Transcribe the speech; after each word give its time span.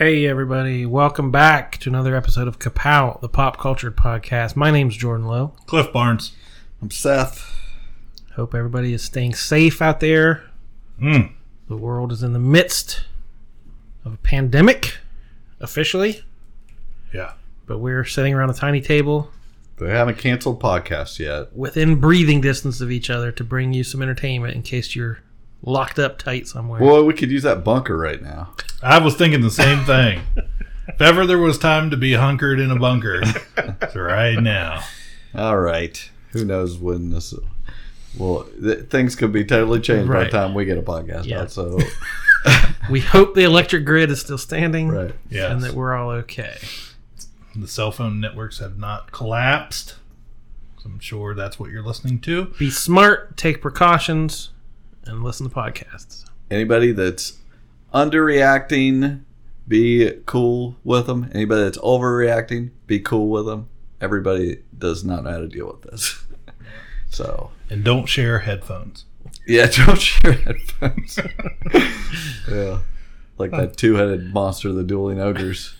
Hey 0.00 0.24
everybody, 0.24 0.86
welcome 0.86 1.30
back 1.30 1.76
to 1.80 1.90
another 1.90 2.16
episode 2.16 2.48
of 2.48 2.58
Kapow, 2.58 3.20
the 3.20 3.28
pop 3.28 3.58
culture 3.58 3.90
podcast. 3.90 4.56
My 4.56 4.70
name's 4.70 4.96
Jordan 4.96 5.26
Lowe. 5.26 5.52
Cliff 5.66 5.92
Barnes. 5.92 6.32
I'm 6.80 6.90
Seth. 6.90 7.54
Hope 8.36 8.54
everybody 8.54 8.94
is 8.94 9.02
staying 9.02 9.34
safe 9.34 9.82
out 9.82 10.00
there. 10.00 10.42
Mm. 10.98 11.32
The 11.68 11.76
world 11.76 12.12
is 12.12 12.22
in 12.22 12.32
the 12.32 12.38
midst 12.38 13.04
of 14.06 14.14
a 14.14 14.16
pandemic, 14.16 14.96
officially, 15.60 16.24
Yeah. 17.12 17.32
but 17.66 17.76
we're 17.76 18.06
sitting 18.06 18.32
around 18.32 18.48
a 18.48 18.54
tiny 18.54 18.80
table 18.80 19.30
They 19.76 19.90
haven't 19.90 20.16
canceled 20.16 20.62
podcasts 20.62 21.18
yet. 21.18 21.54
within 21.54 21.96
breathing 22.00 22.40
distance 22.40 22.80
of 22.80 22.90
each 22.90 23.10
other 23.10 23.30
to 23.32 23.44
bring 23.44 23.74
you 23.74 23.84
some 23.84 24.00
entertainment 24.00 24.54
in 24.54 24.62
case 24.62 24.96
you're 24.96 25.18
locked 25.62 25.98
up 25.98 26.18
tight 26.18 26.48
somewhere. 26.48 26.80
Boy, 26.80 27.02
we 27.02 27.14
could 27.14 27.30
use 27.30 27.42
that 27.42 27.64
bunker 27.64 27.96
right 27.96 28.22
now. 28.22 28.54
I 28.82 28.98
was 28.98 29.14
thinking 29.14 29.40
the 29.40 29.50
same 29.50 29.84
thing. 29.84 30.22
if 30.88 31.00
ever 31.00 31.26
there 31.26 31.38
was 31.38 31.58
time 31.58 31.90
to 31.90 31.96
be 31.96 32.14
hunkered 32.14 32.60
in 32.60 32.70
a 32.70 32.78
bunker, 32.78 33.20
it's 33.56 33.96
right 33.96 34.38
now. 34.40 34.82
All 35.34 35.58
right. 35.58 36.10
Who 36.32 36.44
knows 36.44 36.78
when 36.78 37.10
this? 37.10 37.34
Well, 38.16 38.46
th- 38.60 38.88
things 38.88 39.14
could 39.16 39.32
be 39.32 39.44
totally 39.44 39.80
changed 39.80 40.10
by 40.10 40.24
the 40.24 40.30
time 40.30 40.54
we 40.54 40.64
get 40.64 40.78
a 40.78 40.82
podcast 40.82 41.26
Yeah. 41.26 41.42
out. 41.42 41.52
So, 41.52 41.78
we 42.90 43.00
hope 43.00 43.34
the 43.34 43.44
electric 43.44 43.84
grid 43.84 44.10
is 44.10 44.20
still 44.20 44.38
standing 44.38 44.88
right. 44.88 45.14
Yes. 45.28 45.52
and 45.52 45.62
that 45.62 45.74
we're 45.74 45.94
all 45.94 46.10
okay. 46.10 46.56
the 47.54 47.68
cell 47.68 47.92
phone 47.92 48.20
networks 48.20 48.58
have 48.58 48.78
not 48.78 49.12
collapsed. 49.12 49.96
So 50.78 50.88
I'm 50.88 50.98
sure 50.98 51.34
that's 51.34 51.58
what 51.60 51.70
you're 51.70 51.82
listening 51.82 52.20
to. 52.20 52.46
Be 52.58 52.70
smart, 52.70 53.36
take 53.36 53.60
precautions, 53.60 54.50
and 55.10 55.22
listen 55.24 55.48
to 55.48 55.54
podcasts. 55.54 56.24
Anybody 56.50 56.92
that's 56.92 57.38
underreacting, 57.92 59.22
be 59.68 60.10
cool 60.26 60.76
with 60.84 61.06
them. 61.06 61.30
Anybody 61.34 61.62
that's 61.64 61.78
overreacting, 61.78 62.70
be 62.86 62.98
cool 63.00 63.28
with 63.28 63.46
them. 63.46 63.68
Everybody 64.00 64.62
does 64.76 65.04
not 65.04 65.24
know 65.24 65.30
how 65.32 65.38
to 65.38 65.48
deal 65.48 65.66
with 65.66 65.82
this. 65.82 66.24
So, 67.12 67.50
And 67.68 67.82
don't 67.82 68.06
share 68.06 68.38
headphones. 68.38 69.04
yeah, 69.44 69.66
don't 69.84 70.00
share 70.00 70.30
headphones. 70.30 71.18
yeah. 72.48 72.78
Like 73.36 73.50
that 73.50 73.76
two 73.76 73.96
headed 73.96 74.32
monster, 74.32 74.72
the 74.72 74.84
dueling 74.84 75.18
ogres. 75.20 75.74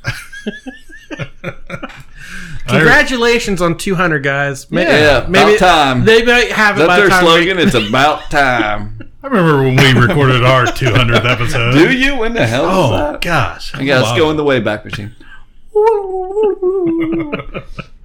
Congratulations 2.67 3.63
on 3.63 3.77
200 3.77 4.25
guys. 4.25 4.71
May- 4.71 4.83
Yeah, 4.85 5.27
about 5.29 5.59
time. 5.59 6.05
They 6.05 6.25
might 6.25 6.51
have 6.53 6.77
it 6.77 6.81
That's 6.81 6.89
by 6.89 6.97
their 6.99 7.09
time 7.09 7.25
slogan. 7.25 7.59
It's 7.59 7.75
about 7.75 8.29
time. 8.31 9.00
I 9.23 9.27
remember 9.27 9.63
when 9.65 9.77
we 9.77 10.01
recorded 10.07 10.43
our 10.45 10.65
200th 10.67 11.25
episode. 11.31 11.73
Do 11.73 11.93
you? 11.97 12.17
When 12.17 12.33
the 12.33 12.47
hell 12.47 12.65
is 12.65 12.71
Oh, 12.73 12.91
that? 13.13 13.21
gosh. 13.21 13.75
Let's 13.75 14.03
Wow. 14.11 14.17
go 14.17 14.31
in 14.31 14.37
the 14.37 14.45
Wayback 14.45 14.85
Machine. 14.85 15.15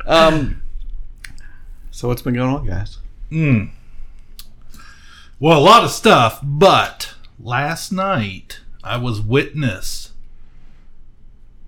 um. 0.05 0.61
So 1.92 2.09
what's 2.09 2.21
been 2.21 2.33
going 2.33 2.49
on, 2.53 2.67
guys? 2.67 2.98
Mm. 3.31 3.70
Well, 5.39 5.58
a 5.58 5.61
lot 5.61 5.83
of 5.83 5.92
stuff, 5.92 6.39
but 6.43 7.14
last 7.39 7.92
night 7.92 8.59
I 8.83 8.97
was 8.97 9.21
witness 9.21 10.11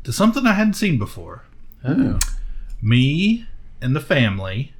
to 0.03 0.11
something 0.11 0.45
I 0.45 0.53
hadn't 0.53 0.73
seen 0.73 0.97
before. 0.99 1.43
Oh, 1.85 2.19
Me 2.81 3.45
and 3.81 3.95
the 3.95 3.99
family, 4.01 4.73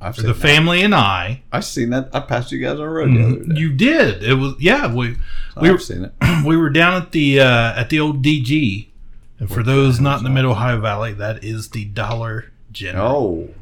I've 0.00 0.16
the 0.16 0.22
that. 0.22 0.34
family 0.34 0.82
and 0.82 0.94
I. 0.94 1.42
I've 1.50 1.64
seen 1.64 1.90
that. 1.90 2.10
I 2.12 2.20
passed 2.20 2.52
you 2.52 2.58
guys 2.58 2.72
on 2.72 2.78
the 2.78 2.88
road 2.88 3.10
the 3.14 3.24
other 3.24 3.44
day. 3.44 3.60
You 3.60 3.72
did. 3.72 4.22
It 4.22 4.34
was 4.34 4.54
yeah. 4.60 4.92
We 4.92 5.16
we 5.60 5.68
I've 5.68 5.72
were, 5.72 5.78
seen 5.78 6.04
it. 6.04 6.12
we 6.46 6.56
were 6.56 6.70
down 6.70 7.00
at 7.00 7.12
the 7.12 7.40
uh, 7.40 7.80
at 7.80 7.88
the 7.88 8.00
old 8.00 8.22
DG, 8.22 8.88
and 9.38 9.48
for 9.48 9.56
What 9.56 9.66
those 9.66 9.98
not 9.98 10.18
in 10.18 10.24
the? 10.24 10.30
Mid 10.30 10.44
Ohio 10.44 10.80
Valley, 10.80 11.12
that 11.14 11.42
is 11.42 11.70
the 11.70 11.86
Dollar 11.86 12.52
General. 12.72 13.06
Oh, 13.06 13.54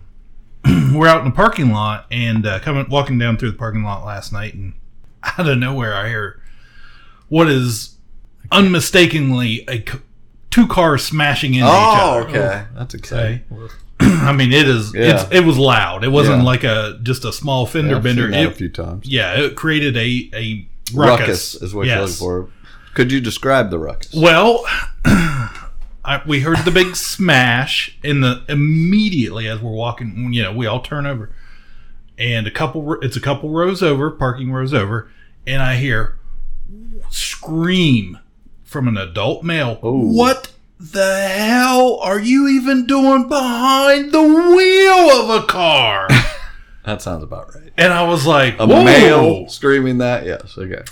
we're 0.94 1.06
out 1.06 1.20
in 1.20 1.26
the 1.26 1.36
parking 1.36 1.70
lot 1.70 2.06
and 2.10 2.46
uh, 2.46 2.58
coming 2.60 2.86
walking 2.88 3.18
down 3.18 3.36
through 3.36 3.52
the 3.52 3.58
parking 3.58 3.84
lot 3.84 4.04
last 4.04 4.32
night 4.32 4.54
and 4.54 4.74
out 5.38 5.48
of 5.48 5.58
nowhere 5.58 5.94
I 5.94 6.08
hear 6.08 6.40
what 7.28 7.48
is 7.48 7.96
unmistakably 8.50 9.64
a 9.68 9.84
two 10.50 10.66
cars 10.66 11.04
smashing 11.04 11.54
into 11.54 11.66
oh, 11.66 11.70
each 11.70 11.98
other. 11.98 12.20
oh 12.20 12.28
okay. 12.28 12.66
That's 12.74 12.94
exciting. 12.94 13.44
Okay. 13.52 13.74
I 14.00 14.32
mean 14.32 14.52
it 14.52 14.68
is 14.68 14.94
Yeah. 14.94 15.22
it's, 15.22 15.32
it 15.32 15.40
was 15.44 15.58
loud. 15.58 16.04
It 16.04 16.08
wasn't 16.12 16.38
Yeah. 16.38 16.44
like 16.44 16.64
a 16.64 16.98
just 17.02 17.24
a 17.24 17.32
small 17.32 17.66
fender 17.66 17.94
Yeah, 17.94 18.00
bender. 18.00 18.30
that 18.30 18.46
a 18.46 18.50
few 18.50 18.68
times. 18.68 19.06
yeah, 19.08 19.34
it 19.40 19.54
created 19.56 19.96
a 19.96 20.30
a 20.34 20.66
Ruckus, 20.94 21.20
ruckus, 21.20 21.54
is 21.62 21.74
what 21.74 21.86
Yes. 21.86 21.94
you're 21.94 22.00
looking 22.02 22.16
for. 22.16 22.52
Could 22.94 23.10
you 23.12 23.20
describe 23.20 23.70
the 23.70 23.78
ruckus? 23.78 24.12
Well, 24.14 24.64
I, 25.04 26.20
we 26.26 26.40
heard 26.40 26.58
the 26.58 26.70
big 26.70 26.94
smash 26.96 27.96
in 28.02 28.20
the 28.20 28.42
immediately 28.48 29.48
as 29.48 29.60
we're 29.60 29.70
walking. 29.72 30.32
You 30.34 30.42
know, 30.44 30.52
we 30.52 30.66
all 30.66 30.80
turn 30.82 31.06
over, 31.06 31.30
and 32.18 32.46
a 32.46 32.50
couple. 32.50 32.94
It's 33.00 33.16
a 33.16 33.20
couple 33.20 33.48
rows 33.50 33.82
over, 33.82 34.10
parking 34.10 34.52
rows 34.52 34.74
over, 34.74 35.08
and 35.46 35.62
I 35.62 35.76
hear 35.76 36.18
scream 37.10 38.18
from 38.64 38.86
an 38.88 38.96
adult 38.96 39.42
male. 39.44 39.78
Ooh. 39.84 40.14
What 40.14 40.50
the 40.92 41.28
hell 41.28 41.98
are 42.02 42.20
you 42.20 42.48
even 42.48 42.86
doing 42.86 43.28
behind 43.28 44.12
the 44.12 44.22
wheel 44.22 45.10
of 45.32 45.42
a 45.42 45.46
car? 45.46 46.08
That 46.84 47.00
sounds 47.00 47.22
about 47.24 47.54
right. 47.54 47.72
and 47.78 47.94
I 47.94 48.02
was 48.06 48.26
like, 48.26 48.56
A 48.58 48.66
Whoa. 48.66 48.84
male 48.84 49.48
screaming 49.48 49.96
that. 49.98 50.26
Yes. 50.26 50.58
Okay. 50.58 50.82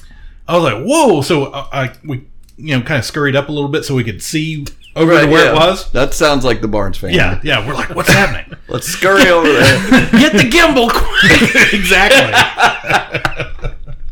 I 0.49 0.55
was 0.57 0.65
like, 0.65 0.83
whoa! 0.83 1.21
So 1.21 1.53
I, 1.53 1.83
I 1.83 1.93
we 2.03 2.27
you 2.57 2.79
know 2.79 2.83
kind 2.83 2.99
of 2.99 3.05
scurried 3.05 3.37
up 3.37 3.51
a 3.51 3.53
little 3.53 3.69
bit 3.69 3.85
so 3.85 3.95
we 3.95 4.03
could 4.03 4.23
see 4.23 4.65
over 4.97 5.13
Right, 5.13 5.27
to 5.27 5.31
where 5.31 5.45
yeah. 5.45 5.53
it 5.53 5.55
was. 5.55 5.91
That 5.93 6.15
sounds 6.15 6.47
like 6.47 6.63
the 6.63 6.69
Barnes 6.69 6.97
family. 6.97 7.17
Yeah, 7.17 7.41
yeah. 7.43 7.67
We're 7.67 7.75
like, 7.75 7.95
what's 7.95 8.09
happening? 8.11 8.59
Let's 8.69 8.87
scurry 8.87 9.29
over 9.29 9.47
there. 9.53 9.89
Get 10.13 10.33
the 10.33 10.49
gimbal 10.49 10.89
quick. 10.91 11.75
exactly. 11.75 12.33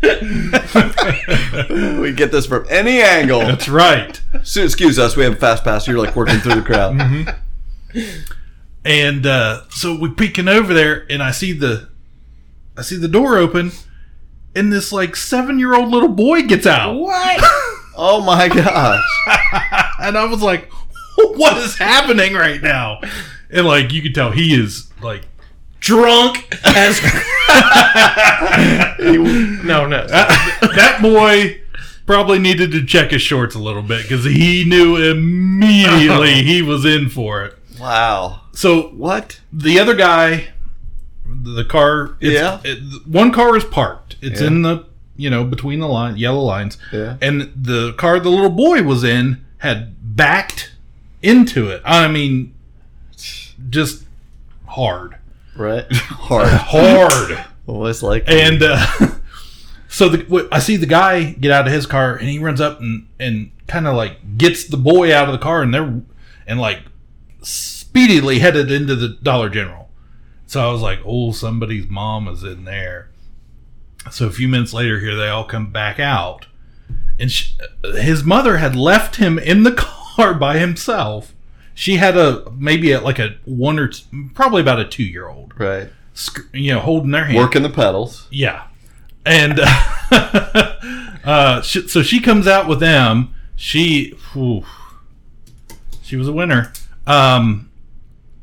we 2.01 2.13
get 2.13 2.33
this 2.33 2.47
from 2.47 2.67
any 2.71 3.01
angle. 3.03 3.41
That's 3.41 3.69
right. 3.69 4.21
So, 4.43 4.63
excuse 4.63 4.99
us, 4.99 5.17
we 5.17 5.25
have 5.25 5.35
a 5.35 5.37
fast 5.37 5.63
pass. 5.63 5.87
You're 5.87 5.99
like 5.99 6.17
working 6.17 6.39
through 6.39 6.55
the 6.55 6.63
crowd. 6.63 6.97
Mm-hmm. 6.97 8.01
And 8.85 9.27
uh, 9.27 9.69
so 9.69 9.99
we 9.99 10.11
peeking 10.11 10.49
over 10.49 10.73
there, 10.73 11.07
and 11.11 11.23
I 11.23 11.33
see 11.33 11.53
the, 11.53 11.91
I 12.79 12.83
see 12.83 12.97
the 12.97 13.09
door 13.09 13.37
open, 13.37 13.73
and 14.57 14.73
this 14.73 14.91
like 14.91 15.17
seven 15.17 15.59
year 15.59 15.75
old 15.75 15.91
little 15.91 16.09
boy 16.09 16.43
gets 16.43 16.67
out, 16.67 16.95
what? 16.95 17.45
Oh 18.03 18.23
my 18.23 18.49
gosh. 18.49 19.05
and 20.01 20.17
I 20.17 20.25
was 20.25 20.41
like, 20.41 20.71
what 21.17 21.59
is 21.59 21.77
happening 21.77 22.33
right 22.33 22.63
now? 22.63 23.01
And 23.51 23.67
like 23.67 23.93
you 23.93 24.01
could 24.01 24.15
tell, 24.15 24.31
he 24.31 24.55
is 24.55 24.91
like 25.03 25.27
drunk 25.81 26.47
as 26.65 27.01
No, 29.65 29.87
no. 29.87 30.07
that, 30.07 30.59
that 30.77 30.99
boy 31.03 31.61
probably 32.07 32.39
needed 32.39 32.73
to 32.73 32.85
check 32.85 33.11
his 33.11 33.23
shorts 33.23 33.55
a 33.55 33.59
little 33.59 33.83
bit 33.83 34.03
because 34.03 34.25
he 34.25 34.65
knew 34.65 34.97
immediately 34.97 36.41
oh. 36.41 36.43
he 36.43 36.63
was 36.63 36.85
in 36.85 37.09
for 37.09 37.45
it. 37.45 37.57
Wow. 37.79 38.43
So 38.53 38.89
What? 38.89 39.41
the 39.53 39.79
other 39.79 39.95
guy, 39.95 40.49
the 41.25 41.65
car, 41.65 42.17
it's, 42.21 42.35
Yeah. 42.35 42.61
it, 42.65 43.07
one 43.07 43.33
car 43.33 43.57
is 43.57 43.65
parked. 43.65 44.17
It's 44.21 44.41
Yeah. 44.41 44.47
in 44.49 44.63
the 44.63 44.85
you 45.17 45.29
know 45.31 45.45
between 45.45 45.81
the 45.81 45.89
line 45.89 46.17
yellow 46.17 46.43
lines, 46.43 46.79
Yeah. 46.93 47.17
and 47.21 47.53
the 47.55 47.93
car 47.95 48.19
the 48.21 48.31
little 48.31 48.51
boy 48.51 48.83
was 48.83 49.05
in 49.05 49.45
had 49.59 49.95
backed 50.17 50.73
into 51.23 51.69
it. 51.69 51.83
I 51.85 52.09
mean, 52.09 52.55
just 53.69 54.05
hard, 54.67 55.17
Right? 55.61 55.85
Hard. 55.93 56.49
hard. 56.49 57.45
Well, 57.67 57.87
it's 57.87 58.03
like. 58.03 58.25
And 58.27 58.63
uh, 58.63 58.87
so 59.89 60.09
the, 60.09 60.25
wh- 60.25 60.55
I 60.55 60.59
see 60.59 60.77
the 60.77 60.87
guy 60.87 61.33
get 61.33 61.51
out 61.51 61.67
of 61.67 61.73
his 61.73 61.85
car, 61.87 62.17
and 62.17 62.29
he 62.29 62.39
runs 62.39 62.63
up 62.63 62.81
and, 62.81 63.09
and 63.19 63.51
kind 63.67 63.87
of 63.87 63.95
like 63.95 64.39
gets 64.39 64.65
the 64.65 64.79
boy 64.79 65.15
out 65.15 65.29
of 65.29 65.33
the 65.33 65.39
car, 65.39 65.63
and 65.63 65.75
they're 65.75 66.01
and 66.47 66.59
like 66.59 66.81
speedily 67.43 68.39
headed 68.39 68.71
into 68.71 68.97
the 68.97 69.09
Dollar 69.09 69.51
General. 69.51 69.91
So 70.47 70.67
I 70.67 70.73
was 70.73 70.81
like, 70.81 71.01
"Oh, 71.05 71.33
somebody's 71.33 71.89
mom 71.89 72.27
is 72.27 72.43
in 72.43 72.65
there." 72.65 73.11
So 74.11 74.27
a 74.27 74.33
few 74.33 74.49
minutes 74.49 74.73
later, 74.73 74.99
here 74.99 75.15
they 75.15 75.29
all 75.29 75.45
come 75.45 75.71
back 75.71 76.01
out, 76.01 76.47
and 77.19 77.31
she, 77.31 77.55
his 77.85 78.25
mother 78.25 78.57
had 78.57 78.75
left 78.75 79.17
him 79.17 79.39
in 79.39 79.65
the 79.65 79.73
car 79.73 80.33
by 80.33 80.57
himself. 80.59 81.35
She 81.75 81.97
had 81.97 82.17
a 82.17 82.51
maybe 82.53 82.93
a, 82.93 83.01
like 83.01 83.19
a 83.19 83.37
one 83.45 83.79
or 83.79 83.89
two, 83.89 84.05
probably 84.35 84.61
about 84.61 84.81
a 84.81 84.85
two 84.85 85.03
year 85.05 85.29
old, 85.29 85.55
Right. 85.59 85.89
you 86.53 86.73
know, 86.75 86.81
holding 86.81 87.11
their 87.11 87.25
hand. 87.25 87.39
Working 87.39 87.63
the 87.63 87.71
pedals. 87.71 88.27
Yeah, 88.31 88.65
and 89.25 89.59
uh, 91.25 91.63
she, 91.63 91.89
so 91.89 92.03
she 92.03 92.21
comes 92.21 92.47
out 92.47 92.67
with 92.69 92.81
them. 92.81 93.35
She, 93.57 94.11
whew, 94.33 94.65
she 96.03 96.17
was 96.17 96.29
a 96.29 96.33
winner. 96.33 96.73
Um, 97.07 97.71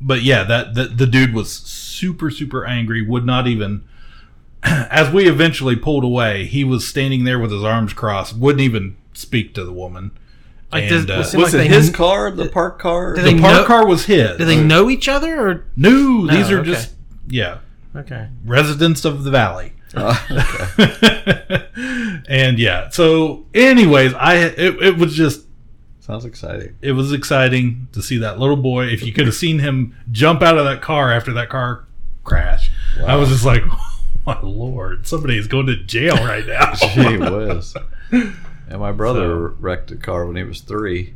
but 0.00 0.22
yeah, 0.22 0.44
that, 0.44 0.74
that 0.74 0.96
the 0.98 1.06
dude 1.06 1.34
was 1.34 1.52
super 1.52 2.30
super 2.30 2.64
angry. 2.64 3.02
Would 3.02 3.24
not 3.26 3.46
even. 3.46 3.84
As 4.64 5.12
we 5.12 5.28
eventually 5.28 5.76
pulled 5.76 6.02
away, 6.04 6.44
he 6.44 6.64
was 6.64 6.86
standing 6.86 7.22
there 7.24 7.38
with 7.38 7.52
his 7.52 7.62
arms 7.62 7.92
crossed. 7.92 8.36
Wouldn't 8.36 8.60
even 8.60 8.96
speak 9.12 9.54
to 9.54 9.64
the 9.64 9.72
woman. 9.72 10.10
Like, 10.72 10.84
and 10.90 11.06
does- 11.06 11.34
uh, 11.34 11.38
was 11.38 11.54
it- 11.54 11.58
like 11.58 11.66
it 11.70 11.72
his 11.72 11.86
kn- 11.86 11.94
car, 11.96 12.30
the 12.30 12.48
park 12.48 12.78
car? 12.78 13.14
Did 13.14 13.24
the 13.24 13.40
park 13.40 13.54
know- 13.62 13.64
car 13.64 13.86
was 13.86 14.04
his. 14.06 14.36
Do 14.36 14.44
they 14.44 14.62
know 14.62 14.90
each 14.90 15.08
other 15.08 15.40
or 15.48 15.64
No, 15.76 16.26
these 16.26 16.50
are 16.50 16.60
okay. 16.60 16.70
just 16.72 16.94
yeah 17.28 17.58
okay? 17.96 18.28
residents 18.44 19.04
of 19.04 19.24
the 19.24 19.30
valley. 19.30 19.72
Oh, 19.96 20.26
okay. 20.78 21.66
and 22.28 22.58
yeah, 22.58 22.90
so 22.90 23.46
anyways, 23.54 24.12
I 24.14 24.34
it, 24.36 24.82
it 24.82 24.96
was 24.98 25.14
just 25.14 25.46
Sounds 26.00 26.24
exciting. 26.26 26.74
it 26.82 26.92
was 26.92 27.12
exciting 27.12 27.88
to 27.92 28.02
see 28.02 28.18
that 28.18 28.38
little 28.38 28.56
boy. 28.56 28.86
If 28.86 29.02
you 29.02 29.12
could 29.12 29.24
have 29.26 29.34
seen 29.34 29.58
him 29.60 29.94
jump 30.12 30.42
out 30.42 30.58
of 30.58 30.64
that 30.66 30.82
car 30.82 31.10
after 31.12 31.32
that 31.34 31.48
car 31.48 31.86
crash, 32.24 32.70
I 33.06 33.16
was 33.16 33.30
just 33.30 33.44
like, 33.46 33.62
oh, 33.70 34.00
my 34.26 34.38
lord, 34.42 35.06
somebody 35.06 35.38
is 35.38 35.46
going 35.46 35.66
to 35.66 35.76
jail 35.76 36.16
right 36.16 36.46
now. 36.46 36.74
Gee 36.94 37.16
whiz. 37.16 37.74
And 38.68 38.80
my 38.80 38.92
brother 38.92 39.20
So- 39.50 39.54
wrecked 39.60 39.90
a 39.90 39.96
car 39.96 40.26
when 40.26 40.36
he 40.36 40.42
was 40.42 40.60
three. 40.60 41.14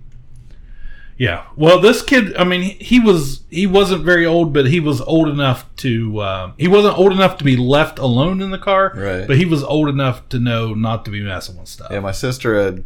yeah. 1.18 1.44
Well, 1.56 1.78
this 1.80 2.02
kid, 2.02 2.34
I 2.36 2.44
mean, 2.44 2.62
he, 2.62 2.98
was 2.98 3.42
he 3.50 3.66
wasn't 3.66 4.04
very 4.04 4.24
old, 4.26 4.52
but 4.52 4.66
he 4.66 4.80
was 4.80 5.00
old 5.02 5.28
enough 5.28 5.66
to 5.76 6.22
um, 6.22 6.54
he 6.58 6.66
wasn't 6.68 6.98
old 6.98 7.12
enough 7.12 7.36
to 7.38 7.44
be 7.44 7.56
left 7.56 7.98
alone 7.98 8.40
in 8.40 8.50
the 8.50 8.58
car, 8.58 8.92
Right. 8.96 9.26
But 9.26 9.36
he 9.36 9.44
was 9.44 9.62
old 9.62 9.88
enough 9.88 10.28
to 10.30 10.38
know 10.38 10.74
not 10.74 11.04
to 11.04 11.10
be 11.10 11.20
messing 11.22 11.58
with 11.58 11.68
stuff. 11.68 11.88
Yeah, 11.90 12.00
my 12.00 12.12
sister 12.12 12.60
had 12.60 12.84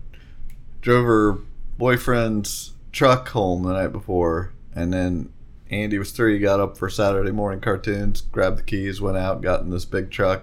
drove 0.82 1.04
her 1.06 1.38
boyfriend's 1.78 2.72
truck 2.92 3.28
home 3.28 3.62
the 3.62 3.72
night 3.72 3.92
before, 3.92 4.52
and 4.74 4.92
then 4.92 5.30
Andy 5.70 5.98
was 5.98 6.10
three. 6.10 6.38
Got 6.38 6.60
up 6.60 6.76
for 6.76 6.90
Saturday 6.90 7.30
morning 7.30 7.60
cartoons, 7.60 8.20
grabbed 8.20 8.58
the 8.58 8.62
keys, 8.62 9.00
went 9.00 9.16
out, 9.16 9.40
got 9.42 9.60
in 9.62 9.70
this 9.70 9.84
big 9.84 10.10
truck, 10.10 10.42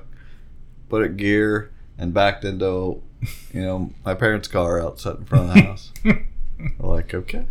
put 0.89 1.03
it 1.03 1.17
gear, 1.17 1.71
and 1.97 2.13
backed 2.13 2.43
into, 2.45 3.01
you 3.53 3.61
know, 3.61 3.91
my 4.05 4.13
parents' 4.13 4.47
car 4.47 4.81
outside 4.81 5.17
in 5.17 5.25
front 5.25 5.49
of 5.49 5.53
the 5.55 5.61
house. 5.61 5.91
Like, 6.79 7.13
okay, 7.13 7.45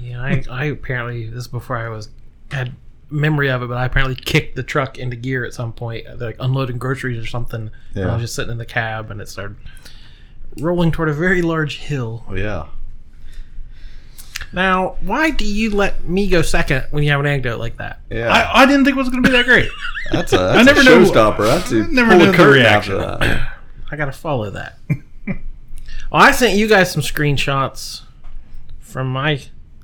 Yeah, 0.00 0.20
I, 0.22 0.44
I 0.48 0.64
apparently 0.66 1.26
this 1.26 1.40
is 1.40 1.48
before 1.48 1.76
I 1.78 1.88
was 1.88 2.10
had 2.52 2.74
memory 3.10 3.50
of 3.50 3.60
it, 3.62 3.66
but 3.68 3.76
I 3.76 3.86
apparently 3.86 4.14
kicked 4.14 4.54
the 4.54 4.62
truck 4.62 4.98
into 4.98 5.16
gear 5.16 5.44
at 5.44 5.52
some 5.52 5.72
point, 5.72 6.06
uh, 6.06 6.14
like 6.16 6.36
unloading 6.38 6.78
groceries 6.78 7.20
or 7.22 7.26
something. 7.26 7.70
And 7.94 8.04
I 8.08 8.12
was 8.14 8.22
just 8.22 8.34
sitting 8.36 8.52
in 8.52 8.58
the 8.58 8.64
cab, 8.66 9.10
and 9.10 9.20
it 9.20 9.28
started 9.28 9.56
rolling 10.60 10.92
toward 10.92 11.08
a 11.08 11.12
very 11.12 11.42
large 11.42 11.78
hill. 11.78 12.24
well, 12.28 12.38
yeah. 12.38 12.66
Now, 14.52 14.96
why 15.00 15.30
do 15.30 15.44
you 15.46 15.70
let 15.70 16.04
me 16.04 16.28
go 16.28 16.42
second 16.42 16.84
when 16.90 17.02
you 17.02 17.10
have 17.10 17.20
an 17.20 17.26
anecdote 17.26 17.58
like 17.58 17.78
that? 17.78 18.00
Yeah, 18.10 18.28
I, 18.28 18.62
I 18.62 18.66
didn't 18.66 18.84
think 18.84 18.96
it 18.96 18.98
was 19.00 19.08
going 19.08 19.22
to 19.22 19.28
be 19.28 19.34
that 19.36 19.46
great. 19.46 19.70
that's 20.12 20.32
a 20.32 20.36
that's 20.38 20.58
I 20.58 20.62
never 20.62 20.80
a 20.80 20.84
knew- 20.84 21.06
showstopper. 21.10 21.38
That's 21.46 21.72
a 21.72 21.86
never 21.88 22.10
pull 22.10 22.18
knew 22.18 22.26
the 22.26 22.30
the 22.32 22.36
curtain 22.36 22.52
reaction. 22.62 22.94
after 23.00 23.26
that. 23.26 23.58
I 23.90 23.96
gotta 23.96 24.12
follow 24.12 24.48
that. 24.50 24.78
Well, 26.12 26.22
I 26.22 26.30
sent 26.32 26.56
you 26.56 26.68
guys 26.68 26.92
some 26.92 27.02
screenshots 27.02 28.02
from 28.80 29.08
my 29.08 29.42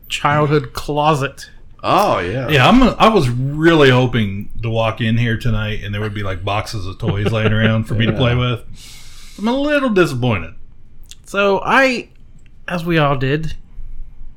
childhood 0.09 0.73
closet. 0.73 1.51
Oh 1.83 2.19
yeah, 2.19 2.49
Yeah, 2.49 2.69
I'm. 2.69 2.83
I 2.83 3.09
was 3.09 3.29
really 3.29 3.91
hoping 3.91 4.51
to 4.63 4.69
walk 4.71 5.01
in 5.01 5.17
here 5.17 5.37
tonight 5.39 5.83
and 5.85 5.95
there 5.95 6.01
would 6.01 6.15
be 6.15 6.23
like 6.25 6.45
boxes 6.45 6.87
of 6.87 6.99
toys 6.99 7.31
laying 7.33 7.53
around 7.53 7.85
for 7.85 7.95
me 7.95 8.05
to 8.07 8.13
play 8.13 8.35
with. 8.35 8.65
I'm 9.39 9.47
a 9.49 9.53
little 9.57 9.91
disappointed. 9.91 10.55
So 11.25 11.61
I, 11.65 12.09
as 12.67 12.85
we 12.85 12.99
all 12.99 13.17
did, 13.17 13.55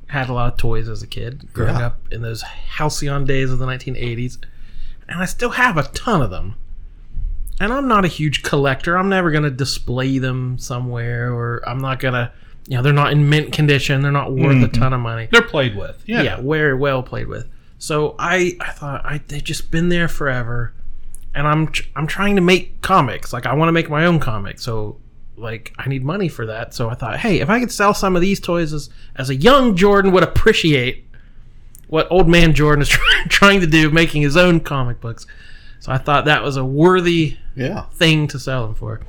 had 0.06 0.28
a 0.28 0.32
lot 0.32 0.52
of 0.52 0.58
toys 0.58 0.88
as 0.88 1.02
a 1.02 1.06
kid 1.06 1.48
growing 1.52 1.74
Yeah. 1.76 1.86
up 1.86 1.98
in 2.12 2.22
those 2.22 2.42
halcyon 2.42 3.24
days 3.24 3.50
of 3.50 3.58
the 3.58 3.66
1980s, 3.66 4.38
and 5.08 5.20
I 5.20 5.24
still 5.24 5.50
have 5.50 5.76
a 5.76 5.82
ton 5.84 6.22
of 6.22 6.30
them. 6.30 6.54
And 7.60 7.72
I'm 7.72 7.86
not 7.86 8.04
a 8.04 8.08
huge 8.08 8.42
collector. 8.42 8.96
I'm 8.98 9.08
never 9.08 9.30
gonna 9.30 9.50
display 9.50 10.18
them 10.18 10.58
somewhere, 10.58 11.32
or 11.32 11.62
I'm 11.66 11.78
not 11.78 12.00
gonna, 12.00 12.32
you 12.66 12.76
know, 12.76 12.82
they're 12.82 12.92
not 12.92 13.12
in 13.12 13.28
mint 13.28 13.52
condition. 13.52 14.00
They're 14.02 14.10
not 14.10 14.32
worth 14.32 14.62
a 14.62 14.66
mm-hmm. 14.66 14.80
ton 14.80 14.92
of 14.92 15.00
money. 15.00 15.28
They're 15.30 15.42
played 15.42 15.76
with. 15.76 16.02
Yeah. 16.06 16.22
yeah, 16.22 16.40
very 16.40 16.74
well 16.74 17.02
played 17.02 17.28
with. 17.28 17.48
So 17.78 18.14
I, 18.18 18.56
I 18.60 18.70
thought 18.70 19.04
I 19.04 19.20
they've 19.28 19.42
just 19.42 19.70
been 19.70 19.88
there 19.88 20.08
forever, 20.08 20.72
and 21.34 21.46
I'm 21.46 21.68
tr- 21.68 21.88
I'm 21.96 22.06
trying 22.06 22.36
to 22.36 22.42
make 22.42 22.80
comics. 22.80 23.32
Like 23.32 23.46
I 23.46 23.54
want 23.54 23.68
to 23.68 23.72
make 23.72 23.90
my 23.90 24.06
own 24.06 24.18
comic. 24.18 24.60
So 24.60 25.00
like 25.36 25.72
I 25.78 25.88
need 25.88 26.04
money 26.04 26.28
for 26.28 26.46
that. 26.46 26.74
So 26.74 26.88
I 26.88 26.94
thought, 26.94 27.18
hey, 27.18 27.40
if 27.40 27.50
I 27.50 27.60
could 27.60 27.72
sell 27.72 27.94
some 27.94 28.16
of 28.16 28.22
these 28.22 28.40
toys 28.40 28.72
as 28.72 28.90
as 29.16 29.30
a 29.30 29.34
young 29.34 29.76
Jordan 29.76 30.12
would 30.12 30.22
appreciate 30.22 31.06
what 31.88 32.06
old 32.10 32.28
man 32.28 32.54
Jordan 32.54 32.82
is 32.82 32.88
trying 32.88 33.28
trying 33.28 33.60
to 33.60 33.66
do, 33.66 33.90
making 33.90 34.22
his 34.22 34.36
own 34.36 34.60
comic 34.60 35.00
books. 35.00 35.26
So 35.82 35.90
I 35.90 35.98
thought 35.98 36.26
that 36.26 36.44
was 36.44 36.56
a 36.56 36.64
worthy 36.64 37.38
yeah. 37.56 37.86
thing 37.94 38.28
to 38.28 38.38
sell 38.38 38.64
them 38.64 38.76
for. 38.76 39.00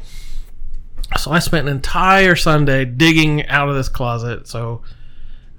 So 1.20 1.30
I 1.30 1.38
spent 1.38 1.68
an 1.68 1.76
entire 1.76 2.36
Sunday 2.36 2.84
digging 2.84 3.46
out 3.46 3.70
of 3.70 3.76
this 3.76 3.90
closet. 3.90 4.48
So 4.48 4.82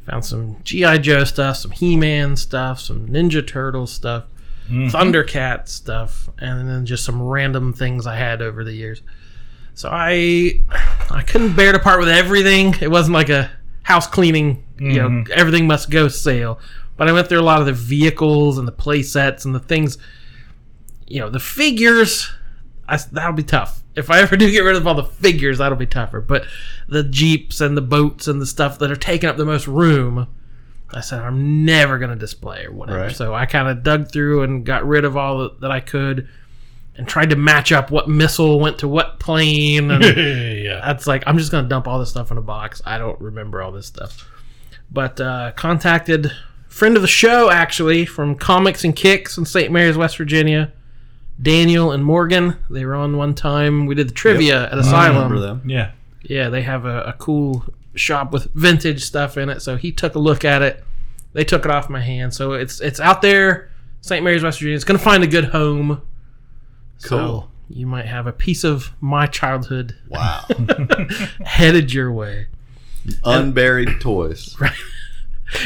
found 0.06 0.24
some 0.24 0.56
GI 0.64 0.98
Joe 0.98 1.22
stuff, 1.22 1.58
some 1.58 1.70
He-Man 1.70 2.34
stuff, 2.34 2.80
some 2.80 3.06
Ninja 3.06 3.46
Turtle 3.46 3.86
stuff, 3.86 4.24
mm-hmm. 4.68 4.88
Thundercat 4.88 5.68
stuff, 5.68 6.28
and 6.38 6.68
then 6.68 6.84
just 6.84 7.04
some 7.04 7.22
random 7.22 7.72
things 7.72 8.08
I 8.08 8.16
had 8.16 8.42
over 8.42 8.64
the 8.64 8.72
years. 8.72 9.00
So 9.74 9.90
I 9.92 10.64
I 11.10 11.22
couldn't 11.22 11.54
bear 11.54 11.70
to 11.70 11.78
part 11.78 12.00
with 12.00 12.08
everything. 12.08 12.74
It 12.80 12.90
wasn't 12.90 13.14
like 13.14 13.28
a 13.28 13.52
house 13.84 14.08
cleaning, 14.08 14.64
you 14.80 14.96
know, 14.96 15.08
mm-hmm. 15.10 15.32
everything 15.32 15.68
must 15.68 15.90
go 15.90 16.08
sale. 16.08 16.58
But 16.96 17.08
I 17.08 17.12
went 17.12 17.28
through 17.28 17.40
a 17.40 17.42
lot 17.42 17.60
of 17.60 17.66
the 17.66 17.72
vehicles 17.72 18.58
and 18.58 18.66
the 18.66 18.72
play 18.72 19.04
sets 19.04 19.44
and 19.44 19.54
the 19.54 19.60
things 19.60 19.96
you 21.06 21.20
know, 21.20 21.30
the 21.30 21.40
figures, 21.40 22.30
I, 22.88 22.96
that'll 23.12 23.32
be 23.32 23.42
tough. 23.42 23.82
If 23.94 24.10
I 24.10 24.20
ever 24.20 24.36
do 24.38 24.50
get 24.50 24.60
rid 24.60 24.76
of 24.76 24.86
all 24.86 24.94
the 24.94 25.04
figures, 25.04 25.58
that'll 25.58 25.78
be 25.78 25.86
tougher. 25.86 26.20
But 26.20 26.46
the 26.88 27.02
jeeps 27.02 27.60
and 27.60 27.76
the 27.76 27.82
boats 27.82 28.28
and 28.28 28.40
the 28.40 28.46
stuff 28.46 28.78
that 28.78 28.90
are 28.90 28.96
taking 28.96 29.28
up 29.28 29.36
the 29.36 29.44
most 29.44 29.66
room, 29.66 30.28
I 30.90 31.00
said 31.00 31.20
I'm 31.20 31.64
never 31.64 31.98
going 31.98 32.10
to 32.10 32.16
display 32.16 32.64
or 32.64 32.72
whatever. 32.72 32.98
Right. 33.00 33.16
So 33.16 33.34
I 33.34 33.46
kind 33.46 33.68
of 33.68 33.82
dug 33.82 34.10
through 34.10 34.42
and 34.42 34.64
got 34.64 34.86
rid 34.86 35.04
of 35.04 35.16
all 35.16 35.50
that 35.60 35.70
I 35.70 35.80
could, 35.80 36.28
and 36.96 37.08
tried 37.08 37.30
to 37.30 37.36
match 37.36 37.72
up 37.72 37.90
what 37.90 38.08
missile 38.08 38.60
went 38.60 38.78
to 38.78 38.88
what 38.88 39.18
plane. 39.18 39.90
And 39.90 40.04
yeah. 40.64 40.80
that's 40.84 41.06
like 41.06 41.24
I'm 41.26 41.38
just 41.38 41.50
gonna 41.50 41.68
dump 41.68 41.88
all 41.88 41.98
this 41.98 42.10
stuff 42.10 42.30
in 42.30 42.38
a 42.38 42.42
box. 42.42 42.80
I 42.84 42.98
don't 42.98 43.20
remember 43.20 43.62
all 43.62 43.72
this 43.72 43.86
stuff. 43.86 44.30
But 44.90 45.20
uh, 45.20 45.52
contacted 45.56 46.30
friend 46.68 46.96
of 46.96 47.02
the 47.02 47.08
show 47.08 47.50
actually 47.50 48.04
from 48.04 48.34
Comics 48.34 48.84
and 48.84 48.94
Kicks 48.94 49.38
in 49.38 49.44
St. 49.44 49.72
Mary's, 49.72 49.96
West 49.96 50.16
Virginia. 50.16 50.72
Daniel 51.40 51.90
and 51.92 52.04
Morgan. 52.04 52.56
They 52.70 52.84
were 52.84 52.94
on 52.94 53.16
one 53.16 53.34
time. 53.34 53.86
We 53.86 53.94
did 53.94 54.08
the 54.08 54.12
trivia 54.14 54.66
at 54.66 54.74
I 54.74 54.78
Asylum. 54.80 55.16
remember 55.16 55.40
them. 55.40 55.62
Yeah. 55.68 55.92
Yeah, 56.22 56.48
they 56.48 56.62
have 56.62 56.84
a, 56.86 57.02
a 57.02 57.12
cool 57.14 57.64
shop 57.94 58.32
with 58.32 58.44
vintage 58.54 59.02
stuff 59.04 59.36
in 59.36 59.48
it. 59.50 59.60
So 59.60 59.76
he 59.76 59.92
took 59.92 60.14
a 60.14 60.18
look 60.18 60.44
at 60.44 60.62
it. 60.62 60.82
They 61.32 61.44
took 61.44 61.64
it 61.64 61.70
off 61.70 61.90
my 61.90 62.00
hand. 62.00 62.32
So 62.34 62.52
it's 62.52 62.80
it's 62.80 63.00
out 63.00 63.20
there, 63.20 63.70
St. 64.00 64.22
Mary's, 64.24 64.42
West 64.42 64.58
Virginia. 64.58 64.76
It's 64.76 64.84
gonna 64.84 64.98
find 64.98 65.22
a 65.24 65.26
good 65.26 65.46
home. 65.46 66.00
So 66.98 67.08
Cool. 67.18 67.50
you 67.68 67.86
might 67.86 68.06
have 68.06 68.26
a 68.26 68.32
piece 68.32 68.62
of 68.64 68.92
my 69.00 69.26
childhood 69.26 69.96
Wow. 70.08 70.44
headed 71.44 71.92
your 71.92 72.10
way. 72.12 72.46
Unburied 73.24 74.00
toys. 74.00 74.56
Right. 74.60 74.72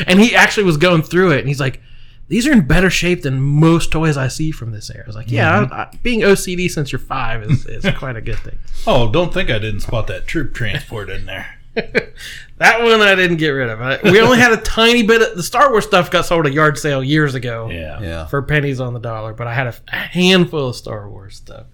And 0.09 0.19
he 0.21 0.35
actually 0.35 0.65
was 0.65 0.77
going 0.77 1.03
through 1.03 1.31
it, 1.33 1.39
and 1.39 1.49
he's 1.49 1.61
like, 1.61 1.81
"These 2.29 2.47
are 2.47 2.53
in 2.53 2.67
better 2.67 2.91
shape 2.91 3.23
than 3.23 3.41
most 3.41 3.91
toys 3.91 4.17
I 4.17 4.29
see 4.29 4.51
from 4.51 4.71
this 4.73 4.91
era." 4.91 5.05
I 5.05 5.07
was 5.07 5.17
like, 5.17 5.31
"Yeah, 5.31 5.65
mm-hmm. 5.65 5.73
I, 5.73 5.83
I, 5.83 5.91
being 6.03 6.21
OCD 6.21 6.71
since 6.71 6.93
you're 6.93 6.99
five 6.99 7.43
is, 7.43 7.67
is 7.67 7.87
quite 7.99 8.17
a 8.17 8.21
good 8.21 8.39
thing." 8.39 8.59
Oh, 8.87 9.11
don't 9.11 9.33
think 9.35 9.51
I 9.51 9.59
didn't 9.59 9.81
spot 9.81 10.07
that 10.09 10.27
troop 10.27 10.55
transport 10.55 11.11
in 11.11 11.27
there. 11.27 11.59
that 11.75 12.83
one 12.83 13.01
I 13.01 13.15
didn't 13.15 13.37
get 13.37 13.51
rid 13.51 13.69
of. 13.69 13.81
I, 13.81 13.99
we 14.03 14.21
only 14.21 14.39
had 14.39 14.53
a 14.53 14.57
tiny 14.57 15.03
bit 15.03 15.23
of 15.23 15.37
the 15.37 15.43
Star 15.43 15.71
Wars 15.71 15.85
stuff 15.85 16.11
got 16.11 16.27
sold 16.27 16.47
at 16.47 16.53
yard 16.53 16.77
sale 16.79 17.05
years 17.05 17.35
ago 17.35 17.71
Yeah. 17.71 18.01
Yeah. 18.01 18.27
for 18.27 18.43
pennies 18.43 18.81
on 18.81 18.95
the 18.95 19.01
dollar, 19.01 19.33
but 19.33 19.47
I 19.47 19.55
had 19.55 19.69
a, 19.69 19.75
a 19.89 19.97
handful 19.97 20.69
of 20.69 20.77
Star 20.77 21.09
Wars 21.09 21.37
stuff. 21.37 21.67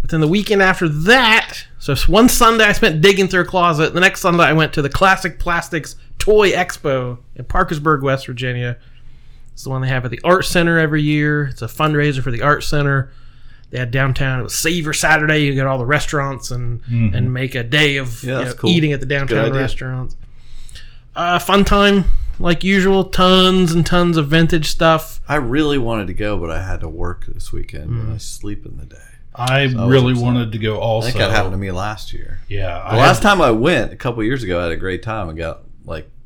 But 0.00 0.10
then 0.10 0.20
the 0.20 0.28
weekend 0.28 0.62
after 0.62 0.88
that, 0.88 1.66
so 1.78 1.94
one 2.06 2.28
Sunday 2.28 2.64
I 2.64 2.72
spent 2.72 3.02
digging 3.02 3.28
through 3.28 3.42
a 3.42 3.44
closet. 3.46 3.94
The 3.94 4.00
next 4.00 4.20
Sunday 4.20 4.44
I 4.44 4.52
went 4.52 4.72
to 4.74 4.82
the 4.82 4.88
Classic 4.88 5.38
Plastics 5.38 5.96
Toy 6.18 6.52
Expo 6.52 7.18
in 7.34 7.44
Parkersburg, 7.44 8.02
West 8.02 8.26
Virginia. 8.26 8.78
It's 9.58 9.64
the 9.64 9.70
one 9.70 9.82
they 9.82 9.88
have 9.88 10.04
at 10.04 10.12
the 10.12 10.20
Art 10.22 10.44
Center 10.44 10.78
every 10.78 11.02
year. 11.02 11.46
It's 11.46 11.62
a 11.62 11.66
fundraiser 11.66 12.22
for 12.22 12.30
the 12.30 12.42
Art 12.42 12.62
Center. 12.62 13.10
They 13.70 13.78
had 13.80 13.90
downtown. 13.90 14.38
It 14.38 14.44
was 14.44 14.54
Savor 14.54 14.92
Saturday. 14.92 15.38
You 15.46 15.52
get 15.56 15.66
all 15.66 15.78
the 15.78 15.84
restaurants 15.84 16.52
and 16.52 16.80
and 16.88 17.34
make 17.34 17.56
a 17.56 17.64
day 17.64 17.96
of 17.96 18.06
Mm-hmm. 18.06 18.28
Yeah, 18.28 18.38
you 18.38 18.44
know, 18.44 18.54
cool. 18.54 18.70
eating 18.70 18.92
at 18.92 19.00
the 19.00 19.06
downtown 19.06 19.52
restaurants. 19.52 20.14
Uh, 21.16 21.40
fun 21.40 21.64
time 21.64 22.04
like 22.38 22.62
usual. 22.62 23.02
Tons 23.02 23.72
and 23.72 23.84
tons 23.84 24.16
of 24.16 24.28
vintage 24.28 24.66
stuff. 24.68 25.20
I 25.28 25.34
really 25.34 25.76
wanted 25.76 26.06
to 26.06 26.14
go, 26.14 26.38
but 26.38 26.52
I 26.52 26.62
had 26.62 26.78
to 26.82 26.88
work 26.88 27.26
this 27.26 27.52
weekend 27.52 27.90
Mm. 27.90 28.00
and 28.02 28.12
I 28.14 28.18
sleep 28.18 28.64
in 28.64 28.76
the 28.78 28.86
day. 28.86 28.96
I 29.34 29.64
was 29.64 29.74
really 29.74 30.12
upset. 30.12 30.24
wanted 30.24 30.52
to 30.52 30.58
go 30.58 30.76
I 30.76 30.80
also. 30.82 31.06
think 31.08 31.18
that 31.18 31.32
happened 31.32 31.54
to 31.54 31.58
me 31.58 31.72
last 31.72 32.12
year. 32.12 32.42
Yeah, 32.48 32.80
I 32.84 32.92
The 32.92 32.96
last 32.98 33.22
had 33.24 33.28
time 33.30 33.42
I 33.42 33.50
went, 33.50 33.92
a 33.92 33.96
couple 33.96 34.22
years 34.22 34.44
ago, 34.44 34.60
I 34.60 34.62
had 34.62 34.70
a 34.72 34.76
great 34.76 35.02
time. 35.02 35.28
I 35.28 35.32
got 35.32 35.62
like 35.84 36.04
a 36.04 36.17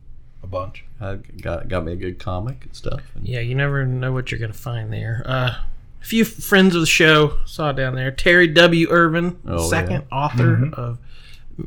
bunch. 0.53 0.85
I 1.01 1.17
got 1.41 1.67
got 1.69 1.85
me 1.85 1.93
a 1.93 1.97
good 1.97 2.21
comic 2.21 2.65
and 2.65 2.75
stuff. 2.77 3.01
And 3.17 3.27
Yeah, 3.27 3.41
you 3.41 3.57
never 3.57 3.85
know 3.85 4.13
what 4.13 4.31
you're 4.31 4.39
gonna 4.39 4.53
find 4.53 4.93
there. 4.93 5.23
Uh, 5.27 5.55
a 6.01 6.05
few 6.05 6.25
friends 6.25 6.75
of 6.77 6.81
the 6.81 6.87
show 6.87 7.39
saw 7.45 7.73
down 7.73 7.95
there. 7.97 8.11
Terry 8.13 8.47
W. 8.47 8.89
Ervin, 8.91 9.39
Oh, 9.47 9.69
second 9.69 10.05
author 10.13 10.71
of 10.75 10.99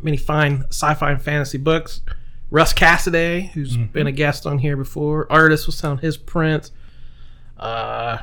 many 0.01 0.18
fine 0.18 0.63
sci-fi 0.70 1.12
and 1.12 1.22
fantasy 1.22 1.58
books. 1.58 2.01
Russ 2.51 2.72
Cassidy, 2.74 3.51
who's 3.54 3.75
been 3.75 4.08
a 4.08 4.12
guest 4.12 4.46
on 4.46 4.60
here 4.60 4.77
before, 4.77 5.25
artist 5.32 5.65
was 5.65 5.77
selling 5.77 5.98
his 5.98 6.15
prints. 6.15 6.72
Uh, 7.58 8.20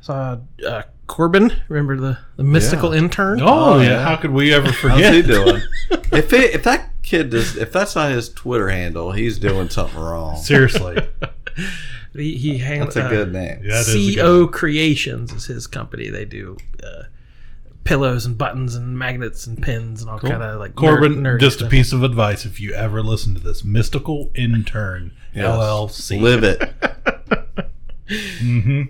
saw 0.00 0.38
uh, 0.66 0.82
Corbin, 1.06 1.52
remember 1.68 1.96
the 1.96 2.18
the 2.36 2.44
mystical 2.44 2.92
Yeah. 2.92 2.98
intern? 3.00 3.40
Oh, 3.42 3.74
Oh, 3.74 3.80
yeah. 3.80 3.90
yeah. 3.90 4.02
how 4.04 4.16
could 4.16 4.30
we 4.30 4.52
ever 4.54 4.72
forget? 4.72 4.98
How's 4.98 5.06
forget? 5.06 5.14
he 5.14 5.22
doing? 5.22 5.62
if 6.12 6.32
it, 6.32 6.54
if 6.54 6.62
that 6.64 6.90
kid 7.02 7.30
does, 7.30 7.56
if 7.56 7.72
that's 7.72 7.94
not 7.94 8.12
his 8.12 8.28
Twitter 8.28 8.68
handle, 8.68 9.12
he's 9.12 9.38
doing 9.38 9.68
something 9.68 9.98
wrong. 9.98 10.36
Seriously, 10.36 10.98
He, 12.14 12.36
he 12.36 12.58
hangs. 12.58 12.94
That's 12.94 13.06
a 13.06 13.08
good 13.08 13.32
name. 13.32 13.60
Yeah, 13.62 13.82
that 13.82 13.88
is 13.88 14.16
good 14.16 14.22
CO 14.22 14.46
Creations 14.46 15.32
is 15.32 15.46
his 15.46 15.66
company. 15.66 16.10
They 16.10 16.26
do 16.26 16.58
uh, 16.82 17.04
pillows 17.84 18.26
and 18.26 18.36
buttons 18.36 18.74
and 18.74 18.98
magnets 18.98 19.46
and 19.46 19.62
pins 19.62 20.02
and 20.02 20.10
all 20.10 20.18
kind 20.18 20.42
of 20.42 20.60
like 20.60 20.74
Corbin. 20.74 21.14
nerd, 21.14 21.36
nerdy 21.36 21.40
just 21.40 21.56
stuff. 21.58 21.68
a 21.68 21.70
piece 21.70 21.92
of 21.92 22.02
advice: 22.02 22.44
if 22.44 22.60
you 22.60 22.74
ever 22.74 23.02
listen 23.02 23.34
to 23.34 23.40
this, 23.40 23.64
Mystical 23.64 24.30
Intern 24.34 25.12
Yes. 25.34 25.46
LLC. 25.46 26.20
Live 26.20 26.44
it. 26.44 26.60
mm-hmm. 28.08 28.82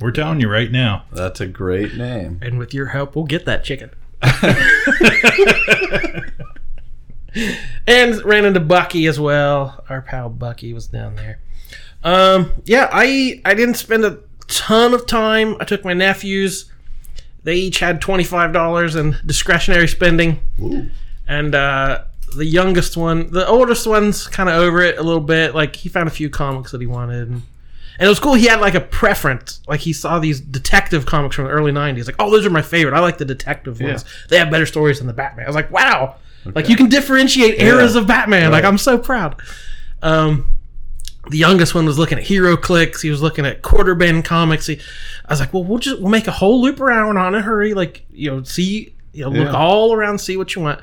We're 0.00 0.10
telling 0.10 0.40
you 0.40 0.50
right 0.50 0.72
now. 0.72 1.04
That's 1.12 1.40
a 1.40 1.46
great 1.46 1.94
name. 1.94 2.40
And 2.42 2.58
with 2.58 2.74
your 2.74 2.86
help, 2.86 3.14
we'll 3.14 3.26
get 3.26 3.44
that 3.44 3.62
chicken. 3.62 3.90
and 7.86 8.24
ran 8.24 8.44
into 8.44 8.60
Bucky 8.60 9.06
as 9.06 9.18
well. 9.20 9.84
Our 9.88 10.02
pal 10.02 10.28
Bucky 10.28 10.72
was 10.72 10.86
down 10.86 11.16
there. 11.16 11.40
Um, 12.02 12.52
yeah, 12.64 12.88
I 12.92 13.40
I 13.44 13.54
didn't 13.54 13.74
spend 13.74 14.04
a 14.04 14.18
ton 14.48 14.94
of 14.94 15.06
time. 15.06 15.56
I 15.60 15.64
took 15.64 15.84
my 15.84 15.94
nephews. 15.94 16.70
They 17.42 17.54
each 17.54 17.78
had 17.78 18.00
twenty 18.00 18.24
five 18.24 18.52
dollars 18.52 18.96
in 18.96 19.16
discretionary 19.24 19.88
spending. 19.88 20.40
Ooh. 20.60 20.90
and 21.26 21.54
uh, 21.54 22.04
the 22.34 22.44
youngest 22.46 22.96
one, 22.96 23.30
the 23.30 23.46
oldest 23.46 23.86
one's 23.86 24.26
kind 24.26 24.48
of 24.48 24.56
over 24.56 24.82
it 24.82 24.98
a 24.98 25.02
little 25.02 25.20
bit. 25.20 25.54
Like 25.54 25.76
he 25.76 25.88
found 25.88 26.08
a 26.08 26.12
few 26.12 26.28
comics 26.30 26.72
that 26.72 26.80
he 26.80 26.86
wanted, 26.86 27.28
and, 27.28 27.42
and 27.98 28.06
it 28.06 28.08
was 28.08 28.20
cool. 28.20 28.34
He 28.34 28.46
had 28.46 28.60
like 28.60 28.74
a 28.74 28.80
preference. 28.80 29.60
Like 29.68 29.80
he 29.80 29.92
saw 29.92 30.18
these 30.18 30.40
detective 30.40 31.06
comics 31.06 31.36
from 31.36 31.46
the 31.46 31.50
early 31.50 31.72
'90s. 31.72 32.06
Like, 32.06 32.16
oh, 32.18 32.30
those 32.30 32.46
are 32.46 32.50
my 32.50 32.62
favorite. 32.62 32.94
I 32.96 33.00
like 33.00 33.18
the 33.18 33.24
detective 33.24 33.80
ones. 33.80 34.04
They 34.28 34.38
have 34.38 34.50
better 34.50 34.66
stories 34.66 34.98
than 34.98 35.06
the 35.06 35.12
Batman. 35.12 35.46
I 35.46 35.48
was 35.48 35.56
like, 35.56 35.70
wow. 35.70 36.16
Like 36.44 36.68
you 36.68 36.76
can 36.76 36.88
differentiate 36.88 37.60
eras 37.60 37.96
of 37.96 38.06
Batman. 38.06 38.50
Like 38.52 38.64
I'm 38.64 38.78
so 38.78 38.96
proud. 38.98 39.40
Um, 40.02 40.56
the 41.28 41.36
youngest 41.36 41.74
one 41.74 41.84
was 41.84 41.98
looking 41.98 42.18
at 42.18 42.24
HeroClix. 42.24 43.02
He 43.02 43.10
was 43.10 43.20
looking 43.22 43.44
at 43.44 43.62
Quarter 43.62 43.94
Bin 43.94 44.22
comics. 44.22 44.66
He, 44.66 44.80
I 45.26 45.32
was 45.32 45.40
like, 45.40 45.52
well, 45.52 45.64
we'll 45.64 45.78
just 45.78 46.00
we'll 46.00 46.10
make 46.10 46.26
a 46.26 46.32
whole 46.32 46.62
loop 46.62 46.80
around 46.80 47.18
on 47.18 47.34
a 47.34 47.42
hurry. 47.42 47.74
Like 47.74 48.06
you 48.10 48.30
know, 48.30 48.42
see, 48.42 48.94
you 49.12 49.24
know, 49.24 49.30
look 49.30 49.48
Yeah. 49.52 49.54
all 49.58 49.92
around, 49.94 50.18
see 50.18 50.36
what 50.36 50.54
you 50.54 50.62
want. 50.62 50.80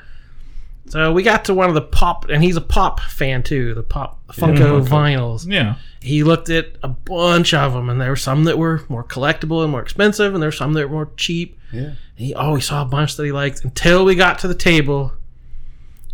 So 0.86 1.12
we 1.12 1.22
got 1.22 1.44
to 1.46 1.54
one 1.54 1.68
of 1.68 1.74
the 1.74 1.82
pop, 1.82 2.30
and 2.30 2.42
he's 2.42 2.56
a 2.56 2.62
pop 2.62 3.00
fan 3.00 3.42
too. 3.42 3.74
The 3.74 3.82
pop 3.82 4.26
Funko 4.28 4.86
vinyls. 4.86 5.46
Yeah. 5.46 5.74
He 6.00 6.22
looked 6.22 6.48
at 6.48 6.68
a 6.82 6.88
bunch 6.88 7.52
of 7.52 7.74
them, 7.74 7.90
and 7.90 8.00
there 8.00 8.08
were 8.08 8.16
some 8.16 8.44
that 8.44 8.56
were 8.56 8.82
more 8.88 9.04
collectible 9.04 9.62
and 9.64 9.70
more 9.70 9.82
expensive, 9.82 10.32
and 10.32 10.40
there 10.42 10.48
were 10.48 10.52
some 10.52 10.72
that 10.74 10.88
were 10.88 10.94
more 10.94 11.10
cheap. 11.18 11.58
Yeah. 11.72 11.94
He 12.14 12.32
always 12.32 12.64
saw 12.66 12.80
a 12.82 12.84
bunch 12.86 13.16
that 13.16 13.24
he 13.24 13.32
liked 13.32 13.64
until 13.64 14.04
we 14.06 14.14
got 14.14 14.38
to 14.38 14.48
the 14.48 14.54
table. 14.54 15.12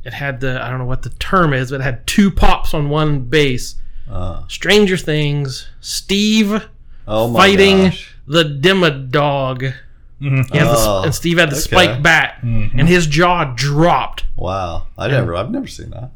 It 0.04 0.12
had 0.12 0.40
the 0.40 0.62
I 0.62 0.68
don't 0.70 0.78
know 0.78 0.84
what 0.84 1.02
the 1.02 1.10
term 1.10 1.52
is, 1.54 1.70
but 1.70 1.80
it 1.80 1.84
had 1.84 2.06
two 2.06 2.30
pops 2.30 2.74
on 2.74 2.88
one 2.90 3.20
base. 3.20 3.76
Uh, 4.10 4.46
Stranger 4.48 4.96
Things, 4.98 5.66
Steve 5.80 6.66
oh 7.08 7.32
fighting 7.32 7.84
gosh. 7.84 8.14
the 8.26 8.44
Demodog. 8.44 9.74
Mhm. 10.20 10.50
He 10.52 10.58
has 10.58 10.68
the, 10.68 10.74
Oh, 10.76 11.02
and 11.04 11.14
Steve 11.14 11.38
had 11.38 11.50
the 11.50 11.54
okay. 11.56 11.60
spike 11.62 12.02
bat, 12.02 12.38
and 12.42 12.86
his 12.88 13.06
jaw 13.06 13.52
dropped. 13.56 14.24
Wow. 14.36 14.86
I 14.96 15.08
never. 15.08 15.34
I've 15.34 15.50
never 15.50 15.66
seen 15.66 15.90
that. 15.90 16.10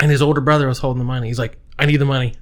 And 0.00 0.10
his 0.10 0.22
older 0.22 0.40
brother 0.40 0.66
was 0.68 0.78
holding 0.78 0.98
the 0.98 1.04
money. 1.04 1.28
He's 1.28 1.38
like, 1.38 1.58
"I 1.78 1.86
need 1.86 1.98
the 1.98 2.04
money." 2.06 2.34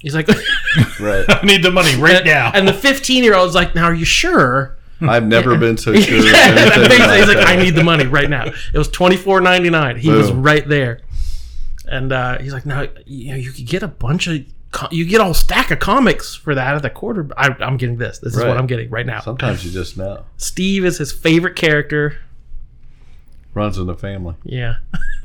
He's 0.00 0.14
like, 0.14 0.28
Right. 1.00 1.24
I 1.28 1.44
need 1.44 1.62
the 1.64 1.72
money 1.72 1.96
right 1.96 2.16
and, 2.18 2.24
now. 2.24 2.52
and 2.54 2.66
the 2.68 2.72
15 2.72 3.24
year 3.24 3.34
old's 3.34 3.54
like, 3.56 3.74
"Now 3.74 3.84
are 3.84 3.94
you 3.94 4.04
sure?" 4.04 4.77
I've 5.08 5.26
never 5.26 5.56
been 5.56 5.76
so 5.76 5.94
sure. 6.00 6.18
yeah, 6.24 6.54
basically, 6.88 7.18
he's 7.18 7.28
like, 7.28 7.46
"I 7.48 7.56
need 7.56 7.74
the 7.74 7.84
money 7.84 8.06
right 8.06 8.28
now." 8.28 8.44
It 8.46 8.78
was 8.78 8.88
24.99. 8.88 9.98
He 9.98 10.10
was 10.10 10.32
right 10.32 10.66
there, 10.68 11.00
and 11.86 12.12
uh, 12.12 12.38
he's 12.38 12.52
like, 12.52 12.66
"Now 12.66 12.86
you 13.06 13.30
know 13.30 13.36
you 13.36 13.52
could 13.52 13.66
get 13.66 13.82
a 13.82 13.88
bunch 13.88 14.26
of." 14.26 14.40
You 14.90 15.06
get 15.06 15.22
a 15.22 15.24
whole 15.24 15.32
stack 15.32 15.70
of 15.70 15.78
comics 15.78 16.34
for 16.34 16.54
that 16.54 16.74
at 16.74 16.82
the 16.82 16.90
quarter. 16.90 17.26
I, 17.38 17.48
I'm 17.60 17.78
getting 17.78 17.96
this. 17.96 18.18
This 18.18 18.34
is 18.34 18.38
Right. 18.38 18.48
what 18.48 18.58
I'm 18.58 18.66
getting 18.66 18.90
right 18.90 19.06
now. 19.06 19.20
Sometimes 19.20 19.64
you 19.64 19.70
just 19.70 19.96
know. 19.96 20.26
Steve 20.36 20.84
is 20.84 20.98
his 20.98 21.10
favorite 21.10 21.56
character. 21.56 22.18
Runs 23.54 23.78
in 23.78 23.86
the 23.86 23.94
family. 23.96 24.34
Yeah. 24.44 24.76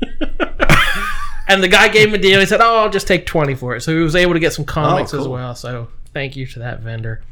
and 1.48 1.62
the 1.62 1.68
guy 1.68 1.88
gave 1.88 2.08
him 2.08 2.14
a 2.14 2.18
deal. 2.18 2.40
He 2.40 2.46
said, 2.46 2.60
"Oh, 2.62 2.78
I'll 2.78 2.90
just 2.90 3.06
take 3.06 3.26
twenty 3.26 3.54
for 3.54 3.76
it." 3.76 3.82
So 3.82 3.94
he 3.94 4.00
was 4.02 4.16
able 4.16 4.32
to 4.32 4.40
get 4.40 4.52
some 4.54 4.64
comics 4.64 5.12
Oh, 5.14 5.20
as 5.20 5.28
well. 5.28 5.54
So 5.54 5.88
thank 6.12 6.36
you 6.36 6.46
to 6.46 6.58
that 6.60 6.80
vendor. 6.80 7.22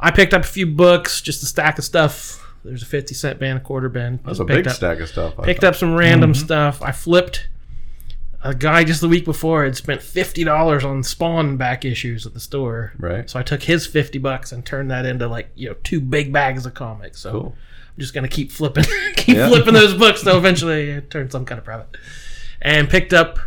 I 0.00 0.10
picked 0.10 0.32
up 0.34 0.42
a 0.42 0.46
few 0.46 0.66
books, 0.66 1.20
just 1.20 1.42
a 1.42 1.46
stack 1.46 1.78
of 1.78 1.84
stuff. 1.84 2.44
There's 2.64 2.82
a 2.82 2.86
fifty 2.86 3.14
cent 3.14 3.38
bin, 3.38 3.56
a 3.56 3.60
quarter 3.60 3.88
bin. 3.88 4.16
That's 4.24 4.38
Just 4.38 4.40
a 4.40 4.44
big 4.44 4.66
up, 4.66 4.74
stack 4.74 5.00
of 5.00 5.08
stuff. 5.08 5.38
I 5.38 5.44
Picked 5.44 5.60
thought. 5.62 5.68
up 5.68 5.76
some 5.76 5.94
random 5.94 6.34
stuff. 6.34 6.82
I 6.82 6.92
flipped. 6.92 7.48
A 8.44 8.54
guy 8.54 8.84
just 8.84 9.00
the 9.00 9.08
week 9.08 9.24
before 9.24 9.64
had 9.64 9.76
spent 9.76 10.00
fifty 10.02 10.44
dollars 10.44 10.84
on 10.84 11.02
Spawn 11.02 11.56
back 11.56 11.84
issues 11.84 12.24
at 12.26 12.34
the 12.34 12.40
store. 12.40 12.92
Right. 12.98 13.28
So 13.28 13.38
I 13.38 13.42
took 13.42 13.62
his 13.64 13.86
fifty 13.86 14.18
bucks 14.18 14.52
and 14.52 14.64
turned 14.64 14.90
that 14.90 15.04
into 15.06 15.26
like 15.26 15.50
you 15.56 15.68
know 15.70 15.76
two 15.82 16.00
big 16.00 16.32
bags 16.32 16.64
of 16.66 16.74
comics. 16.74 17.20
So 17.20 17.30
Cool. 17.32 17.54
I'm 17.56 18.00
just 18.00 18.14
gonna 18.14 18.28
keep 18.28 18.52
flipping, 18.52 18.84
keep 19.16 19.36
Yeah. 19.36 19.48
flipping 19.48 19.74
those 19.74 19.94
books 19.94 20.22
till 20.22 20.36
eventually 20.38 20.90
it 20.90 21.10
turn 21.10 21.30
some 21.30 21.44
kind 21.44 21.58
of 21.58 21.64
profit. 21.64 21.96
And 22.62 22.88
picked 22.88 23.12
up. 23.12 23.38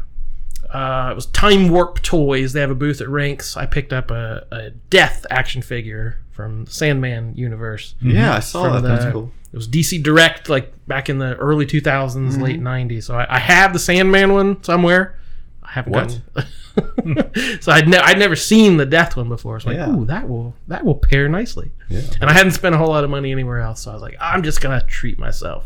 Uh, 0.70 1.10
it 1.12 1.16
was 1.16 1.26
Time 1.28 1.68
Warp 1.70 2.02
Toys. 2.02 2.54
They 2.54 2.62
have 2.62 2.72
a 2.72 2.76
booth 2.76 3.02
at 3.02 3.10
Rinks. 3.10 3.58
I 3.58 3.66
picked 3.66 3.92
up 3.92 4.10
a, 4.10 4.46
a 4.52 4.70
Death 4.90 5.26
action 5.30 5.62
figure 5.62 6.18
from 6.44 6.66
the 6.66 6.72
Sandman 6.72 7.36
universe. 7.36 7.96
Yeah, 8.02 8.36
I 8.36 8.40
saw 8.40 8.64
From 8.64 8.84
that. 8.84 8.88
That's 8.90 9.06
the- 9.06 9.12
cool. 9.12 9.32
It 9.54 9.58
was 9.58 9.68
DC 9.68 10.02
Direct, 10.02 10.48
like 10.48 10.74
back 10.88 11.10
in 11.10 11.18
the 11.20 11.36
early 11.36 11.66
2000s, 11.66 11.84
Mm-hmm. 11.84 12.42
late 12.42 12.62
90s. 12.62 13.04
So 13.04 13.16
I, 13.18 13.36
I 13.36 13.40
have 13.40 13.74
the 13.74 13.80
Sandman 13.80 14.32
one 14.34 14.64
somewhere. 14.64 15.20
I 15.62 15.72
haven't 15.74 15.92
What? 15.92 16.22
gotten. 16.34 17.60
so 17.62 17.72
I'd, 17.74 17.86
ne- 17.88 17.98
I'd 17.98 18.18
never 18.18 18.38
seen 18.38 18.78
the 18.78 18.86
Death 18.86 19.18
one 19.18 19.28
before. 19.28 19.60
So 19.60 19.70
like, 19.70 19.78
Yeah. 19.78 19.90
ooh, 19.94 20.06
that 20.06 20.30
will 20.30 20.54
that 20.70 20.86
will 20.86 20.96
pair 20.96 21.28
nicely. 21.28 21.72
Yeah. 21.90 22.00
And 22.22 22.30
I 22.30 22.34
hadn't 22.34 22.54
spent 22.54 22.76
a 22.76 22.78
whole 22.78 22.88
lot 22.88 23.04
of 23.04 23.10
money 23.10 23.30
anywhere 23.32 23.60
else, 23.60 23.82
so 23.82 23.92
I 23.92 23.94
was 23.94 24.02
like, 24.02 24.16
I'm 24.22 24.42
just 24.42 24.62
gonna 24.62 24.82
treat 24.88 25.20
myself. 25.20 25.66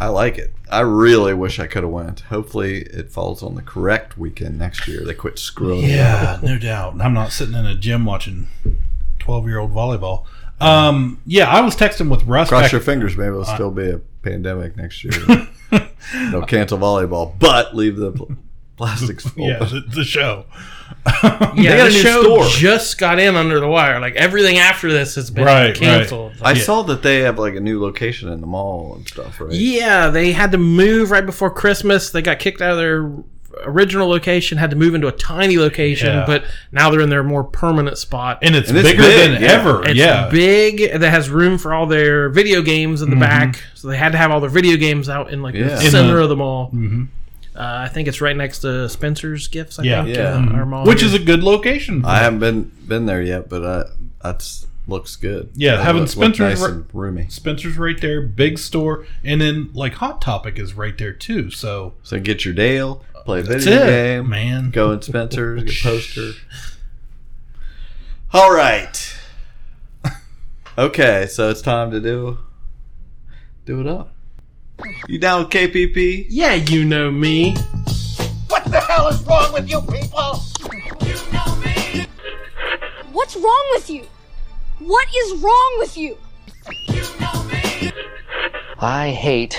I 0.00 0.08
like 0.08 0.38
it. 0.38 0.52
I 0.70 0.80
really 0.80 1.32
wish 1.34 1.58
I 1.58 1.66
could 1.66 1.82
have 1.82 1.92
went. 1.92 2.20
Hopefully, 2.20 2.80
it 2.82 3.10
falls 3.10 3.42
on 3.42 3.54
the 3.56 3.62
correct 3.62 4.16
weekend 4.18 4.58
next 4.58 4.86
year. 4.88 5.04
They 5.04 5.14
quit 5.14 5.38
screwing. 5.38 5.84
Yeah, 5.88 6.38
no 6.42 6.58
doubt. 6.58 6.98
I'm 7.00 7.12
not 7.14 7.30
sitting 7.32 7.54
in 7.54 7.64
a 7.66 7.74
gym 7.74 8.04
watching 8.06 8.46
12 9.26 9.46
year 9.48 9.58
old 9.58 9.72
volleyball. 9.72 10.24
Um, 10.60 11.20
yeah, 11.26 11.48
I 11.50 11.60
was 11.60 11.76
texting 11.76 12.08
with 12.10 12.22
Russ. 12.22 12.48
Cross 12.48 12.62
back- 12.62 12.72
your 12.72 12.80
fingers. 12.80 13.16
Maybe 13.16 13.28
it'll 13.28 13.44
still 13.44 13.70
be 13.70 13.90
a 13.90 13.98
pandemic 14.22 14.76
next 14.76 15.04
year. 15.04 15.12
They'll 16.30 16.46
cancel 16.46 16.78
volleyball, 16.78 17.38
but 17.38 17.74
leave 17.76 17.96
the 17.96 18.12
pl- 18.12 18.30
plastics 18.76 19.28
full. 19.28 19.44
yeah, 19.48 19.58
the, 19.58 19.82
the 19.94 20.04
show. 20.04 20.46
Yeah, 21.04 21.12
They 21.22 21.36
got 21.36 21.54
the 21.54 21.86
a 21.86 21.90
new 21.90 21.90
show 22.02 22.22
store. 22.22 22.44
just 22.48 22.96
got 22.98 23.18
in 23.18 23.34
under 23.34 23.58
the 23.60 23.66
wire. 23.68 23.98
Like 24.00 24.14
everything 24.14 24.58
after 24.58 24.90
this 24.90 25.16
has 25.16 25.30
been 25.30 25.44
Right, 25.44 25.66
right. 25.68 25.74
canceled. 25.76 26.34
I 26.40 26.52
Yeah. 26.52 26.62
saw 26.62 26.82
that 26.84 27.02
they 27.02 27.18
have 27.20 27.38
like 27.38 27.54
a 27.56 27.60
new 27.60 27.80
location 27.82 28.28
in 28.30 28.40
the 28.40 28.46
mall 28.46 28.94
and 28.96 29.06
stuff, 29.08 29.40
right? 29.40 29.52
Yeah, 29.52 30.08
they 30.10 30.32
had 30.32 30.52
to 30.52 30.58
move 30.58 31.10
right 31.10 31.26
before 31.26 31.50
Christmas. 31.50 32.10
They 32.10 32.22
got 32.22 32.38
kicked 32.38 32.62
out 32.62 32.70
of 32.72 32.78
their 32.78 33.02
original 33.64 34.08
location, 34.08 34.58
had 34.58 34.70
to 34.70 34.76
move 34.76 34.94
into 34.94 35.06
a 35.08 35.12
tiny 35.12 35.56
location, 35.58 36.08
Yeah. 36.08 36.24
but 36.26 36.44
now 36.72 36.90
they're 36.90 37.00
in 37.00 37.08
their 37.10 37.22
more 37.24 37.42
permanent 37.44 37.98
spot. 37.98 38.38
And 38.42 38.54
it's 38.54 38.68
And 38.68 38.78
it's 38.78 38.88
bigger 38.88 39.02
big, 39.02 39.30
than 39.32 39.42
yeah. 39.42 39.48
ever. 39.52 39.82
It's 39.84 39.94
yeah. 39.94 40.28
big. 40.28 41.00
That 41.00 41.10
has 41.10 41.30
room 41.30 41.58
for 41.58 41.72
all 41.72 41.86
their 41.86 42.28
video 42.28 42.60
games 42.62 43.02
in 43.02 43.10
the 43.10 43.16
back, 43.16 43.62
so 43.74 43.88
they 43.88 43.96
had 43.96 44.12
to 44.12 44.18
have 44.18 44.30
all 44.30 44.40
their 44.40 44.50
video 44.50 44.76
games 44.76 45.08
out 45.08 45.32
in 45.32 45.42
like 45.42 45.54
Yeah. 45.54 45.68
the 45.68 45.84
In 45.86 45.90
center 45.90 46.16
the- 46.16 46.22
of 46.24 46.28
the 46.28 46.36
mall. 46.36 46.70
Uh, 47.54 47.86
I 47.86 47.88
think 47.88 48.06
it's 48.06 48.20
right 48.20 48.36
next 48.36 48.58
to 48.58 48.86
Spencer's 48.88 49.48
Gifts. 49.48 49.78
I 49.78 49.84
Yeah. 49.84 50.04
think, 50.04 50.16
Yeah. 50.16 50.34
uh, 50.34 50.56
our 50.58 50.66
mall 50.66 50.84
Which 50.84 51.00
here. 51.00 51.08
is 51.08 51.14
a 51.14 51.18
good 51.18 51.42
location. 51.42 52.04
I 52.04 52.18
haven't 52.18 52.40
been 52.40 52.70
been 52.86 53.06
there 53.06 53.22
yet, 53.22 53.48
but 53.48 53.64
uh, 53.64 53.84
that's 54.22 54.66
looks 54.88 55.16
good. 55.16 55.48
Yeah, 55.54 55.78
They 55.78 55.82
having 55.82 56.02
look- 56.02 56.16
look 56.16 56.34
Spencer's 56.34 56.60
nice 56.60 56.68
ri- 56.68 56.74
and 56.76 56.84
roomy. 56.92 57.26
Spencer's 57.30 57.76
right 57.78 58.00
there, 58.00 58.20
big 58.22 58.58
store, 58.58 59.04
and 59.24 59.40
then 59.40 59.70
like 59.72 59.94
Hot 59.94 60.20
Topic 60.20 60.58
is 60.58 60.74
right 60.74 60.96
there 60.98 61.12
too. 61.14 61.50
So 61.50 61.94
So 62.02 62.20
get 62.20 62.44
your 62.44 62.52
Dale, 62.54 63.02
play 63.26 63.40
a 63.40 63.42
video 63.42 63.72
it, 63.72 63.86
game, 63.86 64.28
man. 64.28 64.70
go 64.70 64.92
in 64.92 65.02
Spencer's, 65.02 65.64
get 65.64 65.80
a 65.80 65.82
poster. 65.82 66.32
All 68.32 68.54
right. 68.54 69.14
Okay, 70.78 71.26
so 71.26 71.50
it's 71.50 71.62
time 71.62 71.90
to 71.90 72.00
do 72.00 72.38
do 73.64 73.80
it 73.80 73.86
up. 73.86 74.12
You 75.08 75.18
down 75.18 75.44
with 75.44 75.50
KPP? 75.50 76.26
Yeah, 76.28 76.54
you 76.54 76.84
know 76.84 77.10
me. 77.10 77.56
What 78.48 78.64
the 78.66 78.78
hell 78.80 79.08
is 79.08 79.22
wrong 79.22 79.52
with 79.52 79.68
you 79.68 79.80
people? 79.80 80.38
You 81.00 81.32
know 81.32 81.56
me. 81.56 82.06
What's 83.12 83.36
wrong 83.36 83.66
with 83.72 83.90
you? 83.90 84.04
What 84.78 85.08
is 85.16 85.40
wrong 85.40 85.76
with 85.78 85.96
you? 85.96 86.18
You 86.88 87.02
know 87.18 87.42
me. 87.44 87.90
I 88.78 89.10
hate 89.10 89.58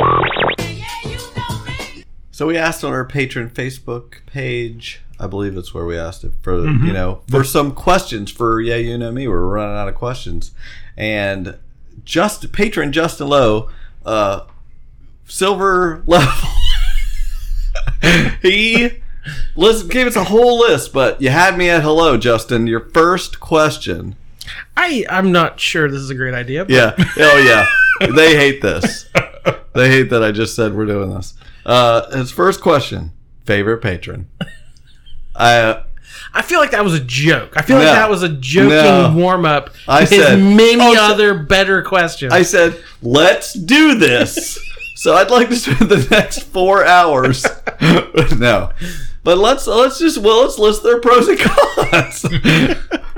So 2.41 2.47
we 2.47 2.57
asked 2.57 2.83
on 2.83 2.91
our 2.91 3.05
patron 3.05 3.51
Facebook 3.51 4.25
page. 4.25 5.03
I 5.19 5.27
believe 5.27 5.55
it's 5.55 5.75
where 5.75 5.85
we 5.85 5.95
asked 5.95 6.23
it 6.23 6.31
for 6.41 6.65
you 6.65 6.91
know 6.91 7.21
for 7.29 7.43
some 7.43 7.71
questions 7.71 8.31
for 8.31 8.59
yeah 8.59 8.77
you 8.77 8.97
know 8.97 9.11
me. 9.11 9.27
We're 9.27 9.45
running 9.45 9.77
out 9.77 9.87
of 9.87 9.93
questions, 9.93 10.49
and 10.97 11.59
just 12.03 12.51
patron 12.51 12.93
Justin 12.93 13.27
Lowe, 13.27 13.69
uh, 14.07 14.47
silver 15.25 16.01
level. 16.07 16.49
he 18.41 19.03
listen 19.55 19.87
gave 19.89 20.07
us 20.07 20.15
a 20.15 20.23
whole 20.23 20.57
list, 20.61 20.93
but 20.93 21.21
you 21.21 21.29
had 21.29 21.55
me 21.59 21.69
at 21.69 21.83
hello, 21.83 22.17
Justin. 22.17 22.65
Your 22.65 22.89
first 22.89 23.39
question. 23.39 24.15
I 24.75 25.05
I'm 25.11 25.31
not 25.31 25.59
sure 25.59 25.91
this 25.91 26.01
is 26.01 26.09
a 26.09 26.15
great 26.15 26.33
idea. 26.33 26.65
But 26.65 26.73
Yeah. 26.73 26.95
Oh 26.97 27.37
yeah. 27.37 27.67
They 28.15 28.35
hate 28.35 28.63
this. 28.63 29.07
They 29.75 29.89
hate 29.89 30.09
that 30.09 30.23
I 30.23 30.31
just 30.31 30.55
said 30.55 30.73
we're 30.73 30.87
doing 30.87 31.13
this. 31.13 31.35
Uh, 31.65 32.09
his 32.17 32.31
first 32.31 32.61
question: 32.61 33.11
favorite 33.45 33.79
patron. 33.81 34.27
I 35.35 35.57
uh, 35.59 35.83
I 36.33 36.41
feel 36.41 36.59
like 36.59 36.71
that 36.71 36.83
was 36.83 36.93
a 36.93 36.99
joke. 36.99 37.53
I 37.55 37.61
feel 37.61 37.77
No. 37.77 37.83
like 37.85 37.93
that 37.93 38.09
was 38.09 38.23
a 38.23 38.29
joking 38.29 38.69
No. 38.69 39.13
warm 39.15 39.45
up. 39.45 39.69
I 39.87 40.01
his 40.01 40.09
said- 40.09 40.39
many 40.39 40.81
Oh, 40.81 40.93
so- 40.95 41.01
other 41.13 41.33
better 41.43 41.81
questions. 41.81 42.33
I 42.33 42.41
said 42.43 42.77
let's 43.01 43.53
do 43.53 43.95
this. 43.95 44.59
so 44.95 45.15
I'd 45.15 45.31
like 45.31 45.49
to 45.49 45.55
spend 45.55 45.89
the 45.89 46.05
next 46.11 46.43
four 46.43 46.85
hours. 46.85 47.45
no, 48.37 48.71
but 49.23 49.37
let's 49.37 49.67
let's 49.67 49.99
just 49.99 50.17
well 50.19 50.41
let's 50.43 50.57
list 50.59 50.83
their 50.83 50.99
pros 50.99 51.27
and 51.27 51.39
cons. 51.39 52.21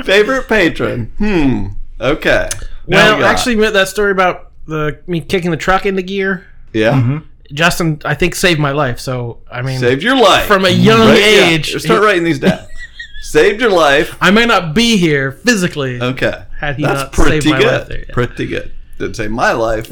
favorite 0.06 0.48
patron. 0.48 1.12
Hmm. 1.18 1.68
Okay. 2.00 2.50
Well, 2.88 3.16
we 3.16 3.22
got- 3.22 3.32
actually, 3.32 3.56
that 3.70 3.88
story 3.88 4.12
about 4.12 4.52
the 4.68 5.00
me 5.08 5.22
kicking 5.22 5.52
the 5.52 5.58
truck 5.58 5.86
into 5.86 6.02
gear, 6.02 6.46
yeah. 6.74 7.20
Justin, 7.52 8.02
I 8.06 8.16
think 8.16 8.36
saved 8.36 8.60
my 8.60 8.72
life. 8.72 9.00
So 9.00 9.40
I 9.52 9.62
mean, 9.62 9.80
Saved 9.80 10.02
your 10.04 10.18
life 10.18 10.46
from 10.46 10.66
a 10.66 10.70
young 10.70 11.10
Right? 11.10 11.20
Yeah. 11.20 11.50
age. 11.50 11.76
Start 11.82 12.04
writing 12.04 12.24
these 12.24 12.40
down. 12.40 12.66
Saved 13.22 13.62
your 13.62 13.72
life. 13.72 14.16
I 14.22 14.32
may 14.32 14.46
not 14.46 14.74
be 14.74 14.98
here 14.98 15.32
physically. 15.32 16.02
Okay. 16.02 16.44
Had 16.60 16.76
he 16.78 16.84
That's 16.84 17.02
not 17.04 17.14
pretty 17.14 17.42
saved 17.42 17.52
my 17.54 17.60
good. 17.60 17.80
life 17.80 17.88
there, 17.88 18.00
yeah. 18.08 18.14
Pretty 18.14 18.46
good. 18.48 18.72
Didn't 19.00 19.16
say 19.16 19.28
my 19.28 19.52
life. 19.54 19.88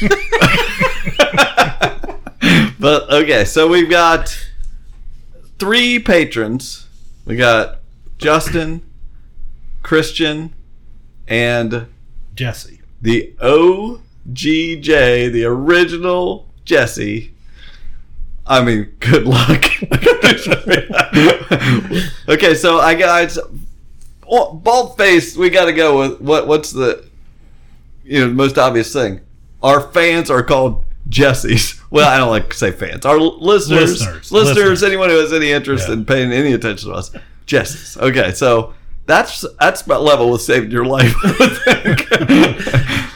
but 2.78 3.10
okay, 3.12 3.44
so 3.44 3.68
we've 3.68 3.90
got 3.90 4.36
three 5.58 5.98
patrons. 5.98 6.86
We 7.24 7.36
got 7.36 7.78
Justin, 8.18 8.82
Christian, 9.82 10.54
and 11.28 11.86
Jesse. 12.34 12.80
the 13.00 13.32
OGJ, 13.40 14.86
the 15.32 15.44
original 15.44 16.48
Jesse. 16.64 17.34
I 18.46 18.62
mean, 18.64 18.94
good 19.00 19.24
luck. 19.24 19.64
okay, 22.28 22.54
so 22.54 22.78
I 22.80 22.94
got 22.94 23.36
oh, 24.28 24.52
bald 24.54 24.96
face. 24.96 25.36
We 25.36 25.50
got 25.50 25.66
to 25.66 25.72
go 25.72 25.98
with 26.00 26.20
what? 26.20 26.46
What's 26.48 26.72
the 26.72 27.04
you 28.04 28.20
know 28.20 28.32
most 28.32 28.58
obvious 28.58 28.92
thing? 28.92 29.20
Our 29.62 29.80
fans 29.92 30.28
are 30.30 30.42
called 30.42 30.84
Jessies. 31.08 31.78
Well, 31.92 32.08
I 32.08 32.16
don't 32.16 32.30
like 32.30 32.48
to 32.50 32.56
say 32.56 32.72
fans. 32.72 33.04
Our 33.04 33.18
listeners, 33.18 34.00
Listeners. 34.00 34.32
listeners, 34.32 34.56
Listeners. 34.56 34.82
anyone 34.82 35.10
who 35.10 35.18
has 35.18 35.32
any 35.32 35.50
interest 35.52 35.86
Yeah. 35.88 35.94
in 35.94 36.04
paying 36.06 36.32
any 36.32 36.52
attention 36.54 36.88
to 36.90 36.94
us, 36.96 37.10
Jessies. 37.46 37.96
Okay, 38.00 38.32
so 38.32 38.72
that's 39.06 39.44
that's 39.60 39.86
my 39.86 39.96
level 39.96 40.30
with 40.30 40.40
saving 40.42 40.70
your 40.70 40.86
life. 40.86 41.14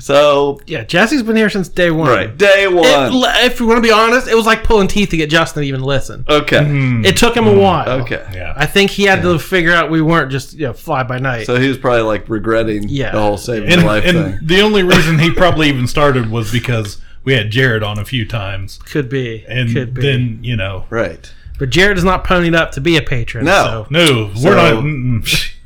I 0.00 0.02
think. 0.02 0.60
so 0.60 0.60
Yeah, 0.66 0.84
Jesse's 0.84 1.22
been 1.22 1.36
here 1.36 1.50
since 1.50 1.68
day 1.68 1.90
one. 1.90 2.08
right, 2.08 2.36
day 2.36 2.66
one. 2.68 2.84
It, 2.86 3.52
if 3.52 3.60
we 3.60 3.66
want 3.66 3.78
to 3.78 3.82
be 3.82 3.92
honest, 3.92 4.28
it 4.28 4.34
was 4.34 4.46
like 4.46 4.64
pulling 4.64 4.88
teeth 4.88 5.10
to 5.10 5.16
get 5.16 5.30
Justin 5.30 5.62
to 5.62 5.68
even 5.68 5.82
listen. 5.82 6.24
okay, 6.28 6.64
hmm. 6.64 7.04
It 7.04 7.16
took 7.16 7.36
him 7.36 7.46
a 7.46 7.52
hmm. 7.52 7.58
while. 7.58 7.88
okay. 8.02 8.26
Yeah. 8.32 8.54
I 8.56 8.66
think 8.66 8.90
he 8.90 9.04
had 9.04 9.22
to 9.22 9.38
figure 9.38 9.72
out 9.72 9.90
we 9.90 10.02
weren't 10.02 10.30
just 10.30 10.54
you 10.54 10.66
know 10.66 10.72
fly 10.72 11.02
by 11.02 11.18
night. 11.18 11.46
So 11.46 11.60
he 11.60 11.68
was 11.68 11.78
probably 11.78 12.02
like 12.02 12.28
regretting 12.28 12.88
Yeah. 12.88 13.12
the 13.12 13.20
whole 13.20 13.36
saving 13.38 13.70
and, 13.72 13.84
life 13.84 14.04
and 14.04 14.36
thing. 14.36 14.38
the 14.42 14.60
only 14.62 14.82
reason 14.82 15.18
he 15.18 15.30
probably 15.34 15.68
even 15.68 15.86
started 15.86 16.30
was 16.30 16.50
because 16.52 16.98
we 17.24 17.34
had 17.34 17.50
Jared 17.50 17.82
on 17.82 17.98
a 17.98 18.04
few 18.04 18.26
times, 18.26 18.78
could 18.78 19.08
be. 19.08 19.44
and 19.48 19.72
could 19.72 19.94
be. 19.94 20.02
then 20.02 20.38
you 20.42 20.56
know, 20.56 20.86
Right. 20.90 21.30
but 21.58 21.70
Jared 21.70 21.98
is 21.98 22.04
not 22.04 22.24
ponied 22.24 22.54
up 22.56 22.72
to 22.72 22.80
be 22.80 22.96
a 22.96 23.02
patron. 23.02 23.44
No. 23.44 23.84
So. 23.84 23.86
no, 23.90 24.32
we're 24.42 24.56
not. 24.56 24.82
mm-mm. 24.82 25.54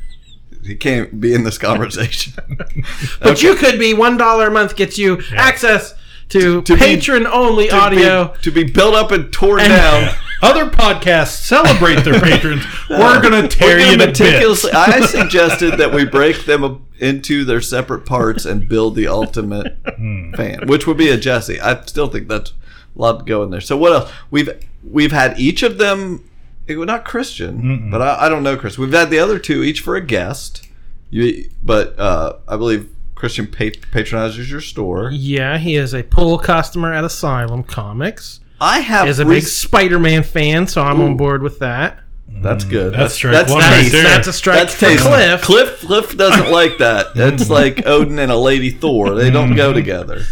He 0.65 0.75
can't 0.77 1.21
be 1.21 1.35
in 1.35 1.45
this 1.45 1.59
conversation. 1.59 2.33
But 3.21 3.43
you 3.43 3.55
could 3.55 3.79
be 3.79 3.95
one 3.95 4.17
dollar 4.17 4.49
a 4.49 4.51
month 4.51 4.77
gets 4.77 4.99
you 4.99 5.21
access 5.37 5.95
to, 6.31 6.63
To 6.63 6.75
be- 6.75 6.79
patron 6.81 7.27
only 7.27 7.69
To 7.69 7.77
audio. 7.77 8.29
be, 8.29 8.39
to 8.43 8.51
be 8.51 8.65
built 8.65 8.95
up 8.95 9.11
and 9.13 9.33
torn 9.33 9.61
And- 9.61 9.69
down. 9.69 10.15
Other 10.43 10.67
podcasts 10.69 11.37
celebrate 11.43 12.01
their 12.05 12.21
patrons. 12.21 12.65
We're 12.91 13.23
gonna 13.23 13.49
tear 13.49 13.77
We're 13.79 13.93
you 13.93 13.97
gonna 13.97 13.99
to 13.99 14.07
bits. 14.07 14.21
meticulously. 14.21 14.73
I 14.73 15.01
suggested 15.07 15.79
that 15.79 15.95
we 15.95 16.05
break 16.05 16.45
them 16.45 16.85
into 16.99 17.45
their 17.47 17.63
separate 17.63 18.05
parts 18.05 18.45
and 18.45 18.69
build 18.69 18.95
the 18.95 19.07
ultimate 19.07 19.79
Hmm. 19.97 20.35
fan, 20.35 20.67
which 20.67 20.87
would 20.87 20.99
be 20.99 21.09
a 21.09 21.17
Jesse. 21.17 21.61
I 21.61 21.81
still 21.87 22.09
think 22.09 22.29
that's 22.29 22.51
a 22.51 23.01
lot 23.01 23.21
to 23.21 23.25
go 23.25 23.43
in 23.43 23.51
there. 23.51 23.63
So 23.63 23.77
what 23.79 23.93
else? 23.95 24.13
We've 24.31 24.51
we've 24.83 25.13
had 25.13 25.39
each 25.41 25.63
of 25.63 25.79
them. 25.79 26.29
Well, 26.69 26.85
Not 26.85 27.05
Christian, 27.05 27.91
but 27.91 28.01
I, 28.03 28.27
I 28.27 28.29
don't 28.29 28.43
know 28.43 28.57
Chris. 28.57 28.79
We've 28.79 28.93
had 28.93 29.11
the 29.11 29.19
other 29.19 29.39
two 29.39 29.63
each 29.63 29.81
for 29.81 29.97
a 29.97 30.01
guest. 30.01 30.67
You, 31.11 31.49
but 31.63 31.99
uh, 31.99 32.39
I 32.49 32.57
believe 32.57 32.91
Christian 33.15 33.47
pa- 33.47 33.79
patronizes 33.93 34.51
your 34.51 34.61
store. 34.61 35.11
Yeah, 35.13 35.59
he 35.59 35.77
is 35.77 35.95
a 35.95 36.03
pull 36.03 36.39
customer 36.39 36.93
at 36.93 37.05
Asylum 37.05 37.63
Comics. 37.63 38.41
I 38.61 38.81
have 38.81 39.09
Is 39.09 39.19
a 39.19 39.27
re- 39.27 39.37
big 39.37 39.45
Spider-Man 39.45 40.23
fan, 40.23 40.67
so 40.67 40.83
I'm 40.83 41.01
on 41.01 41.17
board 41.17 41.43
with 41.43 41.59
that. 41.59 42.01
That's 42.29 42.65
good. 42.65 42.95
That's 42.95 43.15
strike 43.15 43.49
one 43.49 43.61
That's, 43.61 43.83
right 43.85 43.93
there. 43.93 44.03
that's 44.03 44.27
a 44.27 44.33
strike 44.33 44.59
That's 44.59 44.75
for 44.75 44.87
tasty. 44.87 45.07
Cliff. 45.07 45.43
Cliff 45.43 45.81
Cliff 45.81 46.17
doesn't 46.17 46.51
like 46.51 46.79
that. 46.79 47.15
That's 47.15 47.49
like 47.59 47.87
Odin 47.87 48.19
and 48.19 48.33
a 48.33 48.37
Lady 48.37 48.71
Thor. 48.71 49.15
They 49.15 49.31
don't 49.31 49.55
go 49.55 49.73
together. 49.73 50.23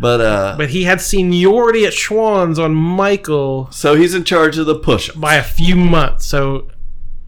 But 0.00 0.20
uh 0.20 0.54
But 0.56 0.70
he 0.70 0.84
had 0.84 1.00
seniority 1.00 1.84
at 1.84 1.92
Schwann's 1.92 2.58
on 2.58 2.74
Michael 2.74 3.70
so 3.70 3.94
he's 3.94 4.14
in 4.14 4.24
charge 4.24 4.58
of 4.58 4.66
the 4.66 4.74
push 4.74 5.10
by 5.12 5.34
a 5.34 5.42
few 5.42 5.76
months. 5.76 6.26
So 6.26 6.68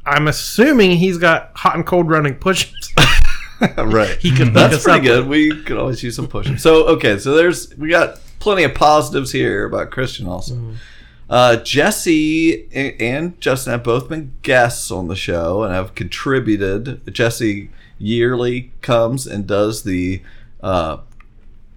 I'm 0.07 0.29
assuming 0.29 0.93
he's 0.93 1.19
got 1.19 1.53
hot 1.55 1.77
and 1.77 1.87
cold 1.87 2.09
running 2.09 2.35
push-ups. 2.35 2.95
right. 3.79 4.17
he 4.19 4.35
could 4.35 4.55
That's 4.55 4.83
pretty 4.83 5.01
up 5.01 5.05
good. 5.05 5.29
We 5.29 5.63
could 5.63 5.77
always 5.77 6.03
use 6.03 6.17
some 6.17 6.27
push 6.27 6.61
So 6.61 6.87
okay, 6.89 7.19
so 7.19 7.35
there's 7.35 7.77
we 7.77 7.91
got 7.91 8.21
plenty 8.39 8.65
of 8.65 8.75
positives 8.75 9.33
here 9.33 9.65
about 9.65 9.91
Christian 9.91 10.27
also. 10.27 10.55
Mm. 10.55 10.77
Uh, 11.29 11.57
Jesse 11.57 12.69
and 12.75 13.41
Justin 13.41 13.71
have 13.71 13.85
both 13.85 14.09
been 14.09 14.33
guests 14.43 14.91
on 14.91 15.07
the 15.07 15.15
show 15.15 15.63
and 15.63 15.73
have 15.73 15.95
contributed. 15.95 17.15
Jesse 17.15 17.71
yearly 17.99 18.73
comes 18.81 19.29
and 19.29 19.47
does 19.47 19.85
the 19.85 20.23
uh, 20.61 20.99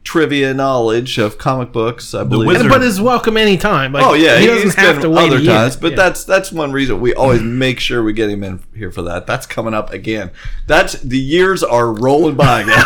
trivia 0.03 0.53
knowledge 0.53 1.17
of 1.17 1.37
comic 1.37 1.71
books. 1.71 2.13
I 2.13 2.23
believe. 2.23 2.47
wizard. 2.47 2.69
but 2.69 2.81
is 2.83 2.99
welcome 3.01 3.37
anytime. 3.37 3.93
Like, 3.93 4.05
Oh 4.05 4.13
yeah, 4.13 4.35
he 4.35 4.41
he 4.41 4.47
doesn't 4.47 4.65
has 4.67 4.75
have 4.75 4.95
been 4.95 5.03
to 5.03 5.09
wait 5.09 5.27
other 5.27 5.37
a 5.37 5.39
year. 5.41 5.53
times, 5.53 5.75
but 5.77 5.91
Yeah. 5.91 5.95
that's 5.97 6.23
that's 6.25 6.51
one 6.51 6.71
reason 6.71 6.99
we 6.99 7.13
always 7.13 7.41
make 7.41 7.79
sure 7.79 8.03
we 8.03 8.13
get 8.13 8.29
him 8.29 8.43
in 8.43 8.59
here 8.75 8.91
for 8.91 9.01
that. 9.03 9.25
That's 9.27 9.45
coming 9.45 9.73
up 9.73 9.93
again. 9.93 10.31
That's 10.67 10.93
the 11.01 11.17
years 11.19 11.63
are 11.63 11.91
rolling 11.93 12.35
by, 12.35 12.63
guys. 12.63 12.85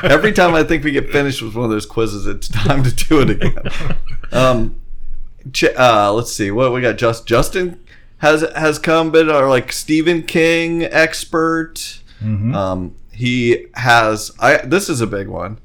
Every 0.02 0.32
time 0.32 0.54
I 0.54 0.64
think 0.64 0.82
we 0.84 0.90
get 0.90 1.10
finished 1.10 1.42
with 1.42 1.54
one 1.54 1.64
of 1.64 1.70
those 1.70 1.86
quizzes, 1.86 2.26
it's 2.26 2.48
time 2.48 2.82
to 2.84 2.90
do 2.94 3.20
it 3.20 3.30
again. 3.30 3.54
Um, 4.32 4.80
Ch- 5.52 5.64
uh, 5.76 6.12
let's 6.12 6.32
see 6.32 6.50
what 6.50 6.72
we 6.72 6.82
got. 6.82 6.98
Just 6.98 7.26
Justin 7.26 7.80
has 8.18 8.42
has 8.54 8.78
come, 8.78 9.10
been 9.10 9.30
our 9.30 9.48
like 9.48 9.72
Stephen 9.72 10.22
King 10.22 10.82
expert. 10.84 12.00
Um, 12.20 12.94
he 13.12 13.66
has. 13.74 14.32
I 14.40 14.58
this 14.58 14.88
is 14.90 15.00
a 15.00 15.06
big 15.06 15.28
one. 15.28 15.58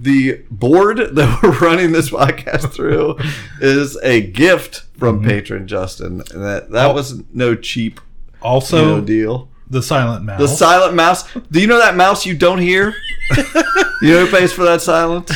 The 0.00 0.44
board 0.50 0.98
that 1.16 1.42
we're 1.42 1.58
running 1.58 1.92
this 1.92 2.10
podcast 2.10 2.72
through 2.72 3.16
is 3.60 3.96
a 4.02 4.20
gift 4.20 4.84
from 4.96 5.22
patron 5.24 5.66
Justin. 5.66 6.22
And 6.32 6.44
that 6.44 6.70
that 6.70 6.94
was 6.94 7.22
no 7.32 7.54
cheap 7.56 8.00
you 8.00 8.44
know, 8.44 8.48
Also, 8.48 9.00
deal. 9.00 9.48
the 9.68 9.82
silent 9.82 10.24
mouse. 10.24 10.38
The 10.40 10.46
silent 10.48 10.94
mouse. 10.94 11.24
Do 11.50 11.60
you 11.60 11.66
know 11.66 11.78
that 11.78 11.96
mouse 11.96 12.24
you 12.24 12.36
don't 12.36 12.58
hear? 12.58 12.94
you 13.36 14.10
know 14.12 14.24
who 14.26 14.30
pays 14.30 14.52
for 14.52 14.62
that 14.64 14.80
silence? 14.82 15.32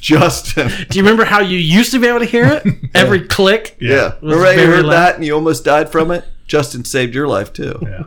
Justin. 0.00 0.68
Do 0.88 0.98
you 0.98 1.04
remember 1.04 1.24
how 1.24 1.40
you 1.40 1.58
used 1.58 1.92
to 1.92 2.00
be 2.00 2.06
able 2.08 2.18
to 2.20 2.24
hear 2.24 2.46
it? 2.46 2.66
Every 2.94 3.20
click. 3.28 3.76
Yeah. 3.80 4.14
was 4.20 4.34
Remember 4.34 4.44
how 4.46 4.50
you 4.52 4.66
heard 4.66 4.84
loud. 4.86 4.92
that 4.92 5.14
and 5.16 5.24
you 5.24 5.34
almost 5.34 5.62
died 5.64 5.92
from 5.92 6.10
it? 6.10 6.24
Justin 6.46 6.84
saved 6.84 7.14
your 7.14 7.28
life 7.28 7.52
too. 7.52 7.78
Yeah. 7.82 8.04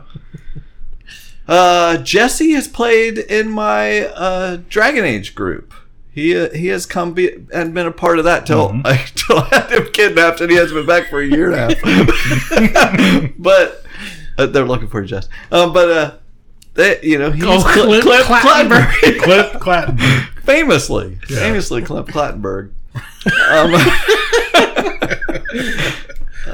Uh, 1.46 1.98
Jesse 1.98 2.52
has 2.52 2.66
played 2.68 3.18
in 3.18 3.48
my 3.50 4.06
uh, 4.06 4.58
Dragon 4.68 5.04
Age 5.04 5.34
group. 5.34 5.72
He 6.14 6.36
uh, 6.38 6.50
he 6.50 6.68
has 6.68 6.86
come 6.86 7.12
be, 7.12 7.32
and 7.52 7.74
been 7.74 7.86
a 7.86 7.90
part 7.92 8.18
of 8.20 8.24
that 8.24 8.46
till 8.46 8.80
I, 8.84 8.96
till 9.16 9.38
I 9.38 9.48
had 9.50 9.70
him 9.72 9.88
kidnapped 9.92 10.40
and 10.40 10.50
he 10.50 10.56
hasn't 10.56 10.78
been 10.78 10.86
back 10.86 11.10
for 11.10 11.20
a 11.20 11.26
year 11.26 11.50
and 11.52 11.72
a 11.72 11.74
half. 11.74 13.32
but 13.38 13.84
uh, 14.38 14.46
they're 14.46 14.64
looking 14.64 14.86
for 14.88 15.00
you, 15.02 15.08
Jess. 15.08 15.28
Um, 15.50 15.72
but 15.72 15.90
uh, 15.90 16.14
they, 16.74 17.00
you 17.02 17.18
know 17.18 17.30
he's 17.32 17.42
Oh, 17.44 17.58
Cl- 17.60 17.86
Clint 17.86 18.02
Clint 18.04 18.24
Clattenburg. 18.26 18.86
Clattenburg. 18.86 19.22
Clip 19.22 19.52
Clattenburg. 19.54 20.28
famously, 20.44 21.16
famously 21.26 21.82
Clint 21.82 22.06
Clattenburg. 22.08 22.70
Um, 23.26 23.74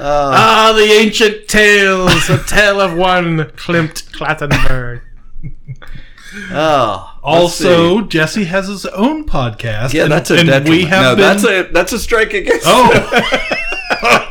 Ah, 0.02 0.72
the 0.74 0.84
ancient 0.84 1.48
tales, 1.48 2.30
a 2.30 2.38
tale 2.44 2.80
of 2.80 2.94
one 2.96 3.38
Klimt 3.56 4.08
Clattenburg. 4.12 5.02
Oh, 6.52 7.18
Also, 7.22 8.00
see. 8.02 8.06
Jesse 8.08 8.44
has 8.44 8.68
his 8.68 8.86
own 8.86 9.24
podcast. 9.26 9.92
yeah, 9.92 10.04
and- 10.04 10.12
that's 10.12 10.30
a 10.30 10.36
and 10.38 10.48
detriment. 10.48 10.70
we 10.70 10.84
have 10.84 11.02
no, 11.02 11.16
been, 11.16 11.22
that's 11.22 11.44
a 11.44 11.62
that's 11.72 11.92
a 11.92 11.98
strike 11.98 12.32
against. 12.34 12.64
Oh, 12.68 13.46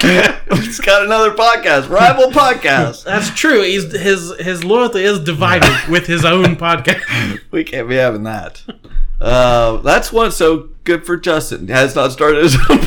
He's 0.52 0.80
got 0.80 1.04
another 1.04 1.32
podcast, 1.32 1.90
rival 1.90 2.32
podcast. 2.32 3.04
That's 3.04 3.30
true. 3.32 3.62
He's 3.62 3.92
his 3.92 4.34
his 4.40 4.64
loyalty 4.64 5.04
is 5.04 5.20
divided 5.20 5.70
with 5.90 6.08
his 6.08 6.24
own 6.26 6.56
podcast. 6.56 7.40
We 7.52 7.64
can't 7.64 7.88
be 7.90 7.96
having 7.96 8.24
that. 8.24 8.64
Uh, 9.22 9.78
that's 9.78 10.12
one. 10.14 10.32
So 10.32 10.70
good 10.86 11.06
for 11.06 11.18
Justin. 11.18 11.68
Has 11.68 11.96
not 11.96 12.12
started 12.14 12.44
his 12.44 12.56
own. 12.70 12.80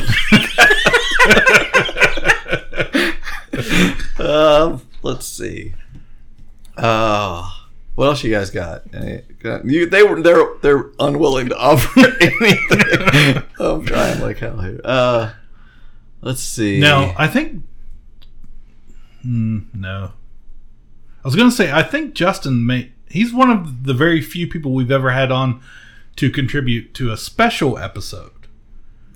um, 4.27 4.81
let's 5.03 5.27
see. 5.27 5.73
Uh, 6.75 7.49
what 7.95 8.05
else 8.07 8.23
you 8.23 8.31
guys 8.31 8.49
got? 8.49 8.83
You, 9.65 9.85
they 9.87 10.03
were 10.03 10.21
they're 10.21 10.45
they're 10.61 10.91
unwilling 10.99 11.49
to 11.49 11.57
offer 11.57 11.99
anything. 12.21 13.43
I'm 13.59 13.85
trying 13.85 14.19
like 14.21 14.37
hell 14.39 14.59
here. 14.59 14.81
Uh, 14.83 15.31
let's 16.21 16.41
see. 16.41 16.79
now 16.79 17.13
I 17.17 17.27
think. 17.27 17.63
Hmm, 19.21 19.59
no, 19.73 20.11
I 21.23 21.27
was 21.27 21.35
going 21.35 21.49
to 21.49 21.55
say 21.55 21.71
I 21.71 21.83
think 21.83 22.13
Justin 22.13 22.65
may. 22.65 22.91
He's 23.09 23.31
one 23.33 23.49
of 23.51 23.83
the 23.83 23.93
very 23.93 24.21
few 24.21 24.47
people 24.47 24.73
we've 24.73 24.91
ever 24.91 25.11
had 25.11 25.31
on 25.31 25.61
to 26.15 26.29
contribute 26.29 26.93
to 26.95 27.11
a 27.11 27.17
special 27.17 27.77
episode. 27.77 28.31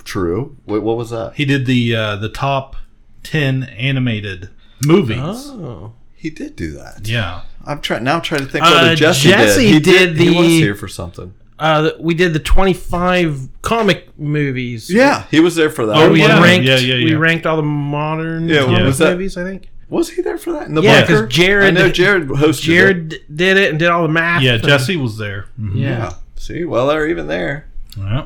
true. 0.03 0.55
Wait, 0.65 0.83
what 0.83 0.97
was 0.97 1.09
that? 1.09 1.33
He 1.35 1.45
did 1.45 1.65
the 1.65 1.95
uh, 1.95 2.15
the 2.15 2.29
top 2.29 2.75
ten 3.23 3.63
animated 3.63 4.49
movies. 4.85 5.17
Oh, 5.19 5.93
He 6.15 6.29
did 6.29 6.55
do 6.55 6.71
that. 6.73 7.07
Yeah, 7.07 7.41
I'm 7.67 7.81
trying 7.81 8.03
now. 8.03 8.15
I'm 8.15 8.21
trying 8.21 8.41
to 8.41 8.47
think 8.47 8.63
Uh, 8.65 8.69
what 8.89 8.97
Jesse, 8.97 9.29
Jesse 9.29 9.61
did. 9.63 9.73
He 9.73 9.79
did 9.79 10.17
He 10.17 10.29
was 10.29 10.47
the- 10.47 10.59
here 10.59 10.75
for 10.75 10.87
something. 10.87 11.33
uh, 11.59 11.91
we 11.99 12.13
did 12.13 12.33
the 12.33 12.39
twenty 12.39 12.73
five 12.73 13.49
comic 13.61 14.17
movies. 14.17 14.89
Yeah, 14.89 15.23
he 15.29 15.39
was 15.39 15.55
there 15.55 15.69
for 15.69 15.85
that. 15.87 15.95
Oh, 15.97 16.11
we 16.11 16.21
yeah. 16.21 16.41
ranked. 16.41 16.65
Yeah, 16.65 16.77
yeah, 16.77 17.03
We 17.03 17.13
ranked 17.15 17.45
all 17.45 17.57
the 17.57 17.63
modern 17.63 18.47
Yeah, 18.47 18.63
comic 18.63 18.83
was 18.85 18.97
that- 18.99 19.11
movies. 19.13 19.35
I 19.37 19.43
think 19.43 19.69
Was 19.89 20.09
he 20.09 20.21
there 20.21 20.37
for 20.37 20.51
that? 20.51 20.67
In 20.67 20.73
the 20.75 20.81
Yeah, 20.81 20.99
bunker? 21.05 21.23
'cause 21.27 21.33
Jared- 21.33 21.65
I 21.65 21.71
know 21.71 21.89
Jared 21.89 22.27
hosted. 22.27 22.61
Jared 22.61 23.15
did 23.33 23.55
it 23.55 23.69
and 23.69 23.79
did 23.79 23.87
all 23.89 24.01
the 24.03 24.09
math. 24.09 24.41
yeah. 24.41 24.55
and- 24.55 24.63
Jesse 24.63 24.97
was 24.97 25.17
there. 25.17 25.45
Mhm. 25.61 25.75
Yeah. 25.75 25.87
Yeah. 25.89 26.13
See, 26.35 26.65
well, 26.65 26.87
they're 26.87 27.07
even 27.07 27.27
there. 27.27 27.67
Yeah. 27.97 28.23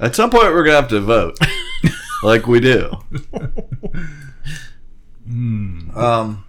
At 0.00 0.14
some 0.16 0.30
point, 0.30 0.44
we're 0.54 0.64
gonna 0.64 0.76
have 0.76 0.88
to 0.88 1.00
vote, 1.00 1.38
like 2.22 2.46
we 2.46 2.60
do. 2.60 2.90
Um. 5.28 6.44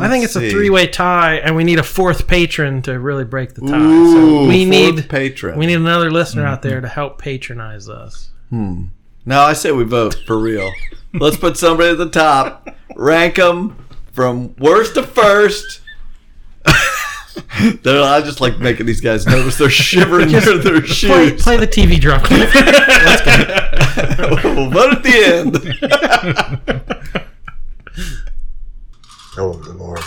I 0.00 0.08
think 0.08 0.24
it's 0.24 0.36
a 0.36 0.50
three 0.50 0.70
way 0.70 0.86
tie, 0.86 1.36
and 1.36 1.54
we 1.56 1.64
need 1.64 1.78
a 1.78 1.82
fourth 1.82 2.26
patron 2.26 2.82
to 2.82 2.98
really 2.98 3.24
break 3.24 3.54
the 3.54 3.62
tie. 3.62 3.78
Ooh, 3.78 4.12
so 4.42 4.48
we 4.48 4.64
need 4.64 5.08
patron. 5.08 5.58
we 5.58 5.66
need 5.66 5.74
another 5.74 6.10
listener 6.10 6.46
out 6.46 6.62
there 6.62 6.76
mm-hmm. 6.76 6.82
to 6.82 6.88
help 6.88 7.18
patronize 7.18 7.88
us. 7.88 8.30
Hmm. 8.50 8.86
No, 9.26 9.40
I 9.40 9.52
say 9.52 9.70
we 9.72 9.84
vote 9.84 10.16
for 10.26 10.38
real. 10.38 10.70
Let's 11.12 11.36
put 11.36 11.56
somebody 11.56 11.90
at 11.90 11.98
the 11.98 12.08
top, 12.08 12.68
rank 12.96 13.36
them 13.36 13.86
from 14.12 14.56
worst 14.56 14.94
to 14.94 15.02
first. 15.02 15.80
I 17.52 18.22
just 18.24 18.40
like 18.40 18.58
making 18.58 18.86
these 18.86 19.00
guys 19.00 19.26
nervous. 19.26 19.58
They're 19.58 19.70
shivering 19.70 20.28
near 20.32 20.40
their 20.40 20.80
Play, 20.80 21.30
shoes. 21.30 21.42
play 21.42 21.56
the 21.56 21.66
TV 21.66 22.00
drop. 22.00 22.22
drum. 22.24 22.40
we'll 24.56 24.70
vote 24.70 24.92
at 24.94 25.02
the 25.02 25.14
end. 27.12 27.24
Oh, 29.38 29.52
good 29.54 29.76
lord. 29.76 30.00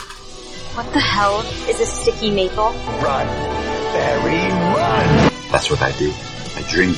What 0.76 0.92
the 0.92 1.00
hell 1.00 1.40
is 1.70 1.80
a 1.80 1.86
sticky 1.86 2.32
maple? 2.32 2.72
Run, 2.74 3.28
Barry, 3.94 4.52
run! 4.52 5.32
That's 5.50 5.70
what 5.70 5.82
I 5.82 5.94
do. 5.98 6.12
I 6.58 6.62
dream 6.70 6.94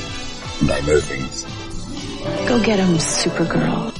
and 0.60 0.70
I 0.72 0.80
know 0.80 1.00
things. 1.00 1.44
Go 2.48 2.60
get 2.64 2.80
him, 2.80 2.96
Supergirl. 2.96 3.94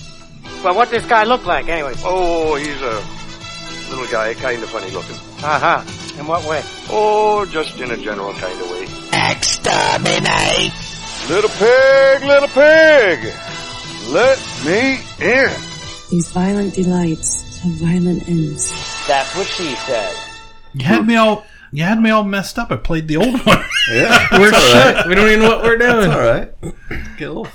Well, 0.65 0.75
what 0.75 0.91
does 0.91 1.03
this 1.03 1.09
guy 1.09 1.23
look 1.23 1.47
like, 1.47 1.69
anyway? 1.69 1.93
Oh, 1.99 2.57
he's 2.57 2.83
a 2.83 3.95
little 3.95 4.11
guy, 4.11 4.35
kind 4.35 4.61
of 4.61 4.71
funny 4.71 4.91
looking. 4.91 5.15
Uh 5.45 5.61
huh. 5.61 6.19
In 6.19 6.27
what 6.27 6.45
way? 6.49 6.63
Oh, 6.91 7.47
just 7.47 7.79
in 7.79 7.93
a 7.93 7.97
general 7.97 8.33
kind 8.33 8.61
of 8.61 8.71
way. 8.73 8.89
Exterminate! 9.31 10.73
Little 11.29 11.51
pig, 11.51 12.25
little 12.25 12.49
pig! 12.49 13.33
Let 14.09 14.39
me 14.65 14.99
in! 15.21 15.51
These 16.11 16.29
violent 16.31 16.75
delights 16.75 17.46
have 17.67 17.75
violent 17.81 18.29
ends. 18.29 18.71
That's 19.07 19.35
what 19.37 19.47
she 19.47 19.75
said. 19.77 20.15
You 20.75 20.85
had 20.85 21.07
me 21.07 21.17
all. 21.17 21.45
You 21.73 21.83
had 21.83 22.01
me 22.01 22.11
all 22.11 22.25
messed 22.25 22.59
up. 22.59 22.71
I 22.71 22.77
played 22.77 23.09
the 23.09 23.17
old 23.17 23.41
one. 23.47 23.65
Yeah, 23.91 24.27
we're 24.39 24.49
it's 24.49 24.75
all 24.75 24.93
right. 24.95 25.07
We 25.07 25.15
don't 25.15 25.27
even 25.29 25.41
know 25.41 25.49
what 25.49 25.65
we're 25.65 25.79
doing. 25.79 26.11
All 26.11 26.19
right, 26.21 26.53
get 27.19 27.29
a 27.29 27.33
little 27.33 27.49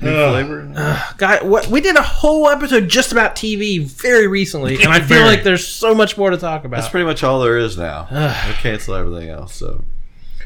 new 0.00 0.10
flavor. 0.30 0.60
in 0.60 0.72
there. 0.74 1.02
Guy, 1.16 1.42
what 1.42 1.66
we 1.68 1.80
did 1.80 1.96
a 1.96 2.02
whole 2.02 2.48
episode 2.48 2.88
just 2.88 3.10
about 3.12 3.36
TV 3.36 3.80
very 3.82 4.26
recently, 4.26 4.74
and 4.76 4.88
I 4.92 4.98
feel 4.98 5.18
Very. 5.18 5.28
like 5.28 5.42
there's 5.44 5.66
so 5.66 5.94
much 5.94 6.16
more 6.18 6.30
to 6.30 6.36
talk 6.36 6.64
about. 6.64 6.76
That's 6.76 6.88
pretty 6.90 7.06
much 7.06 7.22
all 7.24 7.40
there 7.40 7.58
is 7.58 7.76
now. 7.78 8.06
I 8.10 8.54
cancel 8.60 8.94
everything 8.94 9.30
else. 9.30 9.54
So 9.54 9.82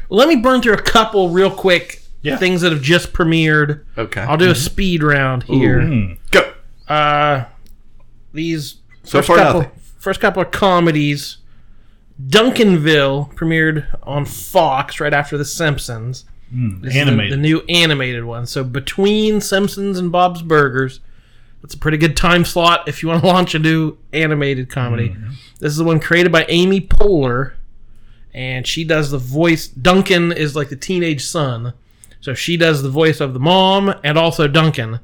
Let 0.09 0.27
me 0.29 0.37
burn 0.37 0.61
through 0.61 0.73
a 0.73 0.81
couple 0.81 1.29
real 1.29 1.51
quick 1.51 2.01
Yeah. 2.21 2.37
things 2.37 2.61
that 2.61 2.71
have 2.71 2.81
just 2.81 3.11
premiered. 3.13 3.83
okay, 3.97 4.21
I'll 4.21 4.37
do 4.37 4.49
a 4.49 4.55
speed 4.55 5.03
round 5.03 5.43
here. 5.43 5.81
Hmm. 5.81 6.13
go. 6.31 6.53
Uh, 6.87 7.45
these 8.33 8.75
So 9.09 9.19
first 9.19 9.27
far, 9.27 9.37
couple, 9.37 9.61
nothing. 9.61 9.79
first 9.99 10.19
couple 10.19 10.41
of 10.41 10.51
comedies. 10.51 11.37
Duncanville 12.21 13.33
premiered 13.35 13.85
on 14.03 14.25
Fox 14.25 14.99
right 14.99 15.13
after 15.13 15.37
The 15.37 15.45
Simpsons. 15.45 16.25
Hmm, 16.51 16.81
this 16.81 16.95
is 16.95 17.05
the- 17.05 17.29
the, 17.29 17.37
new 17.37 17.61
animated 17.69 18.25
one. 18.25 18.45
So 18.45 18.63
between 18.63 19.39
Simpsons 19.39 19.97
and 19.97 20.11
Bob's 20.11 20.41
Burgers, 20.41 20.99
that's 21.61 21.73
a 21.73 21.77
pretty 21.77 21.97
good 21.97 22.17
time 22.17 22.43
slot 22.45 22.87
if 22.87 23.01
you 23.01 23.09
want 23.09 23.21
to 23.21 23.27
launch 23.33 23.55
a 23.55 23.59
new 23.59 23.97
animated 24.13 24.69
comedy. 24.69 25.09
Hmm, 25.09 25.23
hmm. 25.27 25.33
This 25.59 25.71
is 25.71 25.77
the 25.77 25.83
one 25.83 25.99
created 25.99 26.31
by 26.31 26.45
Amy 26.49 26.81
Poehler, 26.81 27.53
and 28.33 28.65
she 28.67 28.83
does 28.83 29.11
the 29.11 29.17
voice. 29.17 29.67
Duncan 29.67 30.31
is 30.31 30.55
like 30.55 30.69
the 30.69 30.75
teenage 30.75 31.23
son, 31.25 31.73
so 32.21 32.33
she 32.33 32.57
does 32.57 32.81
the 32.83 32.89
voice 32.89 33.19
of 33.21 33.33
the 33.33 33.39
mom 33.39 33.93
and 34.03 34.17
also 34.17 34.47
Duncan. 34.47 34.99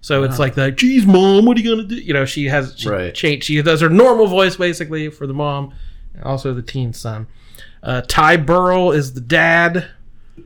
So 0.00 0.22
it's 0.22 0.38
like 0.38 0.54
the, 0.54 0.70
geez, 0.70 1.04
mom, 1.06 1.44
what 1.44 1.56
are 1.56 1.60
you 1.60 1.70
gonna 1.76 1.88
do? 1.88 1.96
You 1.96 2.14
know, 2.14 2.24
she 2.24 2.46
has 2.46 2.74
she 2.76 2.88
Right. 2.88 3.14
changed. 3.14 3.46
She 3.46 3.60
does 3.62 3.80
her 3.80 3.88
normal 3.90 4.26
voice 4.26 4.56
basically 4.56 5.08
for 5.10 5.26
the 5.26 5.34
mom, 5.34 5.74
also 6.22 6.54
the 6.54 6.62
teen 6.62 6.92
son. 6.92 7.26
Uh, 7.82 8.02
Ty 8.06 8.36
Burrell 8.38 8.92
is 8.92 9.12
the 9.14 9.20
dad 9.20 9.86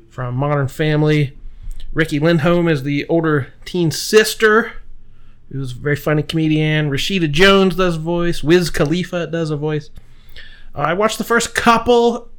from 0.08 0.34
Modern 0.34 0.68
Family. 0.68 1.36
Riki 1.92 2.18
Lindhome 2.18 2.70
is 2.70 2.82
the 2.82 3.06
older 3.08 3.52
teen 3.66 3.90
sister, 3.90 4.72
who's 5.50 5.72
a 5.72 5.74
very 5.74 5.96
funny 5.96 6.22
comedian. 6.22 6.90
Rashida 6.90 7.30
Jones 7.30 7.76
does 7.76 7.96
a 7.96 8.00
voice. 8.00 8.42
Wiz 8.42 8.70
Khalifa 8.70 9.26
does 9.26 9.50
a 9.50 9.56
voice. 9.56 9.90
Uh, 10.74 10.78
I 10.78 10.94
watched 10.94 11.18
the 11.18 11.24
first 11.24 11.54
couple. 11.54 12.30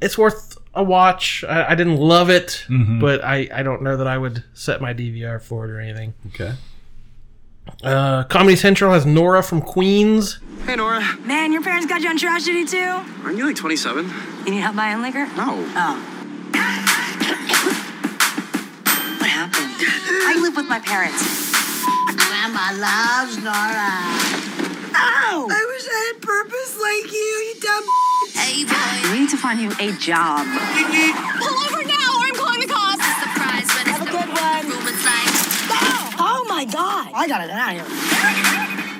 It's 0.00 0.18
worth 0.18 0.58
a 0.74 0.82
watch. 0.82 1.44
I, 1.48 1.70
I 1.72 1.74
didn't 1.74 1.96
love 1.96 2.30
it, 2.30 2.64
Mhm. 2.68 3.00
but 3.00 3.22
I, 3.24 3.48
I 3.52 3.62
don't 3.62 3.82
know 3.82 3.96
that 3.96 4.06
I 4.06 4.18
would 4.18 4.42
set 4.54 4.80
my 4.80 4.92
DVR 4.92 5.40
for 5.40 5.64
it 5.64 5.70
or 5.70 5.80
anything. 5.80 6.14
Okay. 6.28 6.52
Uh, 7.82 8.24
Comedy 8.24 8.56
Central 8.56 8.92
has 8.92 9.06
Nora 9.06 9.42
from 9.42 9.62
Queens. 9.62 10.38
Hey, 10.66 10.76
Nora. 10.76 11.02
Man, 11.24 11.52
your 11.52 11.62
parents 11.62 11.86
got 11.86 12.00
you 12.02 12.08
on 12.10 12.18
trash 12.18 12.44
duty 12.44 12.64
too? 12.66 13.00
Aren't 13.24 13.38
you 13.38 13.46
like 13.46 13.56
27? 13.56 14.10
You 14.44 14.50
need 14.52 14.60
help 14.60 14.76
buying 14.76 15.00
liquor? 15.02 15.26
No. 15.36 15.64
Oh. 15.76 16.10
what 19.18 19.30
happened? 19.30 19.74
I 20.28 20.38
live 20.42 20.56
with 20.56 20.66
my 20.68 20.80
parents. 20.80 21.52
Grandma 22.16 22.72
loves 22.80 23.38
Nora. 23.38 23.94
Ow! 24.96 25.48
I 25.50 25.64
wish 25.68 25.84
I 25.88 26.12
had 26.12 26.22
purpose 26.22 26.78
like 26.80 27.12
you, 27.12 27.18
you 27.18 27.54
dumb. 27.60 27.84
We 28.44 29.20
need 29.20 29.30
to 29.30 29.38
find 29.38 29.58
you 29.58 29.70
a 29.80 29.92
job. 29.92 30.44
Pull 30.44 31.56
over 31.64 31.82
now 31.88 32.12
or 32.12 32.28
I'm 32.28 32.34
calling 32.34 32.60
the 32.60 32.66
cops. 32.68 33.00
Surprise, 33.00 33.68
but 33.72 33.86
Have 33.88 34.02
a 34.02 34.10
good 34.10 34.28
one. 34.28 34.68
Like... 35.04 35.32
Oh 36.20 36.44
my 36.46 36.66
god. 36.66 37.10
I 37.14 37.26
gotta 37.26 37.46
get 37.46 37.56
out 37.56 37.74
of 37.74 37.80
here. 37.80 37.88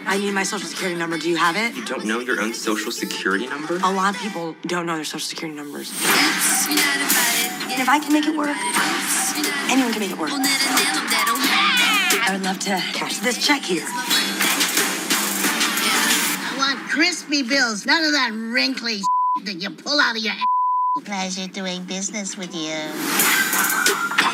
I 0.07 0.16
need 0.18 0.33
my 0.33 0.44
social 0.44 0.66
security 0.66 0.98
number. 0.98 1.18
Do 1.18 1.28
you 1.28 1.37
have 1.37 1.57
it? 1.57 1.74
You 1.76 1.85
don't 1.85 2.07
know 2.07 2.20
your 2.20 2.40
own 2.40 2.54
social 2.54 2.90
security 2.90 3.46
number? 3.46 3.76
A 3.76 3.92
lot 3.92 4.14
of 4.14 4.20
people 4.22 4.57
don't 4.62 4.87
know 4.87 4.96
their 4.96 5.04
social 5.04 5.26
security 5.26 5.57
numbers. 5.57 5.90
And 5.90 7.80
if 7.80 7.88
I 7.88 7.98
can 7.98 8.12
make 8.12 8.24
it 8.26 8.37
work, 8.37 8.57
anyone 9.70 9.92
can 9.92 10.00
make 10.00 10.11
it 10.11 10.18
work. 10.18 10.30
I 12.26 12.28
would 12.33 12.44
love 12.44 12.59
to 12.61 12.80
cash 12.94 13.18
this 13.18 13.44
check 13.46 13.62
here. 13.62 13.85
I 16.46 16.54
want 16.57 16.78
crispy 16.88 17.42
bills, 17.42 17.85
none 17.85 18.04
of 18.04 18.12
that 18.12 18.33
wrinkly 18.33 19.02
that 19.42 19.55
you 19.55 19.70
pull 19.70 19.99
out 20.01 20.16
of 20.16 20.23
your 20.23 20.33
ass. 20.33 20.44
Pleasure 21.05 21.49
doing 21.49 21.83
business 21.85 22.37
with 22.37 22.55
you. 22.55 22.61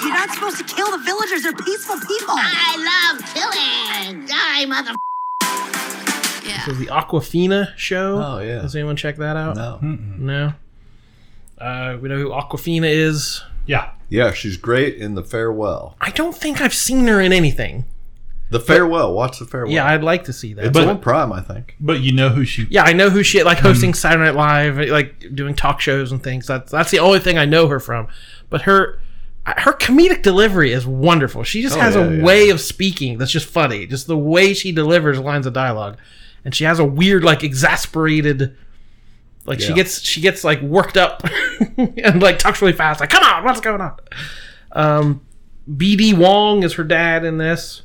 You're 0.03 0.13
not 0.15 0.31
supposed 0.31 0.59
to 0.59 0.65
kill 0.65 0.91
the 0.91 1.03
villagers. 1.03 1.43
They're 1.43 1.55
peaceful 1.55 1.97
people. 1.97 2.35
I 2.37 3.15
love 3.17 4.13
killing. 4.13 4.27
Die, 4.27 4.67
mother. 4.67 4.93
This 6.45 6.69
is 6.69 6.79
the 6.79 6.87
Awkwafina 6.89 7.75
show. 7.77 8.23
Oh, 8.23 8.41
yeah. 8.41 8.61
Does 8.61 8.77
anyone 8.77 8.97
check 8.97 9.17
that 9.17 9.37
out? 9.37 9.57
No. 9.57 9.79
No. 9.81 10.53
Uh, 11.57 11.97
we 12.01 12.11
know 12.11 12.19
who 12.19 12.29
Awkwafina 12.29 12.91
is. 12.91 13.43
Yeah. 13.67 13.93
Yeah, 14.11 14.33
she's 14.33 14.59
great 14.59 14.97
in 14.97 15.15
The 15.15 15.23
Farewell. 15.25 15.97
I 16.01 16.11
don't 16.11 16.37
think 16.37 16.61
I've 16.61 16.75
seen 16.75 17.07
her 17.07 17.21
in 17.23 17.33
anything. 17.33 17.85
The 18.51 18.61
Farewell. 18.61 19.15
Watch 19.15 19.39
The 19.39 19.45
Farewell. 19.47 19.73
Yeah, 19.73 19.87
I'd 19.87 20.03
like 20.03 20.25
to 20.25 20.33
see 20.33 20.55
that. 20.55 20.67
It's 20.67 20.73
But- 20.79 20.89
on 20.89 20.99
Prime, 21.01 21.33
I 21.33 21.41
think. 21.41 21.77
But 21.81 22.01
you 22.01 22.13
know 22.13 22.29
who 22.31 22.45
she 22.45 22.67
Yeah, 22.71 22.83
I 22.85 22.93
know 22.93 23.09
who 23.11 23.23
she 23.23 23.43
like 23.43 23.59
hosting 23.59 23.95
Saturday 23.95 24.25
Night 24.25 24.35
Live, 24.35 24.89
like 24.91 25.35
doing 25.35 25.55
talk 25.55 25.81
shows 25.81 26.11
and 26.13 26.23
things. 26.23 26.47
That's 26.47 26.71
that's 26.73 26.91
the 26.91 26.99
only 26.99 27.21
thing 27.21 27.39
I 27.39 27.45
know 27.45 27.69
her 27.69 27.81
from. 27.81 28.09
But 28.49 28.63
her 28.63 28.99
her 29.47 29.73
comedic 29.73 30.23
delivery 30.23 30.73
is 30.73 30.87
wonderful. 30.87 31.43
She 31.45 31.63
just 31.63 31.77
Oh, 31.77 31.81
has 31.81 31.95
yeah, 31.95 32.03
a 32.05 32.17
yeah. 32.17 32.23
way 32.25 32.51
of 32.51 32.61
speaking 32.61 33.19
that's 33.19 33.31
just 33.33 33.47
funny. 33.47 33.87
Just 33.87 34.07
the 34.07 34.19
way 34.19 34.53
she 34.53 34.71
delivers 34.73 35.19
lines 35.19 35.47
of 35.47 35.53
dialogue, 35.53 35.97
and 36.45 36.55
she 36.55 36.65
has 36.65 36.79
a 36.79 36.85
weird, 36.85 37.25
like 37.25 37.43
exasperated. 37.43 38.57
Like 39.47 39.59
she 39.61 39.73
gets 39.73 40.03
she 40.03 40.21
gets 40.21 40.45
like 40.45 40.61
worked 40.61 40.97
up 40.97 41.23
and 41.79 42.21
like 42.23 42.39
talks 42.39 42.61
really 42.61 42.75
fast. 42.75 43.01
Like, 43.01 43.11
come 43.11 43.25
on, 43.25 43.43
what's 43.45 43.61
going 43.61 43.81
on? 43.81 43.97
Um, 44.73 45.21
BD 45.69 46.15
Wong 46.15 46.63
is 46.63 46.75
her 46.75 46.85
dad 46.85 47.25
in 47.25 47.39
this, 47.39 47.83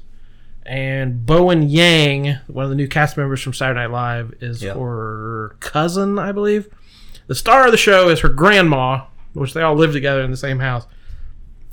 and 0.65 1.25
Bowen 1.25 1.63
Yang, 1.69 2.37
one 2.47 2.63
of 2.65 2.69
the 2.69 2.75
new 2.75 2.87
cast 2.87 3.17
members 3.17 3.41
from 3.41 3.53
Saturday 3.53 3.81
Night 3.81 3.91
Live, 3.91 4.33
is 4.41 4.63
Yeah. 4.63 4.73
her 4.73 5.55
cousin, 5.59 6.17
I 6.17 6.31
believe. 6.31 6.67
The 7.27 7.35
star 7.35 7.65
of 7.65 7.71
the 7.71 7.77
show 7.77 8.09
is 8.09 8.19
her 8.21 8.29
grandma, 8.29 9.01
which 9.33 9.53
they 9.53 9.61
all 9.61 9.75
live 9.75 9.93
together 9.93 10.21
in 10.21 10.31
the 10.31 10.37
same 10.37 10.59
house. 10.59 10.87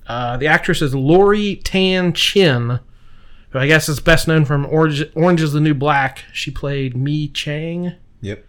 Uh, 0.07 0.37
the 0.37 0.47
actress 0.47 0.83
is 0.83 0.95
Lori 0.95 1.57
Tan 1.57 2.13
Chin, 2.13 2.81
who 3.51 3.59
I 3.59 3.67
guess 3.67 3.89
is 3.89 4.01
best 4.01 4.27
known 4.29 4.45
from 4.45 4.67
Orange, 4.67 5.05
Orange 5.15 5.41
is 5.43 5.53
the 5.53 5.61
New 5.61 5.75
Black. 5.75 6.25
She 6.33 6.51
played 6.51 6.97
Mei 6.97 7.29
Chang 7.29 7.93
Yep. 8.21 8.45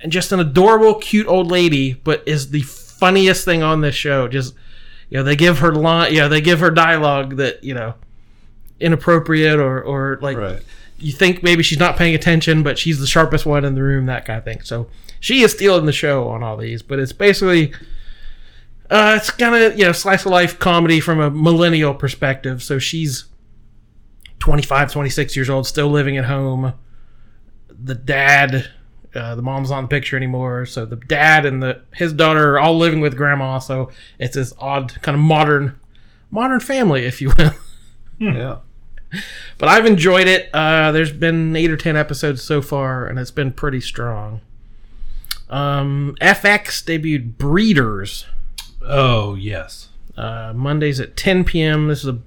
and 0.00 0.10
just 0.12 0.32
an 0.32 0.40
adorable, 0.40 0.94
cute 0.94 1.26
old 1.26 1.50
lady, 1.50 1.94
but 2.04 2.22
is 2.26 2.50
the 2.50 2.62
funniest 2.62 3.44
thing 3.44 3.62
on 3.62 3.80
this 3.80 3.94
show. 3.94 4.26
Just 4.28 4.54
you 5.10 5.18
know, 5.18 5.24
they 5.24 5.36
give 5.36 5.58
her 5.60 5.74
line, 5.74 6.12
you 6.12 6.20
know, 6.20 6.28
they 6.28 6.40
give 6.40 6.60
her 6.60 6.70
dialogue 6.70 7.36
that 7.36 7.62
you 7.64 7.74
know, 7.74 7.94
inappropriate 8.80 9.58
or 9.58 9.82
or 9.82 10.18
like 10.22 10.36
Right. 10.36 10.62
you 10.98 11.12
think 11.12 11.42
maybe 11.42 11.62
she's 11.62 11.78
not 11.78 11.96
paying 11.96 12.14
attention, 12.14 12.62
but 12.62 12.78
she's 12.78 12.98
the 13.00 13.06
sharpest 13.06 13.46
one 13.46 13.64
in 13.64 13.74
the 13.74 13.82
room, 13.82 14.06
that 14.06 14.24
kind 14.24 14.38
of 14.38 14.44
thing. 14.44 14.60
So 14.62 14.88
she 15.20 15.42
is 15.42 15.52
stealing 15.52 15.86
the 15.86 15.92
show 15.92 16.28
on 16.28 16.42
all 16.42 16.56
these, 16.56 16.82
but 16.82 16.98
it's 16.98 17.12
basically. 17.12 17.72
Uh, 18.90 19.18
it's 19.20 19.30
kind 19.30 19.54
of 19.54 19.78
you 19.78 19.84
know 19.84 19.92
slice 19.92 20.24
of 20.24 20.32
life 20.32 20.58
comedy 20.58 20.98
from 20.98 21.20
a 21.20 21.30
millennial 21.30 21.92
perspective. 21.92 22.62
So 22.62 22.78
she's 22.78 23.26
25, 24.38 24.90
26 24.92 25.36
years 25.36 25.50
old, 25.50 25.66
still 25.66 25.88
living 25.88 26.16
at 26.16 26.24
home. 26.24 26.72
The 27.68 27.94
dad, 27.94 28.70
uh, 29.14 29.34
the 29.34 29.42
mom's 29.42 29.68
not 29.70 29.80
in 29.80 29.84
the 29.84 29.88
picture 29.88 30.16
anymore. 30.16 30.64
So 30.64 30.86
the 30.86 30.96
dad 30.96 31.44
and 31.44 31.62
the 31.62 31.82
his 31.94 32.14
daughter 32.14 32.54
are 32.54 32.58
all 32.60 32.78
living 32.78 33.00
with 33.00 33.14
grandma. 33.16 33.58
So 33.58 33.90
it's 34.18 34.34
this 34.36 34.54
odd 34.58 34.94
kind 35.02 35.14
of 35.14 35.20
modern, 35.20 35.78
modern 36.30 36.60
family, 36.60 37.04
if 37.04 37.20
you 37.20 37.30
will. 37.36 37.50
Yeah. 38.18 38.56
But 39.58 39.68
I've 39.68 39.86
enjoyed 39.86 40.28
it. 40.28 40.50
Uh, 40.54 40.92
there's 40.92 41.10
been 41.10 41.56
eight 41.56 41.70
or 41.70 41.76
ten 41.76 41.96
episodes 41.96 42.42
so 42.44 42.62
far, 42.62 43.06
and 43.06 43.18
it's 43.18 43.30
been 43.32 43.52
pretty 43.52 43.80
strong. 43.80 44.40
Um, 45.50 46.14
FX 46.20 46.84
debuted 46.84 47.36
Breeders. 47.38 48.26
Oh 48.82 49.34
yes. 49.34 49.88
Uh, 50.16 50.52
Mondays 50.54 51.00
at 51.00 51.16
10 51.16 51.44
p.m. 51.44 51.88
This 51.88 52.04
is 52.04 52.08
a, 52.10 52.18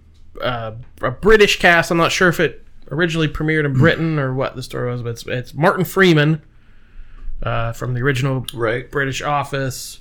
uh, 0.44 0.76
a 1.02 1.12
British 1.12 1.60
cast. 1.60 1.92
I'm 1.92 1.98
not 1.98 2.12
sure 2.12 2.30
if 2.30 2.40
it 2.40 2.66
originally 2.90 3.28
premiered 3.28 3.66
in 3.66 3.74
Britain 3.78 4.18
or 4.20 4.34
what 4.34 4.56
the 4.56 4.64
story 4.64 4.90
was, 4.92 5.02
but 5.04 5.10
it's, 5.10 5.26
it's 5.28 5.54
Martin 5.54 5.86
Freeman 5.86 6.42
uh, 7.44 7.74
from 7.74 7.94
the 7.94 8.02
original 8.02 8.46
Right. 8.54 8.90
British 8.90 9.22
Office, 9.22 10.00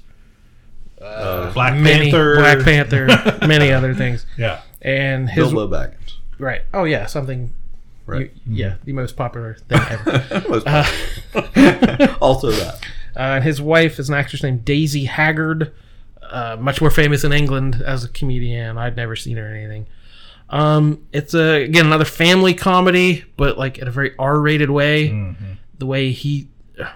Uh, 1.00 1.52
Black 1.52 1.74
many 1.76 2.10
Panther. 2.10 2.36
Black 2.36 2.60
Panther, 2.60 3.06
many 3.46 3.70
other 3.72 3.94
things. 3.94 4.24
Yeah. 4.38 4.62
And 4.82 5.28
his 5.28 5.52
Bilbo 5.52 5.68
Baggins. 5.76 6.14
Right. 6.40 6.62
Oh 6.74 6.84
yeah, 6.84 7.06
something. 7.06 7.52
Right. 8.06 8.32
you- 8.46 8.56
yeah, 8.56 8.74
the 8.84 8.92
most 8.92 9.16
popular 9.16 9.54
thing 9.68 9.80
ever. 9.88 10.44
Most 10.48 10.66
Uh, 10.66 12.16
also 12.20 12.50
that. 12.50 12.74
Uh, 13.16 13.20
and 13.36 13.44
his 13.44 13.60
wife 13.60 13.98
is 14.00 14.08
an 14.08 14.14
actress 14.16 14.42
named 14.42 14.64
Daisy 14.64 15.04
Haggard, 15.04 15.72
uh, 16.22 16.56
much 16.58 16.80
more 16.80 16.90
famous 16.90 17.22
in 17.24 17.32
England 17.32 17.82
as 17.84 18.02
a 18.04 18.08
comedian. 18.08 18.78
I'd 18.78 18.96
never 18.96 19.14
seen 19.16 19.36
her 19.36 19.46
in 19.48 19.56
anything. 19.56 19.86
Um, 20.48 21.06
it's 21.12 21.34
a, 21.34 21.62
again 21.62 21.86
another 21.86 22.04
family 22.04 22.54
comedy, 22.54 23.24
but 23.36 23.56
like 23.58 23.78
in 23.78 23.86
a 23.86 23.90
very 23.92 24.12
R-rated 24.18 24.70
way. 24.70 25.34
The 25.78 25.86
way 25.86 26.10
he 26.12 26.48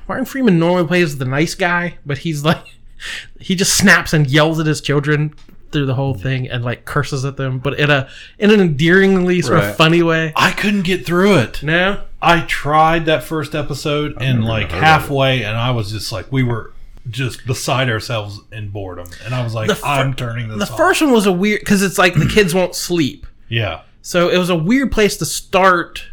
Martin 0.08 0.24
Freeman 0.24 0.58
normally 0.58 0.86
plays 0.86 1.18
the 1.18 1.24
nice 1.24 1.54
guy, 1.54 1.98
but 2.04 2.18
he's 2.18 2.44
like 2.44 2.64
he 3.40 3.54
just 3.54 3.76
snaps 3.78 4.12
and 4.12 4.26
yells 4.26 4.58
at 4.58 4.66
his 4.66 4.80
children 4.80 5.34
through 5.74 5.84
the 5.84 5.94
whole 5.94 6.14
thing 6.14 6.48
and 6.48 6.64
like 6.64 6.86
curses 6.86 7.26
at 7.26 7.36
them, 7.36 7.58
but 7.58 7.78
in 7.78 7.90
a 7.90 8.08
in 8.38 8.50
an 8.50 8.60
endearingly 8.60 9.42
sort 9.42 9.58
Right. 9.60 9.68
of 9.68 9.76
funny 9.76 10.02
way. 10.02 10.32
I 10.34 10.52
couldn't 10.52 10.82
get 10.82 11.04
through 11.04 11.36
it. 11.40 11.62
No, 11.62 12.00
I 12.22 12.40
tried 12.42 13.04
that 13.04 13.22
first 13.24 13.54
episode 13.54 14.16
and 14.22 14.42
like 14.44 14.70
halfway, 14.70 15.44
and 15.44 15.56
I 15.58 15.72
was 15.72 15.90
just 15.92 16.10
like, 16.12 16.32
we 16.32 16.42
were 16.42 16.72
just 17.10 17.44
beside 17.46 17.90
ourselves 17.90 18.40
in 18.50 18.70
boredom, 18.70 19.06
and 19.26 19.34
I 19.34 19.44
was 19.44 19.52
like, 19.52 19.68
The 19.68 19.74
fir- 19.74 19.86
I'm 19.86 20.14
turning 20.14 20.48
this 20.48 20.56
the 20.68 20.72
off. 20.72 20.78
first 20.78 21.02
one 21.02 21.12
was 21.12 21.26
a 21.26 21.32
weird 21.32 21.60
because 21.60 21.82
it's 21.82 21.98
like 21.98 22.14
the 22.14 22.26
kids 22.26 22.54
won't 22.54 22.74
sleep. 22.74 23.26
yeah, 23.50 23.82
So 24.00 24.30
it 24.30 24.38
was 24.38 24.48
a 24.48 24.56
weird 24.56 24.90
place 24.90 25.18
to 25.18 25.26
start, 25.26 26.04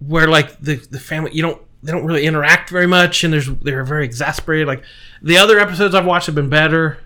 where 0.00 0.26
like 0.28 0.58
the 0.60 0.76
the 0.90 0.98
family 1.00 1.30
you 1.32 1.42
don't 1.42 1.60
they 1.82 1.92
don't 1.92 2.04
really 2.06 2.24
interact 2.24 2.70
very 2.70 2.86
much, 2.86 3.24
and 3.24 3.32
there's 3.32 3.46
they're 3.62 3.84
very 3.84 4.04
exasperated. 4.04 4.66
Like 4.66 4.82
the 5.22 5.36
other 5.36 5.58
episodes 5.60 5.94
I've 5.94 6.06
watched 6.06 6.26
have 6.26 6.34
been 6.34 6.48
better. 6.48 6.98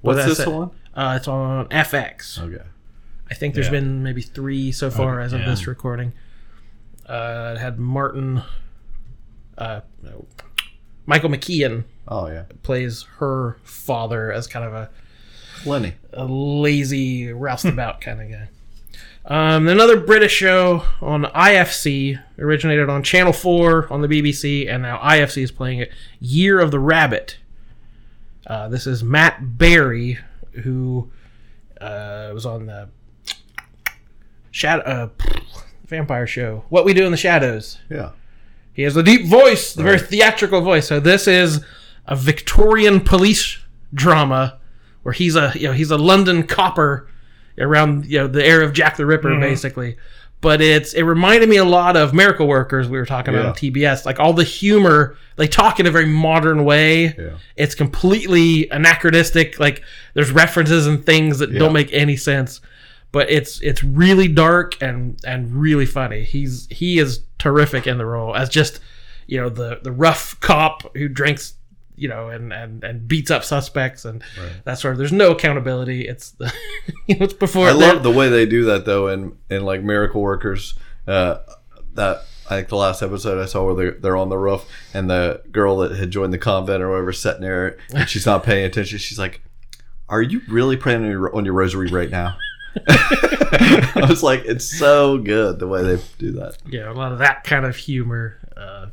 What's 0.00 0.24
this 0.24 0.46
one? 0.46 0.70
Uh, 0.94 1.14
it's 1.16 1.28
on 1.28 1.66
FX. 1.68 2.38
Okay. 2.40 2.62
I 3.30 3.34
think 3.34 3.54
there's 3.54 3.66
Yeah. 3.66 3.72
been 3.72 4.02
maybe 4.02 4.22
three 4.22 4.70
so 4.72 4.90
far 4.90 5.16
Okay, 5.18 5.24
as 5.26 5.32
of 5.32 5.40
yeah. 5.40 5.46
this 5.50 5.66
recording. 5.66 6.12
Uh, 7.08 7.54
it 7.56 7.60
had 7.60 7.78
Martin, 7.78 8.42
uh, 9.58 9.80
no, 10.02 10.26
Michael 11.06 11.30
McKean 11.30 11.84
Oh 12.08 12.28
yeah. 12.28 12.44
plays 12.62 13.04
her 13.18 13.56
father 13.64 14.32
as 14.32 14.46
kind 14.46 14.64
of 14.64 14.72
a 14.72 14.90
Lenny. 15.66 15.94
a 16.12 16.24
lazy, 16.26 17.28
roustabout 17.32 18.00
kind 18.02 18.20
of 18.22 18.30
guy. 18.30 18.48
Um, 19.26 19.68
another 19.68 19.98
British 19.98 20.32
show 20.32 20.84
on 21.00 21.24
IFC 21.24 22.20
originated 22.38 22.90
on 22.90 23.02
Channel 23.02 23.32
4 23.32 23.90
on 23.90 24.02
the 24.02 24.08
BBC, 24.08 24.68
and 24.68 24.82
now 24.82 24.98
IFC 24.98 25.42
is 25.42 25.50
playing 25.50 25.78
it. 25.78 25.90
Year 26.20 26.60
of 26.60 26.70
the 26.70 26.78
Rabbit. 26.78 27.38
Uh, 28.46 28.68
this 28.68 28.86
is 28.86 29.02
Matt 29.02 29.56
Berry, 29.58 30.18
who 30.62 31.10
uh, 31.80 32.30
was 32.32 32.46
on 32.46 32.66
the 32.66 32.88
Shadow 34.50 34.82
uh, 34.82 35.08
Vampire 35.86 36.26
Show. 36.26 36.64
What 36.68 36.84
We 36.84 36.94
Do 36.94 37.04
in 37.04 37.10
the 37.10 37.16
Shadows. 37.16 37.78
Yeah. 37.90 38.10
He 38.72 38.82
has 38.82 38.96
a 38.96 39.02
deep 39.02 39.26
voice, 39.26 39.72
the 39.74 39.82
very 39.84 39.98
theatrical 40.00 40.60
voice. 40.60 40.88
So 40.88 40.98
this 41.00 41.28
is 41.28 41.64
a 42.06 42.16
Victorian 42.16 43.00
police 43.00 43.58
drama 43.92 44.58
where 45.04 45.12
he's 45.12 45.36
a 45.36 45.52
you 45.54 45.68
know 45.68 45.72
he's 45.72 45.90
a 45.92 45.98
London 45.98 46.42
copper 46.44 47.08
around 47.58 48.06
you 48.06 48.18
know 48.18 48.26
the 48.26 48.44
era 48.44 48.64
of 48.64 48.72
Jack 48.72 48.96
the 48.96 49.06
Ripper 49.06 49.28
Mhm. 49.30 49.40
basically. 49.40 49.96
But 50.44 50.60
it's 50.60 50.92
it 50.92 51.02
reminded 51.02 51.48
me 51.48 51.56
a 51.56 51.64
lot 51.64 51.96
of 51.96 52.12
Miracle 52.14 52.46
Workers 52.46 52.86
we 52.88 52.98
were 52.98 53.06
talking 53.06 53.34
about 53.34 53.46
on 53.46 53.54
TBS. 53.54 54.04
Like 54.04 54.20
all 54.20 54.32
the 54.34 54.44
humor, 54.44 55.16
they 55.36 55.48
talk 55.48 55.80
in 55.80 55.86
a 55.86 55.90
very 55.90 56.04
modern 56.06 56.64
way. 56.66 57.06
It's 57.56 57.74
completely 57.74 58.68
anachronistic. 58.68 59.58
Like 59.58 59.82
there's 60.12 60.30
references 60.30 60.86
and 60.86 61.04
things 61.04 61.38
that 61.38 61.50
Yeah. 61.50 61.58
don't 61.60 61.72
make 61.72 61.92
any 61.92 62.16
sense. 62.16 62.60
But 63.10 63.30
it's 63.30 63.58
it's 63.62 63.82
really 63.82 64.28
dark 64.28 64.80
and 64.82 65.18
and 65.26 65.52
really 65.54 65.86
funny. 65.86 66.24
He's 66.24 66.68
he 66.70 66.98
is 66.98 67.20
terrific 67.38 67.86
in 67.86 67.96
the 67.98 68.04
role 68.06 68.36
as 68.36 68.48
just 68.50 68.80
you 69.26 69.40
know 69.40 69.48
the 69.48 69.80
the 69.82 69.92
rough 69.92 70.38
cop 70.40 70.94
who 70.96 71.08
drinks 71.08 71.54
you 71.96 72.08
know 72.08 72.28
and 72.28 72.52
and 72.52 72.82
and 72.84 73.06
beats 73.06 73.30
up 73.30 73.44
suspects 73.44 74.04
and 74.04 74.22
that 74.64 74.78
sort 74.78 74.92
of. 74.92 74.98
There's 74.98 75.12
no 75.12 75.32
accountability. 75.32 76.06
It's 76.06 76.32
the 76.32 76.52
you 77.06 77.16
know, 77.16 77.24
it's 77.24 77.34
before 77.34 77.68
I 77.68 77.72
love 77.72 78.02
the 78.02 78.10
way 78.10 78.28
they 78.28 78.46
do 78.46 78.64
that 78.66 78.84
though 78.84 79.08
in 79.08 79.36
in 79.50 79.64
like 79.64 79.82
Miracle 79.82 80.20
Workers. 80.20 80.74
Uh, 81.06 81.38
that 81.94 82.24
I 82.50 82.56
think 82.56 82.68
the 82.68 82.76
last 82.76 83.02
episode 83.02 83.42
I 83.42 83.46
saw 83.46 83.64
where 83.64 83.74
they're, 83.74 84.00
they're 84.00 84.16
on 84.16 84.28
the 84.28 84.36
roof 84.36 84.68
and 84.92 85.08
the 85.08 85.42
girl 85.50 85.78
that 85.78 85.92
had 85.92 86.10
joined 86.10 86.32
the 86.32 86.38
convent 86.38 86.82
or 86.82 86.90
whatever 86.90 87.12
sitting 87.12 87.40
there 87.40 87.78
and 87.92 88.08
she's 88.08 88.26
not 88.26 88.42
paying 88.42 88.64
attention. 88.64 88.98
She's 88.98 89.18
like, 89.18 89.42
"Are 90.08 90.22
you 90.22 90.42
really 90.48 90.76
praying 90.76 91.04
on 91.04 91.10
your, 91.10 91.34
on 91.34 91.44
your 91.44 91.54
rosary 91.54 91.88
right 91.88 92.10
now?" 92.10 92.36
I 92.88 94.06
was 94.08 94.22
like, 94.22 94.44
"It's 94.44 94.64
so 94.64 95.18
good 95.18 95.58
the 95.58 95.68
way 95.68 95.82
they 95.82 96.02
do 96.18 96.32
that." 96.32 96.58
yeah, 96.66 96.90
a 96.90 96.92
lot 96.92 97.12
of 97.12 97.18
that 97.18 97.44
kind 97.44 97.64
of 97.64 97.76
humor. 97.76 98.38
Uh, 98.56 98.86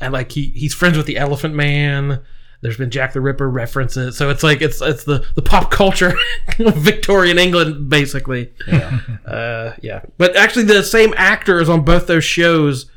and 0.00 0.12
like 0.12 0.32
he 0.32 0.48
he's 0.54 0.74
friends 0.74 0.96
with 0.96 1.06
the 1.06 1.16
Elephant 1.16 1.54
Man. 1.54 2.22
There's 2.62 2.76
been 2.76 2.90
Jack 2.90 3.14
the 3.14 3.22
Ripper 3.22 3.48
references, 3.48 4.18
so 4.18 4.28
it's 4.28 4.42
like 4.42 4.60
it's 4.60 4.82
it's 4.82 5.04
the 5.04 5.26
the 5.34 5.42
pop 5.42 5.70
culture 5.70 6.14
of 6.58 6.74
Victorian 6.76 7.38
England 7.38 7.88
basically. 7.88 8.52
Yeah. 8.66 9.00
uh, 9.26 9.74
yeah. 9.82 10.02
But 10.18 10.36
actually, 10.36 10.64
the 10.64 10.82
same 10.82 11.14
actor 11.16 11.60
is 11.60 11.68
on 11.68 11.84
both 11.84 12.06
those 12.06 12.24
shows. 12.24 12.90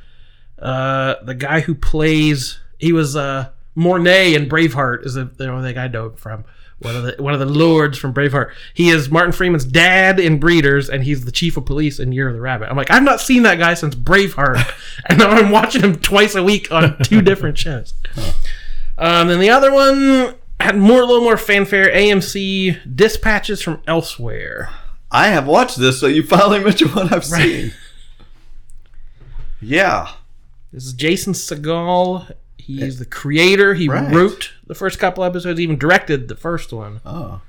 Uh, 0.59 1.15
the 1.23 1.35
guy 1.35 1.61
who 1.61 1.75
plays 1.75 2.59
he 2.77 2.91
was 2.91 3.15
uh, 3.15 3.49
Mornay 3.75 4.33
in 4.33 4.49
Braveheart 4.49 5.05
is 5.05 5.13
the, 5.13 5.25
the 5.25 5.49
only 5.49 5.69
thing 5.69 5.77
I 5.77 5.87
know 5.87 6.07
him 6.07 6.15
from. 6.15 6.45
One 6.79 6.95
of 6.95 7.03
the 7.03 7.15
one 7.23 7.33
of 7.33 7.39
the 7.39 7.45
lords 7.45 7.97
from 7.97 8.13
Braveheart. 8.13 8.51
He 8.73 8.89
is 8.89 9.09
Martin 9.09 9.31
Freeman's 9.31 9.63
dad 9.63 10.19
in 10.19 10.37
Breeders, 10.39 10.89
and 10.89 11.03
he's 11.03 11.23
the 11.23 11.31
chief 11.31 11.55
of 11.55 11.65
police 11.65 11.99
in 11.99 12.11
Year 12.11 12.27
of 12.27 12.33
the 12.33 12.41
Rabbit. 12.41 12.69
I'm 12.69 12.75
like, 12.75 12.91
I've 12.91 13.03
not 13.03 13.21
seen 13.21 13.43
that 13.43 13.57
guy 13.59 13.73
since 13.73 13.95
Braveheart, 13.95 14.73
and 15.09 15.19
now 15.19 15.29
I'm 15.29 15.49
watching 15.51 15.81
him 15.81 15.95
twice 15.97 16.35
a 16.35 16.43
week 16.43 16.71
on 16.71 16.97
two 17.03 17.21
different 17.21 17.57
shows. 17.57 17.93
Um, 18.97 19.27
then 19.29 19.39
the 19.39 19.49
other 19.49 19.71
one 19.73 20.35
had 20.59 20.77
more, 20.77 21.01
a 21.01 21.05
little 21.05 21.23
more 21.23 21.37
fanfare. 21.37 21.89
AMC 21.91 22.95
Dispatches 22.95 23.61
from 23.61 23.81
Elsewhere. 23.87 24.69
I 25.11 25.27
have 25.27 25.47
watched 25.47 25.77
this, 25.77 25.99
so 25.99 26.07
you 26.07 26.23
finally 26.23 26.59
mentioned 26.63 26.93
what 26.95 27.11
I've 27.13 27.23
seen. 27.25 27.71
Yeah. 29.61 30.11
This 30.71 30.85
is 30.85 30.93
Jason 30.93 31.33
Segal. 31.33 32.31
He's 32.57 32.99
the 32.99 33.05
creator. 33.05 33.73
He 33.73 33.87
Right. 33.89 34.13
wrote 34.13 34.51
the 34.73 34.79
first 34.79 34.97
couple 34.97 35.23
episodes, 35.23 35.59
even 35.59 35.77
directed 35.77 36.27
the 36.27 36.35
first 36.35 36.73
one. 36.73 36.99
Oh. 37.05 37.41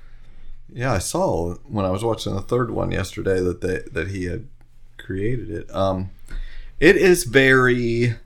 Yeah, 0.73 0.93
I 0.93 0.99
saw 0.99 1.55
when 1.65 1.87
I 1.87 1.91
was 1.91 2.05
watching 2.05 2.35
the 2.35 2.43
third 2.43 2.71
one 2.71 2.91
yesterday 2.91 3.41
that 3.41 3.61
they 3.61 3.81
that 3.93 4.09
he 4.09 4.25
had 4.25 4.47
created 4.99 5.51
it. 5.51 5.75
Um 5.75 6.11
it 6.81 6.97
is 6.97 7.25
very 7.25 8.17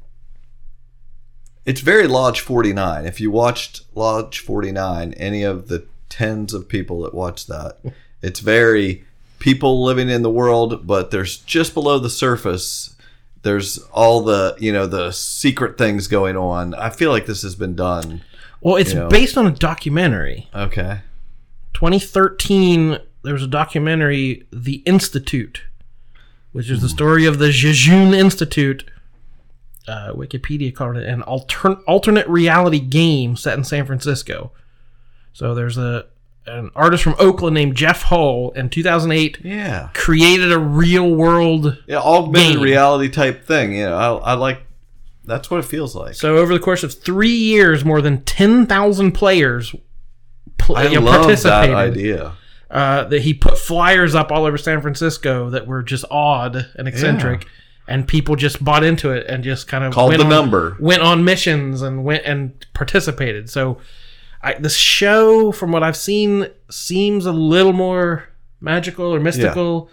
it's 1.64 1.80
very 1.80 2.06
Lodge 2.06 2.40
49. 2.40 3.04
If 3.04 3.20
you 3.20 3.30
watched 3.30 3.82
Lodge 3.94 4.38
49, 4.40 5.12
any 5.14 5.42
of 5.42 5.68
the 5.68 5.86
tens 6.08 6.54
of 6.54 6.68
people 6.68 7.02
that 7.02 7.14
watch 7.14 7.46
that, 7.46 7.78
it's 8.22 8.40
very 8.40 9.04
people 9.38 9.84
living 9.84 10.08
in 10.08 10.22
the 10.22 10.30
world, 10.30 10.86
but 10.86 11.10
there's 11.10 11.38
just 11.38 11.74
below 11.74 11.98
the 11.98 12.10
surface 12.10 12.96
there's 13.42 13.78
all 13.92 14.22
the, 14.22 14.56
you 14.58 14.72
know, 14.72 14.86
the 14.86 15.12
secret 15.12 15.78
things 15.78 16.08
going 16.08 16.36
on. 16.36 16.74
I 16.74 16.90
feel 16.90 17.10
like 17.10 17.26
this 17.26 17.42
has 17.42 17.54
been 17.54 17.74
done. 17.76 18.22
Well, 18.60 18.76
it's 18.76 18.92
you 18.92 19.00
know. 19.00 19.08
based 19.08 19.36
on 19.38 19.46
a 19.46 19.50
documentary. 19.50 20.48
Okay. 20.54 21.00
2013, 21.74 22.98
there 23.22 23.32
was 23.32 23.42
a 23.42 23.46
documentary, 23.48 24.46
The 24.52 24.82
Institute, 24.84 25.62
which 26.52 26.68
is 26.70 26.82
the 26.82 26.88
story 26.88 27.24
of 27.24 27.38
the 27.38 27.50
Jejune 27.50 28.14
Institute. 28.14 28.84
Uh, 29.86 30.12
Wikipedia 30.12 30.74
called 30.74 30.96
it 30.96 31.06
an 31.08 31.22
altern- 31.22 31.80
alternate 31.86 32.26
reality 32.28 32.78
game 32.80 33.36
set 33.36 33.56
in 33.56 33.64
San 33.64 33.86
Francisco. 33.86 34.50
So 35.32 35.54
there's 35.54 35.78
a 35.78 36.06
an 36.46 36.70
artist 36.74 37.02
from 37.04 37.14
Oakland 37.18 37.52
named 37.54 37.76
Jeff 37.76 38.04
Hull 38.04 38.50
in 38.56 38.70
2008 38.70 39.38
Yeah. 39.44 39.90
created 39.92 40.50
a 40.50 40.58
real 40.58 41.14
world 41.14 41.76
Yeah, 41.86 41.98
augmented 41.98 42.54
game. 42.54 42.62
reality 42.62 43.10
type 43.10 43.44
thing. 43.46 43.76
You 43.76 43.84
know, 43.84 44.18
I, 44.18 44.32
I 44.32 44.34
like. 44.34 44.62
That's 45.28 45.50
what 45.50 45.60
it 45.60 45.66
feels 45.66 45.94
like. 45.94 46.14
So 46.14 46.36
over 46.38 46.52
the 46.52 46.60
course 46.60 46.82
of 46.82 46.92
three 46.94 47.36
years, 47.36 47.84
more 47.84 48.00
than 48.02 48.22
ten 48.24 48.66
thousand 48.66 49.12
players 49.12 49.74
pl- 50.58 50.76
I 50.76 50.84
you 50.88 50.96
know, 50.98 51.02
love 51.06 51.14
that 51.28 51.42
participated. 51.42 51.74
idea. 51.76 52.32
Uh, 52.70 53.04
that 53.04 53.22
he 53.22 53.32
put 53.32 53.56
flyers 53.56 54.14
up 54.14 54.30
all 54.30 54.44
over 54.44 54.58
San 54.58 54.82
Francisco 54.82 55.48
that 55.50 55.66
were 55.66 55.82
just 55.82 56.04
odd 56.10 56.66
and 56.74 56.86
eccentric, 56.86 57.46
and 57.86 58.06
people 58.06 58.36
just 58.36 58.62
bought 58.62 58.84
into 58.84 59.10
it 59.10 59.26
and 59.26 59.42
just 59.42 59.66
kind 59.68 59.84
of 59.84 59.94
Called 59.94 60.10
went 60.10 60.18
the 60.18 60.24
on- 60.24 60.30
number. 60.30 60.76
went 60.78 61.00
on 61.00 61.24
missions 61.24 61.80
and 61.80 62.04
went 62.04 62.24
and 62.26 62.66
participated. 62.74 63.48
So, 63.48 63.78
I, 64.42 64.52
the 64.54 64.68
show, 64.68 65.50
from 65.50 65.72
what 65.72 65.82
I've 65.82 65.96
seen, 65.96 66.48
seems 66.70 67.24
a 67.24 67.32
little 67.32 67.72
more 67.72 68.28
magical 68.60 69.06
or 69.14 69.18
mystical. 69.20 69.90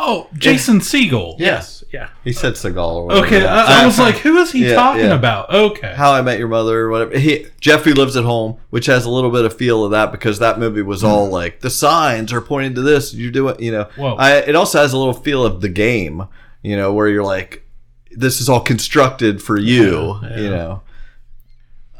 Oh, 0.00 0.28
Jason 0.34 0.78
Segel. 0.78 1.34
Yes, 1.38 1.82
yeah. 1.92 2.10
He 2.24 2.32
said 2.32 2.54
Seagal. 2.54 2.76
Or 2.94 3.06
whatever. 3.06 3.26
Okay, 3.26 3.42
Yeah. 3.42 3.54
I, 3.66 3.82
I 3.82 3.86
was 3.86 3.98
like, 3.98 4.16
who 4.16 4.36
is 4.38 4.52
he 4.52 4.68
Yeah, 4.68 4.74
talking 4.74 5.06
yeah. 5.06 5.14
about? 5.14 5.50
Okay. 5.52 5.92
How 5.94 6.12
I 6.12 6.22
Met 6.22 6.38
Your 6.38 6.46
Mother 6.48 6.82
or 6.82 6.90
whatever. 6.90 7.18
He 7.18 7.46
Jeffrey 7.60 7.92
Lives 7.94 8.16
at 8.16 8.24
Home, 8.24 8.58
which 8.70 8.86
has 8.86 9.04
a 9.04 9.10
little 9.10 9.30
bit 9.30 9.44
of 9.44 9.56
feel 9.56 9.84
of 9.84 9.90
that 9.90 10.12
because 10.12 10.38
that 10.38 10.58
movie 10.58 10.82
was 10.82 11.02
all 11.02 11.28
like 11.28 11.60
the 11.60 11.70
signs 11.70 12.32
are 12.32 12.40
pointing 12.40 12.74
to 12.76 12.82
this. 12.82 13.12
You 13.12 13.30
do 13.30 13.48
it, 13.48 13.60
you 13.60 13.72
know. 13.72 13.84
Whoa. 13.96 14.14
I, 14.16 14.36
it 14.38 14.54
also 14.54 14.78
has 14.80 14.92
a 14.92 14.98
little 14.98 15.14
feel 15.14 15.44
of 15.44 15.60
the 15.60 15.68
game, 15.68 16.26
you 16.62 16.76
know, 16.76 16.92
where 16.92 17.08
you're 17.08 17.24
like, 17.24 17.64
this 18.10 18.40
is 18.40 18.48
all 18.48 18.60
constructed 18.60 19.42
for 19.42 19.58
you, 19.58 20.18
Yeah, 20.22 20.36
you 20.38 20.50
know. 20.50 20.82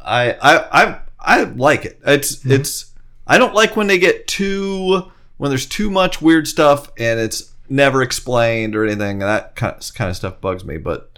I 0.03 0.31
I 0.41 0.83
I 0.83 0.99
I 1.19 1.43
like 1.43 1.85
it. 1.85 1.99
It's 2.05 2.37
Mm-hmm. 2.37 2.51
it's 2.53 2.91
I 3.27 3.37
don't 3.37 3.53
like 3.53 3.75
when 3.75 3.87
they 3.87 3.99
get 3.99 4.27
too 4.27 5.11
when 5.37 5.49
there's 5.51 5.65
too 5.65 5.89
much 5.89 6.21
weird 6.21 6.47
stuff 6.47 6.91
and 6.97 7.19
it's 7.19 7.48
never 7.69 8.01
explained 8.01 8.75
or 8.75 8.85
anything. 8.85 9.19
That 9.19 9.55
kind 9.55 9.75
of, 9.75 9.93
kind 9.93 10.09
of 10.09 10.15
stuff 10.15 10.41
bugs 10.41 10.63
me, 10.65 10.77
but 10.77 11.17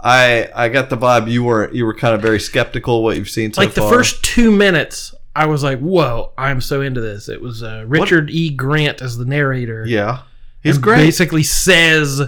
I 0.00 0.48
I 0.54 0.68
got 0.68 0.90
the 0.90 0.96
vibe 0.96 1.30
you 1.30 1.42
were 1.44 1.72
you 1.72 1.84
were 1.84 1.94
kind 1.94 2.14
of 2.14 2.22
very 2.22 2.38
skeptical 2.40 3.02
what 3.02 3.16
you've 3.16 3.28
seen 3.30 3.52
so 3.52 3.60
like 3.60 3.74
the 3.74 3.80
far. 3.80 3.90
first 3.92 4.22
two 4.24 4.50
minutes, 4.52 5.14
I 5.34 5.46
was 5.46 5.62
like, 5.64 5.80
"Whoa, 5.80 6.32
I'm 6.38 6.60
so 6.60 6.80
into 6.82 7.00
this." 7.00 7.28
It 7.28 7.40
was 7.40 7.62
uh, 7.62 7.84
Richard 7.86 8.30
E. 8.30 8.50
Grant 8.50 9.02
as 9.02 9.16
the 9.16 9.24
narrator. 9.24 9.84
Yeah. 9.86 10.22
He's 10.62 10.78
great. 10.78 10.98
Basically 10.98 11.42
says, 11.42 12.20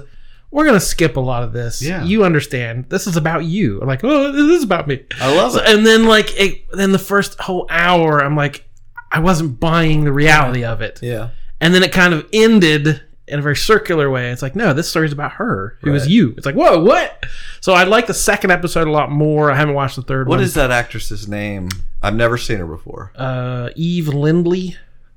"We're 0.50 0.64
gonna 0.64 0.80
skip 0.80 1.16
a 1.16 1.20
lot 1.20 1.42
of 1.44 1.52
this. 1.52 1.80
Yeah. 1.82 2.02
You 2.04 2.24
understand? 2.24 2.86
This 2.88 3.06
is 3.06 3.16
about 3.16 3.44
you." 3.44 3.80
I'm 3.80 3.86
like, 3.88 4.02
"Oh, 4.02 4.32
this 4.32 4.58
is 4.58 4.64
about 4.64 4.88
me." 4.88 5.04
I 5.20 5.34
love 5.34 5.52
So- 5.52 5.60
it. 5.60 5.68
And 5.68 5.86
then 5.86 6.06
like, 6.06 6.32
it, 6.40 6.64
then 6.72 6.90
the 6.92 6.98
first 6.98 7.38
whole 7.40 7.66
hour, 7.70 8.20
I'm 8.22 8.34
like, 8.36 8.68
I 9.12 9.20
wasn't 9.20 9.60
buying 9.60 10.04
the 10.04 10.12
reality 10.12 10.64
of 10.64 10.80
it. 10.80 11.00
Yeah. 11.02 11.30
And 11.60 11.74
then 11.74 11.82
it 11.82 11.92
kind 11.92 12.14
of 12.14 12.26
ended 12.32 13.02
in 13.30 13.38
a 13.38 13.42
very 13.42 13.56
circular 13.56 14.10
way. 14.10 14.30
It's 14.30 14.42
like, 14.42 14.54
no, 14.56 14.72
this 14.72 14.88
story's 14.88 15.12
about 15.12 15.32
her. 15.32 15.78
It 15.82 15.90
was 15.90 16.08
you. 16.08 16.34
It's 16.36 16.44
like, 16.46 16.54
whoa, 16.54 16.82
what? 16.82 17.24
So 17.60 17.72
I 17.72 17.84
like 17.84 18.06
the 18.06 18.14
second 18.14 18.50
episode 18.50 18.86
a 18.86 18.90
lot 18.90 19.10
more. 19.10 19.50
I 19.50 19.56
haven't 19.56 19.74
watched 19.74 19.96
the 19.96 20.02
third 20.02 20.28
What 20.28 20.36
one. 20.36 20.44
is 20.44 20.54
that 20.54 20.70
actress's 20.70 21.28
name? 21.28 21.68
I've 22.02 22.14
never 22.14 22.36
seen 22.36 22.58
her 22.58 22.66
before. 22.66 23.12
Uh, 23.16 23.70
Eve 23.76 24.08
Lindley. 24.08 24.76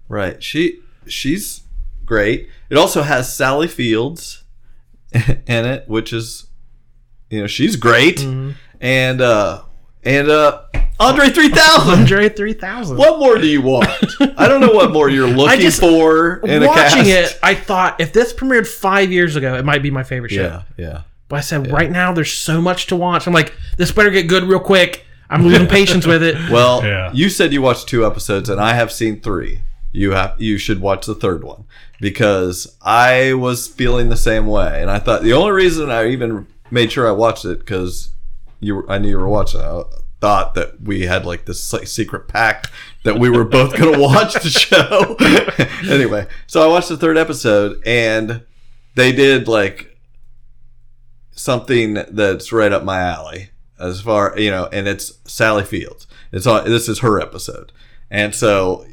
Right. 0.09 0.41
She 0.43 0.79
she's 1.07 1.61
great. 2.05 2.49
It 2.69 2.77
also 2.77 3.01
has 3.01 3.33
Sally 3.33 3.67
Fields 3.67 4.43
in 5.13 5.65
it, 5.65 5.87
which 5.87 6.13
is 6.13 6.47
you 7.29 7.41
know, 7.41 7.47
she's 7.47 7.75
great. 7.75 8.17
Mm-hmm. 8.17 8.51
And 8.81 9.21
uh 9.21 9.63
and 10.05 10.29
uh 10.29 10.61
Andre 10.99 11.29
3000. 11.29 11.99
Andre 11.99 12.29
3000. 12.29 12.97
What 12.97 13.19
more 13.19 13.37
do 13.37 13.47
you 13.47 13.61
want? 13.61 13.89
I 14.37 14.47
don't 14.47 14.61
know 14.61 14.71
what 14.71 14.91
more 14.93 15.09
you're 15.09 15.27
looking 15.35 15.59
just 15.59 15.79
for 15.79 16.37
in 16.45 16.63
a 16.63 16.67
watching 16.67 17.07
it. 17.07 17.37
I 17.41 17.55
thought 17.55 17.99
if 17.99 18.13
this 18.13 18.31
premiered 18.31 18.67
five 18.67 19.11
years 19.11 19.35
ago, 19.35 19.55
it 19.55 19.65
might 19.65 19.81
be 19.81 19.89
my 19.91 20.03
favorite 20.03 20.31
show. 20.31 20.43
Yeah, 20.43 20.63
yeah. 20.77 21.01
But 21.27 21.37
I 21.37 21.41
said 21.41 21.71
right 21.71 21.89
now 21.91 22.13
there's 22.13 22.31
so 22.31 22.61
much 22.61 22.87
to 22.87 22.95
watch. 22.95 23.25
I'm 23.27 23.33
like, 23.33 23.53
this 23.75 23.91
better 23.91 24.11
get 24.11 24.27
good 24.27 24.43
real 24.43 24.59
quick. 24.59 25.05
I'm 25.29 25.41
losing 25.43 25.67
patience 25.67 26.05
with 26.05 26.21
it. 26.21 26.35
Well, 26.51 26.83
Yeah. 26.85 27.09
you 27.11 27.27
said 27.29 27.51
you 27.53 27.61
watched 27.63 27.87
two 27.89 28.05
episodes, 28.05 28.47
and 28.49 28.61
I 28.61 28.75
have 28.75 28.91
seen 28.91 29.19
three. 29.19 29.61
You 29.91 30.11
have 30.11 30.35
you 30.39 30.57
should 30.59 30.79
watch 30.79 31.05
the 31.07 31.15
third 31.15 31.43
one 31.43 31.65
because 31.99 32.77
I 32.81 33.33
was 33.33 33.67
feeling 33.67 34.09
the 34.09 34.15
same 34.17 34.45
way, 34.45 34.79
and 34.81 34.91
I 34.91 34.99
thought 34.99 35.23
the 35.23 35.33
only 35.33 35.51
reason 35.51 35.89
I 35.89 36.07
even 36.09 36.45
made 36.69 36.91
sure 36.91 37.07
I 37.07 37.11
watched 37.11 37.45
it 37.45 37.59
because 37.59 38.09
you 38.63 38.75
were, 38.77 38.91
I 38.91 38.97
knew 38.97 39.09
you 39.09 39.17
were 39.17 39.27
watching. 39.27 39.61
I 39.61 39.83
thought 40.21 40.55
that 40.55 40.81
we 40.81 41.01
had 41.01 41.25
like 41.25 41.45
this 41.45 41.73
like, 41.73 41.87
secret 41.87 42.27
pact 42.27 42.69
that 43.03 43.19
we 43.19 43.29
were 43.29 43.43
both 43.43 43.75
going 43.77 43.93
to 43.95 43.99
watch 43.99 44.33
the 44.35 44.49
show. 44.49 45.15
anyway, 45.93 46.27
so 46.47 46.63
I 46.63 46.67
watched 46.67 46.89
the 46.89 46.97
third 46.97 47.17
episode, 47.17 47.81
and 47.85 48.43
they 48.95 49.11
did 49.11 49.47
like 49.47 49.97
something 51.31 51.95
that's 52.09 52.51
right 52.51 52.71
up 52.71 52.83
my 52.83 52.99
alley 52.99 53.49
as 53.79 54.01
far 54.01 54.37
you 54.37 54.51
know 54.51 54.67
and 54.71 54.87
it's 54.87 55.19
sally 55.25 55.63
fields 55.63 56.07
it's 56.31 56.45
on 56.45 56.63
this 56.65 56.87
is 56.87 56.99
her 56.99 57.19
episode 57.19 57.71
and 58.11 58.35
so 58.35 58.85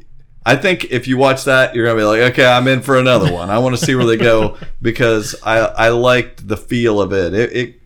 i 0.45 0.55
think 0.55 0.85
if 0.85 1.07
you 1.07 1.17
watch 1.17 1.43
that 1.43 1.75
you're 1.75 1.85
gonna 1.85 1.97
be 1.97 2.03
like 2.03 2.19
okay 2.19 2.45
i'm 2.45 2.67
in 2.67 2.81
for 2.81 2.97
another 2.97 3.31
one 3.31 3.49
i 3.49 3.59
want 3.59 3.77
to 3.77 3.83
see 3.83 3.95
where 3.95 4.05
they 4.05 4.17
go 4.17 4.57
because 4.81 5.35
i 5.43 5.59
i 5.59 5.89
liked 5.89 6.47
the 6.47 6.57
feel 6.57 6.99
of 6.99 7.13
it 7.13 7.33
it, 7.33 7.55
it 7.55 7.80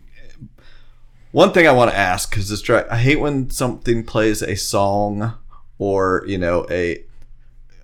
one 1.36 1.52
thing 1.52 1.66
i 1.66 1.72
want 1.72 1.90
to 1.90 1.96
ask 1.96 2.30
because 2.30 2.48
this 2.48 2.62
track 2.62 2.86
i 2.90 2.96
hate 2.96 3.20
when 3.20 3.50
something 3.50 4.02
plays 4.02 4.42
a 4.42 4.56
song 4.56 5.34
or 5.78 6.24
you 6.26 6.38
know 6.38 6.66
a 6.70 7.04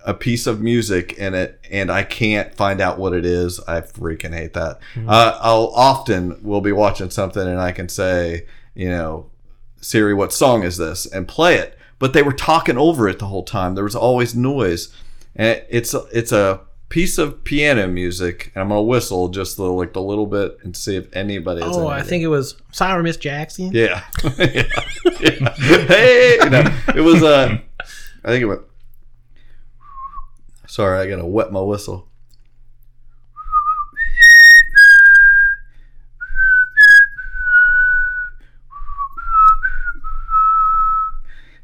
a 0.05 0.13
piece 0.13 0.47
of 0.47 0.61
music 0.61 1.13
in 1.13 1.33
it 1.33 1.59
and 1.71 1.89
I 1.89 2.03
can't 2.03 2.53
find 2.53 2.81
out 2.81 2.99
what 2.99 3.13
it 3.13 3.25
is, 3.25 3.59
I 3.61 3.81
freaking 3.81 4.33
hate 4.33 4.53
that. 4.53 4.79
Uh, 5.07 5.37
I'll 5.41 5.71
often 5.73 6.43
will 6.43 6.61
be 6.61 6.71
watching 6.71 7.09
something 7.09 7.47
and 7.47 7.59
I 7.59 7.71
can 7.71 7.87
say, 7.87 8.45
you 8.75 8.89
know, 8.89 9.29
Siri, 9.79 10.13
what 10.13 10.33
song 10.33 10.63
is 10.63 10.77
this? 10.77 11.05
And 11.05 11.27
play 11.27 11.55
it. 11.55 11.77
But 11.99 12.13
they 12.13 12.23
were 12.23 12.33
talking 12.33 12.77
over 12.77 13.07
it 13.07 13.19
the 13.19 13.27
whole 13.27 13.43
time. 13.43 13.75
There 13.75 13.83
was 13.83 13.95
always 13.95 14.35
noise. 14.35 14.93
And 15.35 15.63
it's 15.69 15.93
it's 16.11 16.31
a 16.31 16.61
piece 16.93 17.17
of 17.17 17.43
piano 17.43 17.87
music. 17.87 18.51
And 18.53 18.61
I'm 18.61 18.69
gonna 18.69 18.83
whistle 18.83 19.27
just 19.29 19.57
the, 19.57 19.63
like 19.63 19.93
the 19.93 20.01
little 20.01 20.27
bit 20.27 20.59
and 20.61 20.77
see 20.77 20.95
if 20.95 21.11
anybody. 21.15 21.63
Oh, 21.63 21.87
I 21.87 22.03
think 22.03 22.23
it 22.23 22.27
was 22.27 22.55
Sorry, 22.71 23.01
Miss 23.01 23.17
Jackson. 23.17 23.71
Yeah. 23.73 24.03
yeah. 24.37 24.63
Yeah. 25.19 25.49
Hey, 25.87 26.37
you 26.43 26.49
know, 26.49 26.63
it 26.95 27.01
was 27.01 27.23
uh 27.23 27.57
I 28.23 28.27
think 28.27 28.43
it 28.43 28.45
was 28.45 28.59
Sorry, 30.67 30.99
I 30.99 31.09
gotta 31.09 31.25
wet 31.25 31.51
my 31.51 31.61
whistle. 31.61 32.05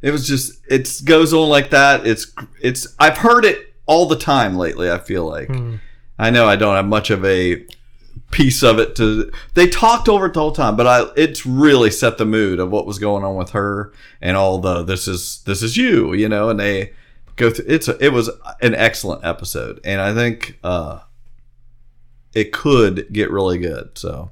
It 0.01 0.11
was 0.11 0.27
just 0.27 0.59
it 0.67 0.89
goes 1.05 1.33
on 1.33 1.49
like 1.49 1.69
that. 1.69 2.07
It's 2.07 2.33
it's 2.61 2.95
I've 2.97 3.17
heard 3.17 3.45
it 3.45 3.68
all 3.89 4.05
the 4.05 4.15
time 4.15 4.55
lately, 4.55 4.89
I 4.91 4.99
feel 4.99 5.25
like. 5.25 5.49
I 6.17 6.29
know 6.29 6.47
I 6.47 6.55
don't 6.55 6.75
have 6.75 6.85
much 6.85 7.09
of 7.09 7.25
a 7.25 7.65
piece 8.31 8.61
of 8.63 8.77
it 8.77 8.95
to 8.95 9.31
they 9.55 9.67
talked 9.67 10.07
over 10.07 10.27
it 10.27 10.33
the 10.35 10.39
whole 10.39 10.51
time 10.51 10.75
but 10.75 10.85
i 10.85 11.03
it's 11.15 11.47
really 11.47 11.89
set 11.89 12.19
the 12.19 12.25
mood 12.25 12.59
of 12.59 12.69
what 12.69 12.85
was 12.85 12.99
going 12.99 13.23
on 13.23 13.35
with 13.35 13.51
her 13.51 13.91
and 14.21 14.37
all 14.37 14.59
the 14.59 14.83
this 14.83 15.07
is 15.07 15.41
this 15.47 15.63
is 15.63 15.77
you 15.77 16.13
you 16.13 16.29
know 16.29 16.49
and 16.49 16.59
they 16.59 16.93
go 17.39 17.49
through 17.49 17.65
it's 17.67 17.87
a, 17.87 17.97
it 18.05 18.13
was 18.13 18.29
an 18.61 18.75
excellent 18.75 19.25
episode. 19.25 19.79
And 19.83 19.99
i 19.99 20.13
think 20.13 20.59
uh 20.63 20.99
it 22.31 22.51
could 22.51 23.11
get 23.11 23.31
really 23.31 23.57
good. 23.57 23.97
So 23.97 24.29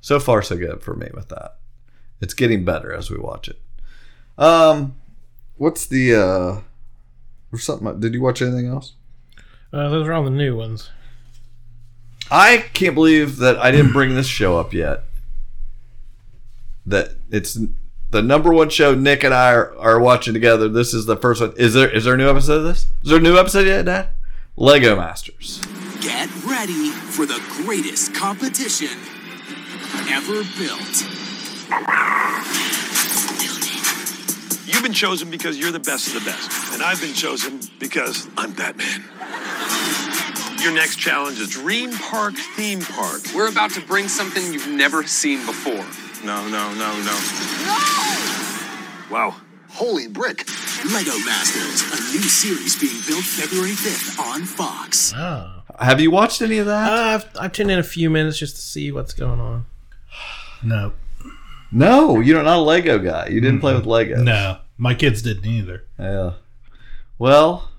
so 0.00 0.20
far 0.20 0.42
so 0.42 0.56
good 0.56 0.80
for 0.82 0.94
me 0.94 1.08
with 1.12 1.28
that. 1.30 1.56
It's 2.20 2.34
getting 2.34 2.64
better 2.64 2.92
as 2.92 3.10
we 3.10 3.18
watch 3.18 3.48
it. 3.48 3.60
Um 4.38 4.94
what's 5.56 5.86
the 5.86 6.14
uh 6.14 6.60
or 7.52 7.58
something 7.58 8.00
did 8.00 8.14
you 8.14 8.22
watch 8.22 8.40
anything 8.42 8.66
else 8.66 8.94
Uh, 9.72 9.88
those 9.88 10.06
are 10.08 10.12
all 10.12 10.24
the 10.24 10.30
new 10.30 10.56
ones. 10.56 10.90
I 12.30 12.64
can't 12.72 12.94
believe 12.94 13.36
that 13.38 13.58
I 13.58 13.70
didn't 13.70 13.92
bring 13.92 14.14
this 14.14 14.26
show 14.26 14.58
up 14.58 14.72
yet. 14.72 15.04
That 16.86 17.10
it's 17.30 17.58
the 18.10 18.22
number 18.22 18.52
one 18.52 18.68
show 18.70 18.94
Nick 18.94 19.22
and 19.24 19.32
I 19.34 19.52
are, 19.52 19.76
are 19.78 20.00
watching 20.00 20.34
together. 20.34 20.68
This 20.68 20.92
is 20.94 21.06
the 21.06 21.16
first 21.16 21.40
one. 21.40 21.52
Is 21.56 21.74
there 21.74 21.88
is 21.90 22.04
there 22.04 22.14
a 22.14 22.16
new 22.16 22.28
episode 22.28 22.58
of 22.58 22.64
this? 22.64 22.86
Is 23.02 23.10
there 23.10 23.18
a 23.18 23.22
new 23.22 23.36
episode 23.38 23.66
yet, 23.66 23.84
Dad? 23.86 24.08
Lego 24.56 24.96
Masters. 24.96 25.60
Get 26.00 26.28
ready 26.44 26.90
for 26.90 27.24
the 27.26 27.40
greatest 27.64 28.14
competition 28.14 28.98
ever 30.10 30.42
built. 30.58 31.04
You've 34.72 34.82
been 34.82 34.92
chosen 34.94 35.30
because 35.30 35.58
you're 35.58 35.70
the 35.70 35.78
best 35.78 36.08
of 36.08 36.14
the 36.14 36.30
best. 36.30 36.72
And 36.72 36.82
I've 36.82 37.00
been 37.00 37.12
chosen 37.12 37.60
because 37.78 38.26
I'm 38.38 38.52
Batman. 38.52 39.04
Your 40.62 40.72
next 40.72 40.96
challenge 40.96 41.38
is 41.40 41.50
Dream 41.50 41.92
Park 41.92 42.34
Theme 42.56 42.80
Park. 42.80 43.20
We're 43.34 43.48
about 43.48 43.72
to 43.72 43.80
bring 43.82 44.08
something 44.08 44.52
you've 44.52 44.68
never 44.68 45.02
seen 45.02 45.44
before. 45.44 45.84
No, 46.24 46.48
no, 46.48 46.72
no, 46.72 46.92
no. 47.02 47.20
No! 47.66 47.78
Wow. 49.10 49.36
Holy 49.68 50.08
brick. 50.08 50.48
Lego 50.86 51.16
Masters, 51.24 51.82
a 51.92 52.12
new 52.12 52.22
series 52.22 52.74
being 52.74 53.00
built 53.06 53.24
February 53.24 53.72
5th 53.72 54.18
on 54.18 54.44
Fox. 54.44 55.12
Oh. 55.14 55.62
Have 55.78 56.00
you 56.00 56.10
watched 56.10 56.42
any 56.42 56.58
of 56.58 56.66
that? 56.66 56.92
Uh, 56.92 57.04
I've, 57.14 57.36
I've 57.38 57.52
tuned 57.52 57.70
in 57.70 57.78
a 57.78 57.84
few 57.84 58.08
minutes 58.08 58.38
just 58.38 58.56
to 58.56 58.62
see 58.62 58.90
what's 58.90 59.12
going 59.12 59.40
on. 59.40 59.66
No. 60.64 60.92
No, 61.72 62.20
you're 62.20 62.42
not 62.42 62.58
a 62.58 62.60
Lego 62.60 62.98
guy. 62.98 63.28
You 63.28 63.40
didn't 63.40 63.60
play 63.60 63.74
with 63.74 63.86
Lego. 63.86 64.22
No, 64.22 64.58
my 64.76 64.94
kids 64.94 65.22
didn't 65.22 65.46
either. 65.46 65.86
Yeah. 65.98 66.32
Well, 67.18 67.70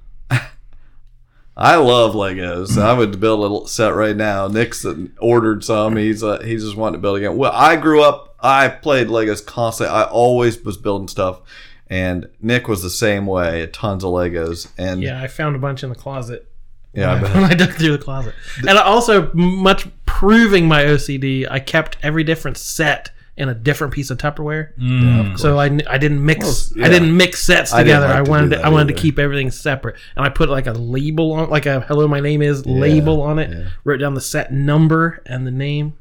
I 1.58 1.76
love 1.76 2.14
Legos. 2.14 2.82
I 2.82 2.94
would 2.94 3.20
build 3.20 3.66
a 3.66 3.68
set 3.68 3.94
right 3.94 4.16
now. 4.16 4.48
Nick's 4.48 4.86
ordered 5.20 5.64
some. 5.64 5.98
He's 5.98 6.24
uh, 6.24 6.40
he's 6.42 6.64
just 6.64 6.76
wanting 6.76 7.00
to 7.00 7.02
build 7.02 7.18
again. 7.18 7.38
Well, 7.38 7.52
I 7.54 7.76
grew 7.76 8.02
up. 8.04 8.36
I 8.40 8.68
played 8.70 9.08
Legos 9.08 9.46
constantly. 9.46 9.96
I 9.96 10.04
always 10.06 10.62
was 10.64 10.78
building 10.78 11.08
stuff, 11.08 11.42
and 11.88 12.28
Nick 12.42 12.68
was 12.68 12.82
the 12.82 12.90
same 12.90 13.28
way. 13.28 13.68
Tons 13.68 14.04
of 14.04 14.10
Legos, 14.10 14.72
and 14.78 15.04
Yeah, 15.04 15.22
I 15.22 15.28
found 15.28 15.56
a 15.56 15.60
bunch 15.60 15.84
in 15.84 15.90
the 15.90 15.96
closet. 15.96 16.50
Yeah, 16.94 17.12
I 17.12 17.14
when 17.14 17.24
bet. 17.32 17.36
when 17.36 17.44
I 17.46 17.54
dug 17.54 17.72
through 17.74 17.92
the 17.98 18.04
closet, 18.04 18.34
and 18.60 18.72
I 18.72 18.82
also 18.82 19.32
much 19.34 19.88
proving 20.08 20.68
my 20.68 20.84
OCD, 20.84 21.48
I 21.50 21.60
kept 21.60 21.98
every 22.02 22.24
different 22.24 22.58
set 22.58 23.12
in 23.36 23.50
a 23.50 23.56
different 23.56 23.94
piece 23.94 24.10
of 24.12 24.18
Tupperware. 24.20 24.78
Mm. 24.78 25.40
so 25.40 25.58
I, 25.60 25.66
I 25.90 25.98
didn't 25.98 26.24
mix 26.24 26.72
Well, 26.76 26.86
I 26.86 26.90
didn't 26.90 27.16
mix 27.18 27.44
sets 27.44 27.74
I 27.74 27.82
together. 27.82 28.08
like 28.08 28.16
I, 28.16 28.22
wanted 28.22 28.50
to, 28.52 28.56
that 28.58 28.66
I 28.66 28.70
wanted 28.70 28.92
either. 28.92 28.96
to 28.96 29.02
keep 29.02 29.18
everything 29.20 29.50
separate, 29.52 29.96
and 30.16 30.24
I 30.26 30.30
put 30.30 30.50
like 30.50 30.68
a 30.68 30.74
label 30.74 31.32
on, 31.34 31.50
like 31.50 31.66
a 31.66 31.82
"Hello, 31.82 32.08
my 32.08 32.20
name 32.20 32.42
is" 32.42 32.64
Yeah, 32.66 32.74
label 32.80 33.22
on 33.22 33.40
it. 33.40 33.50
yeah. 33.52 33.70
Wrote 33.84 33.98
down 33.98 34.14
the 34.14 34.22
set 34.22 34.54
number 34.54 35.22
and 35.26 35.48
the 35.48 35.52
name. 35.52 35.94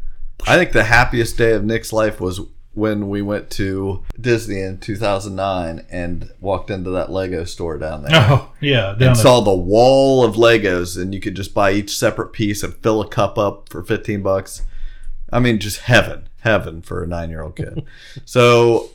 I 0.47 0.57
think 0.57 0.73
the 0.73 0.85
happiest 0.85 1.39
day 1.39 1.53
of 1.53 1.65
Nick's 1.65 1.93
life 1.93 2.21
was 2.21 2.41
when 2.75 3.09
we 3.09 3.21
went 3.23 3.51
to 3.51 4.03
Disney 4.19 4.61
in 4.63 4.79
2009 4.79 5.85
and 5.91 6.31
walked 6.41 6.71
into 6.71 6.91
that 6.91 7.11
Lego 7.13 7.45
store 7.45 7.77
down 7.79 8.03
there. 8.03 8.11
Oh, 8.15 8.51
yeah. 8.61 8.81
Down 8.81 8.93
and 8.95 9.03
at- 9.11 9.17
saw 9.19 9.41
the 9.41 9.55
wall 9.55 10.25
of 10.25 10.35
Legos, 10.37 11.01
and 11.01 11.15
you 11.15 11.21
could 11.21 11.37
just 11.37 11.55
buy 11.55 11.73
each 11.73 11.97
separate 11.97 12.33
piece 12.33 12.63
and 12.63 12.75
fill 12.77 13.01
a 13.01 13.09
cup 13.09 13.37
up 13.39 13.69
for 13.69 13.83
15 13.85 14.23
bucks. 14.23 14.63
I 15.31 15.39
mean, 15.39 15.59
just 15.59 15.81
heaven, 15.83 16.29
heaven 16.43 16.83
for 16.83 17.03
a 17.03 17.07
nine 17.07 17.31
year 17.31 17.43
old 17.43 17.57
kid. 17.57 17.85
so, 18.25 18.91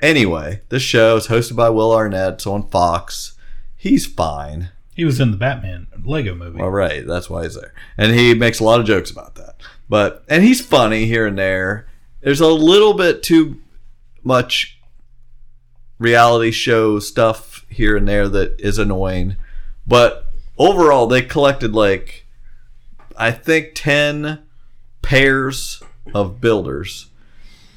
anyway, 0.00 0.62
this 0.68 0.82
show 0.82 1.16
is 1.16 1.28
hosted 1.28 1.56
by 1.56 1.68
Will 1.70 1.92
Arnett. 1.92 2.34
It's 2.34 2.46
on 2.46 2.68
Fox. 2.68 3.34
He's 3.76 4.06
fine. 4.06 4.70
He 4.94 5.04
was 5.04 5.20
in 5.20 5.30
the 5.30 5.36
Batman 5.36 5.88
Lego 6.04 6.34
movie. 6.34 6.60
All 6.60 6.70
right, 6.70 7.06
that's 7.06 7.30
why 7.30 7.44
he's 7.44 7.54
there, 7.54 7.72
and 7.96 8.14
he 8.14 8.34
makes 8.34 8.60
a 8.60 8.64
lot 8.64 8.80
of 8.80 8.86
jokes 8.86 9.10
about 9.10 9.36
that. 9.36 9.56
But 9.88 10.24
and 10.28 10.42
he's 10.42 10.64
funny 10.64 11.06
here 11.06 11.26
and 11.26 11.38
there. 11.38 11.88
There's 12.20 12.40
a 12.40 12.48
little 12.48 12.94
bit 12.94 13.22
too 13.22 13.60
much 14.22 14.78
reality 15.98 16.50
show 16.50 16.98
stuff 16.98 17.64
here 17.68 17.96
and 17.96 18.06
there 18.06 18.28
that 18.28 18.60
is 18.60 18.78
annoying, 18.78 19.36
but 19.86 20.26
overall 20.58 21.06
they 21.06 21.22
collected 21.22 21.72
like 21.72 22.26
I 23.16 23.32
think 23.32 23.72
ten 23.74 24.42
pairs 25.00 25.82
of 26.14 26.40
builders, 26.40 27.06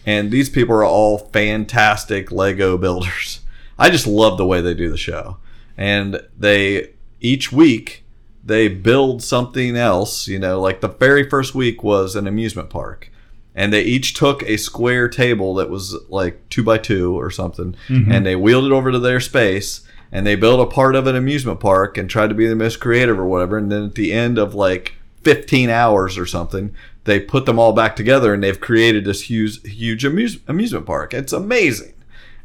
and 0.06 0.32
these 0.32 0.50
people 0.50 0.76
are 0.76 0.86
all 0.86 1.18
fantastic 1.18 2.32
Lego 2.32 2.78
builders. 2.78 3.42
I 3.80 3.90
just 3.90 4.08
love 4.08 4.38
the 4.38 4.46
way 4.46 4.62
they 4.62 4.74
do 4.74 4.90
the 4.90 4.98
show, 4.98 5.38
and 5.78 6.22
they 6.38 6.92
each 7.22 7.52
week 7.52 8.04
they 8.44 8.68
build 8.68 9.24
something 9.24 9.76
else. 9.76 10.28
You 10.28 10.40
know, 10.40 10.60
like 10.62 10.82
the 10.82 10.88
very 10.88 11.30
first 11.30 11.56
week 11.56 11.84
was 11.84 12.16
an 12.16 12.28
amusement 12.28 12.70
park, 12.70 13.12
and 13.54 13.74
they 13.74 13.82
each 13.84 14.14
took 14.14 14.44
a 14.44 14.58
square 14.58 15.08
table 15.10 15.56
that 15.56 15.70
was 15.70 15.96
like 16.10 16.48
two 16.50 16.64
by 16.64 16.78
two 16.78 17.20
or 17.20 17.30
something, 17.32 17.76
Mhm. 17.90 18.12
and 18.14 18.26
they 18.26 18.36
wheeled 18.36 18.66
it 18.66 18.72
over 18.72 18.92
to 18.92 19.00
their 19.00 19.20
space, 19.20 19.82
and 20.12 20.26
they 20.26 20.36
built 20.36 20.62
a 20.62 20.72
part 20.74 20.96
of 20.96 21.08
an 21.08 21.16
amusement 21.16 21.60
park 21.60 21.98
and 21.98 22.10
tried 22.10 22.28
to 22.30 22.36
be 22.36 22.48
the 22.48 22.56
most 22.56 22.80
creative 22.80 23.20
or 23.20 23.26
whatever. 23.26 23.58
And 23.58 23.72
then 23.72 23.84
at 23.86 23.96
the 23.96 24.14
end 24.14 24.38
of 24.38 24.54
like 24.56 24.94
15 25.24 25.70
hours 25.70 26.18
or 26.18 26.26
something, 26.26 26.72
they 27.06 27.20
put 27.20 27.46
them 27.46 27.58
all 27.58 27.74
back 27.74 27.96
together, 27.96 28.34
and 28.34 28.44
they've 28.44 28.60
created 28.60 29.06
this 29.06 29.30
huge, 29.30 29.62
huge 29.66 30.04
amuse- 30.06 30.40
amusement 30.48 30.86
park. 30.86 31.14
It's 31.14 31.34
amazing 31.34 31.94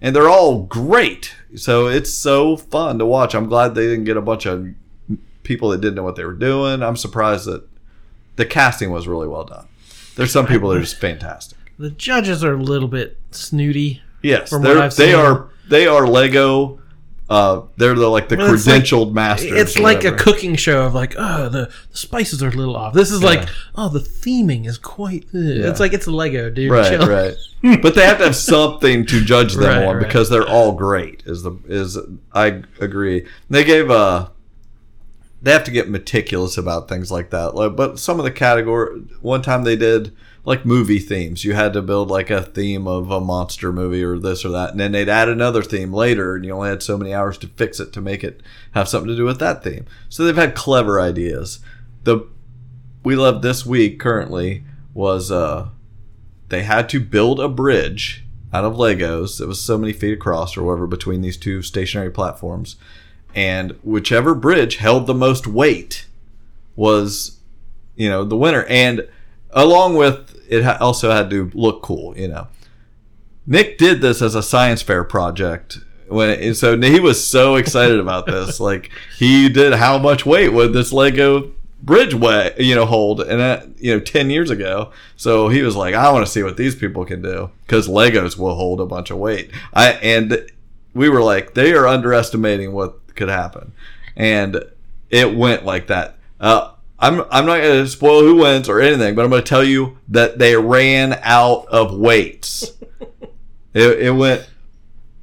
and 0.00 0.14
they're 0.16 0.28
all 0.28 0.62
great. 0.62 1.34
So 1.56 1.86
it's 1.86 2.12
so 2.12 2.56
fun 2.56 2.98
to 2.98 3.06
watch. 3.06 3.34
I'm 3.34 3.46
glad 3.46 3.74
they 3.74 3.86
didn't 3.86 4.04
get 4.04 4.16
a 4.16 4.22
bunch 4.22 4.46
of 4.46 4.68
people 5.42 5.70
that 5.70 5.80
didn't 5.80 5.96
know 5.96 6.02
what 6.02 6.16
they 6.16 6.24
were 6.24 6.32
doing. 6.32 6.82
I'm 6.82 6.96
surprised 6.96 7.46
that 7.46 7.66
the 8.36 8.46
casting 8.46 8.90
was 8.90 9.06
really 9.08 9.28
well 9.28 9.44
done. 9.44 9.66
There's 10.16 10.32
some 10.32 10.46
people 10.46 10.70
that 10.70 10.78
are 10.78 10.82
just 10.82 10.98
fantastic. 10.98 11.58
The 11.78 11.90
judges 11.90 12.44
are 12.44 12.54
a 12.54 12.62
little 12.62 12.88
bit 12.88 13.18
snooty. 13.30 14.02
Yes, 14.22 14.50
they're, 14.50 14.88
they 14.90 15.14
are 15.14 15.48
they 15.68 15.86
are 15.86 16.06
Lego. 16.06 16.78
Uh, 17.30 17.62
they're 17.76 17.94
the 17.94 18.08
like 18.08 18.28
the 18.28 18.36
Well, 18.36 18.52
it's 18.52 18.66
like- 18.66 18.82
credentialed 18.82 19.12
masters. 19.12 19.52
It's 19.52 19.78
like 19.78 20.02
a 20.04 20.10
cooking 20.10 20.56
show 20.56 20.84
of 20.84 20.94
like, 20.94 21.14
oh, 21.16 21.48
the, 21.48 21.70
the 21.92 21.96
spices 21.96 22.42
are 22.42 22.48
a 22.48 22.52
little 22.52 22.74
off. 22.76 22.92
This 22.92 23.12
is 23.12 23.22
like, 23.22 23.48
oh, 23.76 23.88
the 23.88 24.00
theming 24.00 24.66
is 24.66 24.78
quite. 24.78 25.26
Yeah. 25.32 25.70
It's 25.70 25.78
like 25.78 25.92
it's 25.92 26.08
Lego, 26.08 26.50
dude. 26.50 26.72
right, 26.72 26.88
Chill. 26.88 27.06
right. 27.08 27.34
but 27.82 27.94
they 27.94 28.04
have 28.04 28.18
to 28.18 28.24
have 28.24 28.34
something 28.34 29.06
to 29.06 29.24
judge 29.24 29.54
them 29.54 29.68
Right, 29.68 29.84
on 29.86 29.96
right. 29.98 30.04
because 30.06 30.28
they're 30.28 30.48
all 30.48 30.72
great. 30.72 31.22
Is 31.24 31.44
the 31.44 31.52
is 31.68 31.96
I 32.34 32.62
agree. 32.80 33.24
They 33.48 33.62
gave 33.62 33.90
uh 33.92 34.30
they 35.40 35.52
have 35.52 35.64
to 35.64 35.70
get 35.70 35.88
meticulous 35.88 36.58
about 36.58 36.88
things 36.88 37.10
like 37.12 37.30
that. 37.30 37.54
Like, 37.54 37.76
but 37.76 37.98
some 38.00 38.18
of 38.18 38.24
the 38.24 38.30
category 38.32 39.02
one 39.22 39.40
time 39.42 39.62
they 39.62 39.76
did 39.76 40.12
like 40.45 40.64
movie 40.64 40.99
themes. 40.99 41.45
You 41.45 41.55
had 41.55 41.72
to 41.74 41.82
build 41.82 42.11
like 42.11 42.30
a 42.30 42.43
theme 42.43 42.86
of 42.86 43.11
a 43.11 43.20
monster 43.20 43.72
movie 43.72 44.03
or 44.03 44.18
this 44.18 44.45
or 44.45 44.51
that, 44.51 44.70
and 44.70 44.80
then 44.80 44.93
they'd 44.93 45.09
add 45.09 45.28
another 45.28 45.62
theme 45.62 45.93
later, 45.93 46.34
and 46.34 46.45
you 46.45 46.53
only 46.53 46.70
had 46.70 46.82
so 46.82 46.97
many 46.97 47.12
hours 47.12 47.38
to 47.38 47.47
fix 47.49 47.80
it 47.80 47.93
to 47.93 48.01
make 48.01 48.24
it 48.24 48.43
have 48.72 48.88
something 48.88 49.09
to 49.09 49.16
do 49.16 49.24
with 49.24 49.38
that 49.38 49.62
theme. 49.62 49.86
So 50.09 50.24
they've 50.24 50.36
had 50.36 50.55
clever 50.55 51.01
ideas. 51.01 51.61
The 52.05 52.26
we 53.03 53.16
love 53.16 53.43
this 53.43 53.64
week 53.64 53.99
currently 53.99 54.64
was 54.95 55.30
uh 55.30 55.68
they 56.49 56.62
had 56.64 56.88
to 56.91 57.01
build 57.01 57.41
a 57.41 57.49
bridge 57.49 58.24
out 58.53 58.64
of 58.64 58.74
Legos. 58.74 59.41
It 59.41 59.47
was 59.47 59.62
so 59.62 59.78
many 59.78 59.93
feet 59.93 60.12
across 60.12 60.57
or 60.57 60.64
whatever 60.64 60.86
between 60.86 61.20
these 61.20 61.36
two 61.36 61.62
stationary 61.62 62.11
platforms. 62.11 62.76
And 63.34 63.78
whichever 63.82 64.34
bridge 64.34 64.76
held 64.76 65.07
the 65.07 65.14
most 65.14 65.47
weight 65.47 66.07
was, 66.74 67.38
you 67.95 68.09
know, 68.09 68.24
the 68.24 68.36
winner. 68.36 68.64
And 68.64 69.09
along 69.51 69.95
with 69.95 70.29
it 70.51 70.64
ha- 70.64 70.78
also 70.80 71.11
had 71.11 71.30
to 71.30 71.51
look 71.55 71.82
cool, 71.82 72.16
you 72.18 72.28
know. 72.28 72.48
Nick 73.46 73.78
did 73.78 74.01
this 74.01 74.20
as 74.20 74.34
a 74.34 74.42
science 74.42 74.82
fair 74.82 75.05
project 75.05 75.78
when 76.09 76.30
and 76.40 76.57
so 76.57 76.78
he 76.78 77.01
was 77.01 77.26
so 77.26 77.57
excited 77.57 77.98
about 78.07 78.26
this. 78.26 78.61
Like 78.61 78.90
he 79.16 79.48
did 79.48 79.74
how 79.74 79.98
much 79.98 80.26
weight 80.26 80.51
would 80.51 80.72
this 80.72 80.92
Lego 80.92 81.53
bridge 81.82 82.14
weigh, 82.14 82.55
you 82.59 82.74
know, 82.74 82.84
hold 82.84 83.20
and 83.20 83.40
that, 83.40 83.66
you 83.78 83.94
know, 83.94 84.01
10 84.01 84.28
years 84.28 84.51
ago. 84.51 84.92
So 85.16 85.48
he 85.48 85.62
was 85.62 85.76
like, 85.76 85.94
I 85.94 86.12
want 86.12 86.26
to 86.26 86.30
see 86.30 86.42
what 86.42 86.57
these 86.57 86.74
people 86.74 87.05
can 87.05 87.22
do 87.22 87.51
cuz 87.68 87.88
Legos 87.88 88.36
will 88.36 88.55
hold 88.55 88.80
a 88.80 88.86
bunch 88.86 89.11
of 89.11 89.18
weight. 89.18 89.51
I 89.72 89.92
and 89.92 90.46
we 90.94 91.09
were 91.09 91.22
like 91.22 91.55
they 91.55 91.72
are 91.72 91.86
underestimating 91.86 92.72
what 92.72 92.98
could 93.14 93.28
happen. 93.28 93.72
And 94.16 94.62
it 95.09 95.34
went 95.34 95.64
like 95.64 95.86
that. 95.86 96.18
Uh 96.40 96.72
I'm, 97.01 97.20
I'm 97.30 97.46
not 97.46 97.61
going 97.61 97.84
to 97.84 97.86
spoil 97.88 98.20
who 98.22 98.36
wins 98.36 98.68
or 98.68 98.80
anything, 98.80 99.14
but 99.14 99.24
I'm 99.24 99.30
going 99.30 99.42
to 99.42 99.48
tell 99.48 99.64
you 99.64 99.98
that 100.09 100.38
they 100.38 100.55
ran 100.57 101.18
out 101.22 101.66
of 101.68 101.96
weights. 101.96 102.72
it, 103.74 104.01
it 104.01 104.14
went 104.14 104.48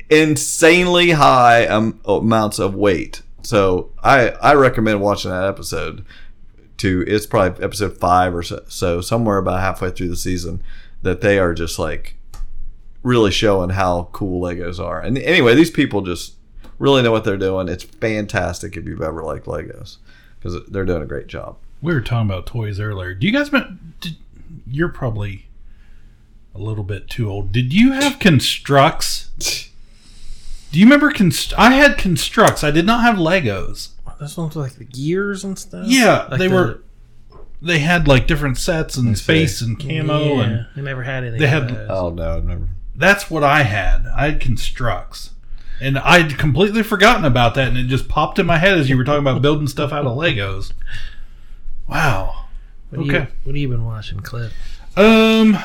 insanely 0.09 1.11
high 1.11 1.65
um, 1.67 1.99
amounts 2.05 2.59
of 2.59 2.75
weight. 2.75 3.21
So 3.43 3.91
I 4.03 4.29
I 4.29 4.53
recommend 4.55 5.01
watching 5.01 5.31
that 5.31 5.45
episode. 5.45 6.05
To 6.79 7.03
it's 7.07 7.25
probably 7.25 7.63
episode 7.63 7.97
five 7.97 8.35
or 8.35 8.43
so, 8.43 8.63
so 8.67 9.01
somewhere 9.01 9.39
about 9.39 9.61
halfway 9.61 9.89
through 9.89 10.09
the 10.09 10.15
season 10.15 10.61
that 11.01 11.21
they 11.21 11.39
are 11.39 11.55
just 11.55 11.79
like 11.79 12.17
really 13.01 13.31
showing 13.31 13.71
how 13.71 14.09
cool 14.11 14.43
Legos 14.43 14.79
are. 14.79 15.01
And 15.01 15.17
anyway, 15.17 15.55
these 15.55 15.71
people 15.71 16.01
just 16.01 16.35
really 16.77 17.01
know 17.01 17.11
what 17.11 17.23
they're 17.23 17.37
doing. 17.37 17.67
It's 17.67 17.83
fantastic 17.83 18.77
if 18.77 18.85
you've 18.85 19.01
ever 19.01 19.23
liked 19.23 19.47
Legos 19.47 19.97
because 20.37 20.63
they're 20.67 20.85
doing 20.85 21.01
a 21.01 21.07
great 21.07 21.25
job. 21.25 21.57
We 21.81 21.93
were 21.93 22.01
talking 22.01 22.29
about 22.29 22.45
toys 22.47 22.79
earlier. 22.79 23.13
Do 23.13 23.27
you 23.27 23.33
guys? 23.33 23.49
Did, 23.49 24.15
you're 24.65 24.89
probably 24.89 25.47
a 26.55 26.59
little 26.59 26.83
bit 26.83 27.09
too 27.09 27.29
old. 27.29 27.51
Did 27.51 27.73
you 27.73 27.91
have 27.93 28.19
constructs? 28.19 29.29
Do 30.71 30.79
you 30.79 30.85
remember 30.85 31.11
const- 31.11 31.53
I 31.57 31.71
had 31.71 31.97
constructs. 31.97 32.63
I 32.63 32.71
did 32.71 32.85
not 32.85 33.01
have 33.03 33.15
Legos. 33.15 33.89
Those 34.19 34.35
ones 34.35 34.55
with 34.55 34.65
like 34.65 34.75
the 34.79 34.83
gears 34.83 35.43
and 35.43 35.57
stuff. 35.59 35.85
Yeah, 35.87 36.25
Like 36.29 36.39
they 36.39 36.47
the- 36.47 36.53
were. 36.55 36.83
They 37.61 37.79
had 37.79 38.07
like 38.07 38.27
different 38.27 38.57
sets 38.57 38.97
and 38.97 39.17
space 39.17 39.61
and 39.61 39.79
camo 39.79 40.35
Yeah, 40.35 40.41
and 40.43 40.67
I 40.75 40.81
never 40.81 41.01
had 41.03 41.23
any. 41.23 41.39
they 41.39 41.45
of 41.45 41.49
had. 41.51 41.69
those. 41.69 41.87
Oh 41.89 42.09
no, 42.11 42.37
I've 42.37 42.45
never. 42.45 42.67
That's 42.95 43.31
what 43.31 43.43
I 43.43 43.63
had. 43.63 44.05
I 44.15 44.29
had 44.31 44.39
constructs, 44.41 45.31
and 45.81 45.97
I'd 45.99 46.37
completely 46.37 46.83
forgotten 46.83 47.25
about 47.25 47.55
that, 47.55 47.67
and 47.69 47.77
it 47.77 47.85
just 47.87 48.07
popped 48.09 48.37
in 48.37 48.45
my 48.45 48.57
head 48.59 48.77
as 48.77 48.89
you 48.91 48.97
were 48.97 49.03
talking 49.03 49.21
about 49.21 49.41
building 49.41 49.67
stuff 49.67 49.91
out 49.91 50.05
of 50.05 50.15
Legos. 50.17 50.71
Wow. 51.87 52.45
What 52.89 53.03
do 53.03 53.09
okay. 53.09 53.19
You, 53.19 53.27
what 53.43 53.47
have 53.47 53.57
you 53.57 53.69
been 53.69 53.85
watching, 53.85 54.19
Cliff? 54.21 54.53
Um, 54.95 55.57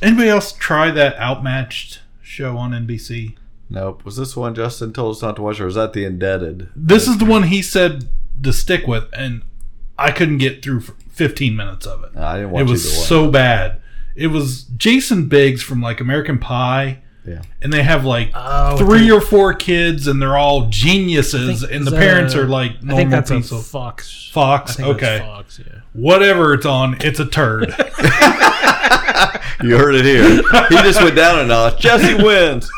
anybody 0.00 0.28
else 0.28 0.52
try 0.52 0.90
that 0.90 1.16
Outmatched 1.18 2.00
show 2.22 2.56
on 2.56 2.70
NBC? 2.72 3.36
Nope. 3.68 4.04
Was 4.04 4.16
this 4.16 4.36
one 4.36 4.54
Justin 4.54 4.92
told 4.92 5.16
us 5.16 5.22
not 5.22 5.36
to 5.36 5.42
watch, 5.42 5.60
or 5.60 5.66
was 5.66 5.74
that 5.76 5.92
the 5.92 6.04
Indebted? 6.04 6.68
This 6.74 7.06
is 7.06 7.18
the 7.18 7.24
one 7.24 7.44
he 7.44 7.62
said 7.62 8.08
to 8.42 8.52
stick 8.52 8.86
with, 8.86 9.04
and 9.12 9.42
I 9.98 10.10
couldn't 10.10 10.38
get 10.38 10.62
through 10.62 10.80
15 10.80 11.54
minutes 11.54 11.86
of 11.86 12.02
it. 12.04 12.16
I 12.16 12.36
didn't 12.36 12.50
watch 12.50 12.62
It 12.62 12.68
It 12.68 12.70
was 12.70 12.84
one. 12.84 13.06
so 13.06 13.30
bad. 13.30 13.80
It 14.16 14.28
was 14.28 14.64
Jason 14.64 15.28
Biggs 15.28 15.62
from 15.62 15.80
like 15.80 16.00
American 16.00 16.38
Pie. 16.38 17.00
Yeah. 17.30 17.42
And 17.62 17.72
they 17.72 17.82
have 17.82 18.04
like 18.04 18.30
Oh, 18.34 18.76
three 18.76 19.02
okay. 19.04 19.10
or 19.12 19.20
four 19.20 19.54
kids, 19.54 20.06
and 20.08 20.20
they're 20.20 20.36
all 20.36 20.66
geniuses, 20.68 21.60
think- 21.60 21.72
and 21.72 21.86
the 21.86 21.92
parents 21.92 22.34
a- 22.34 22.42
are 22.42 22.46
like 22.46 22.72
I 22.72 22.74
normal 22.80 22.96
think 22.96 23.10
that's 23.10 23.30
a 23.30 23.40
people. 23.40 23.58
Fox. 23.62 24.28
Fox, 24.32 24.72
I 24.72 24.74
think 24.84 24.98
that's 25.00 25.04
okay. 25.04 25.18
Fox, 25.26 25.60
yeah. 25.64 25.80
Whatever 25.92 26.54
it's 26.54 26.66
on, 26.66 26.96
it's 27.00 27.20
a 27.20 27.26
turd. 27.26 27.74
You 29.62 29.76
heard 29.76 29.94
it 29.94 30.06
here. 30.06 30.36
He 30.70 30.76
just 30.82 31.02
went 31.02 31.14
down 31.14 31.38
a 31.40 31.44
notch. 31.44 31.80
Jesse 31.82 32.14
wins. 32.14 32.70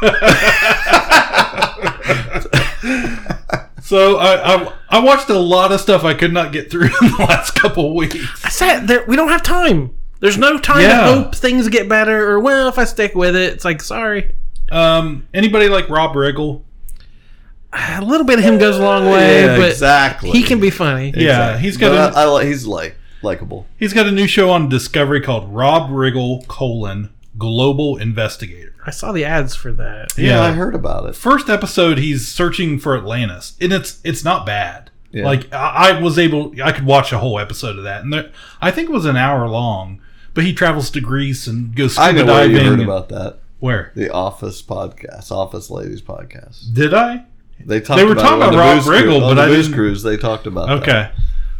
so 3.82 4.16
I, 4.16 4.54
I 4.56 4.72
I 4.90 4.98
watched 4.98 5.28
a 5.28 5.38
lot 5.38 5.70
of 5.70 5.80
stuff 5.80 6.02
I 6.04 6.14
could 6.14 6.32
not 6.32 6.52
get 6.52 6.70
through 6.72 6.84
in 7.02 7.08
the 7.12 7.16
last 7.28 7.54
couple 7.54 7.94
weeks. 7.94 8.16
I 8.44 8.48
said 8.48 8.86
there. 8.86 9.04
We 9.06 9.14
don't 9.16 9.28
have 9.28 9.42
time. 9.42 9.96
There's 10.20 10.38
no 10.38 10.58
time 10.58 10.82
Yeah. 10.82 11.00
to 11.00 11.14
hope 11.14 11.34
things 11.34 11.68
get 11.68 11.88
better, 11.88 12.30
or 12.30 12.40
well, 12.40 12.68
if 12.68 12.78
I 12.78 12.84
stick 12.84 13.14
with 13.14 13.36
it, 13.36 13.52
it's 13.52 13.64
like 13.64 13.80
sorry. 13.82 14.34
Um, 14.72 15.28
anybody 15.34 15.68
like 15.68 15.88
Rob 15.88 16.14
Riggle? 16.14 16.62
A 17.72 18.02
little 18.02 18.26
bit 18.26 18.38
of 18.38 18.44
him 18.44 18.58
goes 18.58 18.76
a 18.78 18.82
long 18.82 19.06
way, 19.06 19.42
Yeah, 19.44 19.56
but 19.56 19.70
exactly. 19.70 20.30
he 20.30 20.42
can 20.42 20.60
be 20.60 20.68
funny. 20.70 21.12
Yeah, 21.16 21.56
he's 21.58 21.76
got. 21.78 21.92
A, 22.14 22.16
I, 22.18 22.24
I. 22.24 22.44
He's 22.44 22.66
like 22.66 22.96
likable. 23.22 23.66
He's 23.78 23.92
got 23.94 24.06
a 24.06 24.10
new 24.12 24.26
show 24.26 24.50
on 24.50 24.68
Discovery 24.68 25.20
called 25.22 25.52
Rob 25.52 25.88
Riggle 25.90 26.46
colon 26.48 27.10
Global 27.38 27.96
Investigator. 27.96 28.74
I 28.84 28.90
saw 28.90 29.12
the 29.12 29.24
ads 29.24 29.54
for 29.54 29.72
that. 29.72 30.18
Yeah, 30.18 30.42
I 30.42 30.52
heard 30.52 30.74
about 30.74 31.08
it. 31.08 31.14
First 31.16 31.48
episode, 31.48 31.96
he's 31.98 32.28
searching 32.28 32.78
for 32.78 32.96
Atlantis, 32.96 33.56
and 33.60 33.72
it's 33.72 34.00
it's 34.04 34.22
not 34.24 34.44
bad. 34.44 34.90
Yeah. 35.10 35.24
Like 35.24 35.50
I, 35.52 35.90
I 35.96 36.00
was 36.00 36.18
able, 36.18 36.54
I 36.62 36.72
could 36.72 36.84
watch 36.84 37.12
a 37.12 37.18
whole 37.18 37.38
episode 37.38 37.78
of 37.78 37.84
that, 37.84 38.02
and 38.02 38.12
there, 38.12 38.32
I 38.60 38.70
think 38.70 38.88
it 38.90 38.92
was 38.92 39.04
an 39.06 39.16
hour 39.16 39.48
long. 39.48 40.00
But 40.34 40.44
he 40.44 40.52
travels 40.54 40.88
to 40.90 41.00
Greece 41.02 41.46
and 41.46 41.74
goes 41.76 41.94
scuba 41.94 42.08
I 42.08 42.12
know 42.12 42.24
where 42.24 42.34
diving. 42.48 42.56
you 42.56 42.62
heard 42.64 42.72
and- 42.80 42.82
about 42.82 43.08
that. 43.10 43.38
Where 43.62 43.92
The 43.94 44.10
Office 44.10 44.60
podcast, 44.60 45.30
Office 45.30 45.70
Ladies 45.70 46.02
podcast. 46.02 46.74
did 46.74 46.92
I? 46.92 47.24
They 47.64 47.80
talked. 47.80 47.98
They 47.98 48.04
were 48.04 48.10
about 48.10 48.22
talking 48.22 48.42
about 48.42 48.54
Rob 48.56 48.82
Riggle, 48.82 49.20
but 49.20 49.34
the 49.34 49.42
I 49.42 49.48
didn't- 49.50 49.72
Cruise. 49.72 50.02
They 50.02 50.16
talked 50.16 50.48
about. 50.48 50.66
that. 50.66 50.82
Okay. 50.82 51.10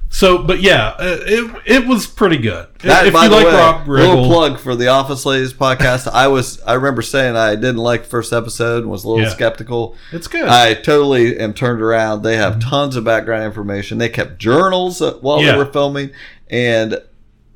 So, 0.08 0.42
but 0.42 0.60
yeah, 0.60 0.88
uh, 0.98 1.18
it 1.22 1.62
it 1.64 1.86
was 1.86 2.08
pretty 2.08 2.38
good. 2.38 2.66
That, 2.80 3.06
if 3.06 3.12
by 3.12 3.22
you 3.24 3.30
the 3.30 3.36
like 3.36 3.46
way, 3.46 3.54
Rob 3.54 3.86
little 3.88 4.24
plug 4.26 4.58
for 4.58 4.74
the 4.74 4.88
Office 4.88 5.24
Ladies 5.24 5.54
podcast. 5.54 6.10
I 6.12 6.26
was, 6.26 6.60
I 6.62 6.72
remember 6.74 7.02
saying 7.02 7.36
I 7.36 7.54
didn't 7.54 7.76
like 7.76 8.02
the 8.02 8.08
first 8.08 8.32
episode 8.32 8.82
and 8.82 8.90
was 8.90 9.04
a 9.04 9.08
little 9.08 9.22
Yeah. 9.24 9.30
skeptical. 9.30 9.94
It's 10.10 10.26
good. 10.26 10.48
I 10.48 10.74
totally 10.74 11.38
am 11.38 11.54
turned 11.54 11.80
around. 11.80 12.22
They 12.24 12.36
have 12.36 12.58
tons 12.58 12.96
of 12.96 13.04
background 13.04 13.44
information. 13.44 13.98
They 13.98 14.08
kept 14.08 14.38
journals 14.40 15.00
uh, 15.00 15.14
while 15.20 15.40
Yeah. 15.40 15.52
they 15.52 15.58
were 15.58 15.66
filming, 15.72 16.10
and 16.50 17.00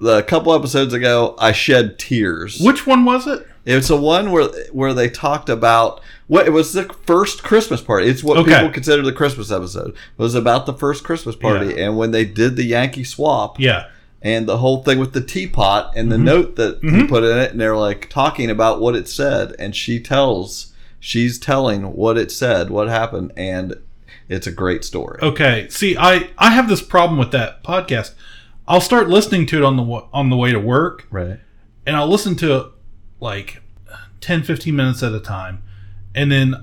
the, 0.01 0.23
couple 0.23 0.55
episodes 0.55 0.95
ago, 0.95 1.35
I 1.39 1.51
shed 1.51 1.99
tears. 1.99 2.61
which 2.61 2.87
one 2.87 3.05
was 3.05 3.27
it? 3.27 3.45
It's 3.67 3.91
a 3.91 3.97
one 3.97 4.31
where 4.31 4.49
where 4.73 4.95
they 4.95 5.09
talked 5.11 5.49
about 5.49 6.01
what 6.29 6.47
it 6.47 6.51
was 6.51 6.73
the 6.73 6.85
first 7.05 7.43
Christmas 7.43 7.81
party. 7.81 8.07
It's 8.07 8.23
what 8.25 8.39
Okay. 8.39 8.55
people 8.55 8.71
consider 8.71 9.03
the 9.03 9.13
Christmas 9.13 9.51
episode. 9.51 9.89
It 9.91 9.95
was 10.23 10.35
about 10.37 10.67
the 10.67 10.73
first 10.73 11.03
Christmas 11.05 11.35
party, 11.37 11.75
Yeah. 11.77 11.87
and 11.87 11.97
when 11.99 12.13
they 12.13 12.25
did 12.25 12.57
the 12.57 12.65
Yankee 12.65 13.05
swap, 13.05 13.59
Yeah. 13.61 13.87
and 14.23 14.47
the 14.49 14.59
whole 14.59 14.83
thing 14.85 14.99
with 14.99 15.13
the 15.13 15.21
teapot 15.21 15.93
and 15.97 16.11
the 16.11 16.17
Mhm. 16.17 16.23
note 16.25 16.57
that 16.57 16.79
he 16.81 16.89
Mhm. 16.89 17.09
put 17.09 17.25
in 17.25 17.39
it, 17.39 17.51
and 17.51 17.61
they're 17.61 17.77
like 17.77 18.09
talking 18.09 18.51
about 18.51 18.81
what 18.81 18.95
it 18.97 19.09
said, 19.09 19.55
and 19.59 19.75
she 19.75 19.99
tells, 20.01 20.73
she's 21.01 21.39
telling 21.39 21.83
what 21.95 22.17
it 22.17 22.31
said, 22.31 22.71
what 22.71 22.89
happened, 22.89 23.33
and 23.37 23.77
it's 24.29 24.47
a 24.47 24.53
great 24.53 24.85
story. 24.85 25.19
Okay. 25.23 25.67
See, 25.71 25.97
I 25.97 26.29
I 26.39 26.51
have 26.51 26.69
this 26.69 26.83
problem 26.83 27.19
with 27.19 27.33
that 27.33 27.65
podcast. 27.65 28.13
I'll 28.69 28.81
start 28.81 29.09
listening 29.09 29.47
to 29.47 29.59
it 29.59 29.65
on 29.65 29.77
the 29.77 29.83
on 30.13 30.31
the 30.31 30.37
way 30.37 30.53
to 30.53 30.59
work, 30.61 31.07
Right. 31.11 31.39
and 31.85 31.97
I'll 31.97 32.09
listen 32.09 32.37
to 32.37 32.57
it 32.57 32.67
like 33.21 33.63
10 34.21 34.43
15 34.43 34.75
minutes 34.75 35.03
at 35.03 35.13
a 35.13 35.21
time. 35.21 35.63
And 36.15 36.31
then 36.33 36.55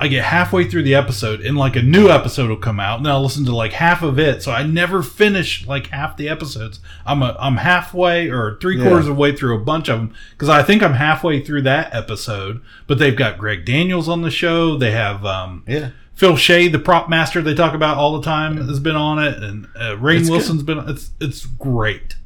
I 0.00 0.08
get 0.08 0.24
halfway 0.24 0.68
through 0.68 0.82
the 0.82 0.96
episode 0.96 1.40
and 1.42 1.56
like 1.56 1.76
a 1.76 1.82
new 1.82 2.08
episode 2.08 2.48
will 2.48 2.56
come 2.56 2.80
out 2.80 2.98
and 2.98 3.06
I'll 3.06 3.22
listen 3.22 3.44
to 3.44 3.54
like 3.54 3.72
half 3.72 4.02
of 4.02 4.18
it. 4.18 4.42
So 4.42 4.50
I 4.50 4.64
never 4.64 5.00
finish 5.02 5.64
like 5.66 5.88
half 5.88 6.16
the 6.16 6.28
episodes. 6.28 6.80
I'm 7.06 7.22
a, 7.22 7.36
I'm 7.38 7.56
halfway 7.58 8.28
or 8.28 8.58
three 8.60 8.78
Yeah. 8.78 8.84
quarters 8.84 9.06
of 9.06 9.14
the 9.14 9.20
way 9.20 9.34
through 9.36 9.56
a 9.56 9.60
bunch 9.64 9.88
of 9.88 9.98
them 9.98 10.14
because 10.32 10.48
I 10.48 10.62
think 10.64 10.82
I'm 10.82 10.94
halfway 10.94 11.40
through 11.40 11.62
that 11.62 11.94
episode. 11.94 12.60
But 12.88 12.98
they've 12.98 13.14
got 13.16 13.38
Greg 13.38 13.64
Daniels 13.64 14.08
on 14.08 14.22
the 14.22 14.30
show. 14.30 14.76
They 14.76 14.90
have 14.90 15.24
um, 15.24 15.62
Yeah. 15.68 15.90
Phil 16.14 16.36
Shea, 16.36 16.68
the 16.68 16.78
prop 16.78 17.08
master 17.08 17.40
they 17.40 17.54
talk 17.54 17.74
about 17.74 17.96
all 17.96 18.16
the 18.18 18.24
time, 18.24 18.56
has 18.68 18.78
been 18.78 18.94
on 18.96 19.18
it, 19.18 19.42
and 19.42 19.66
uh, 19.76 19.96
Rainn 19.96 20.20
It's 20.20 20.28
good. 20.28 20.34
Wilson's 20.36 20.62
been. 20.62 20.78
It's 20.88 21.10
it's 21.20 21.46
great. 21.46 22.16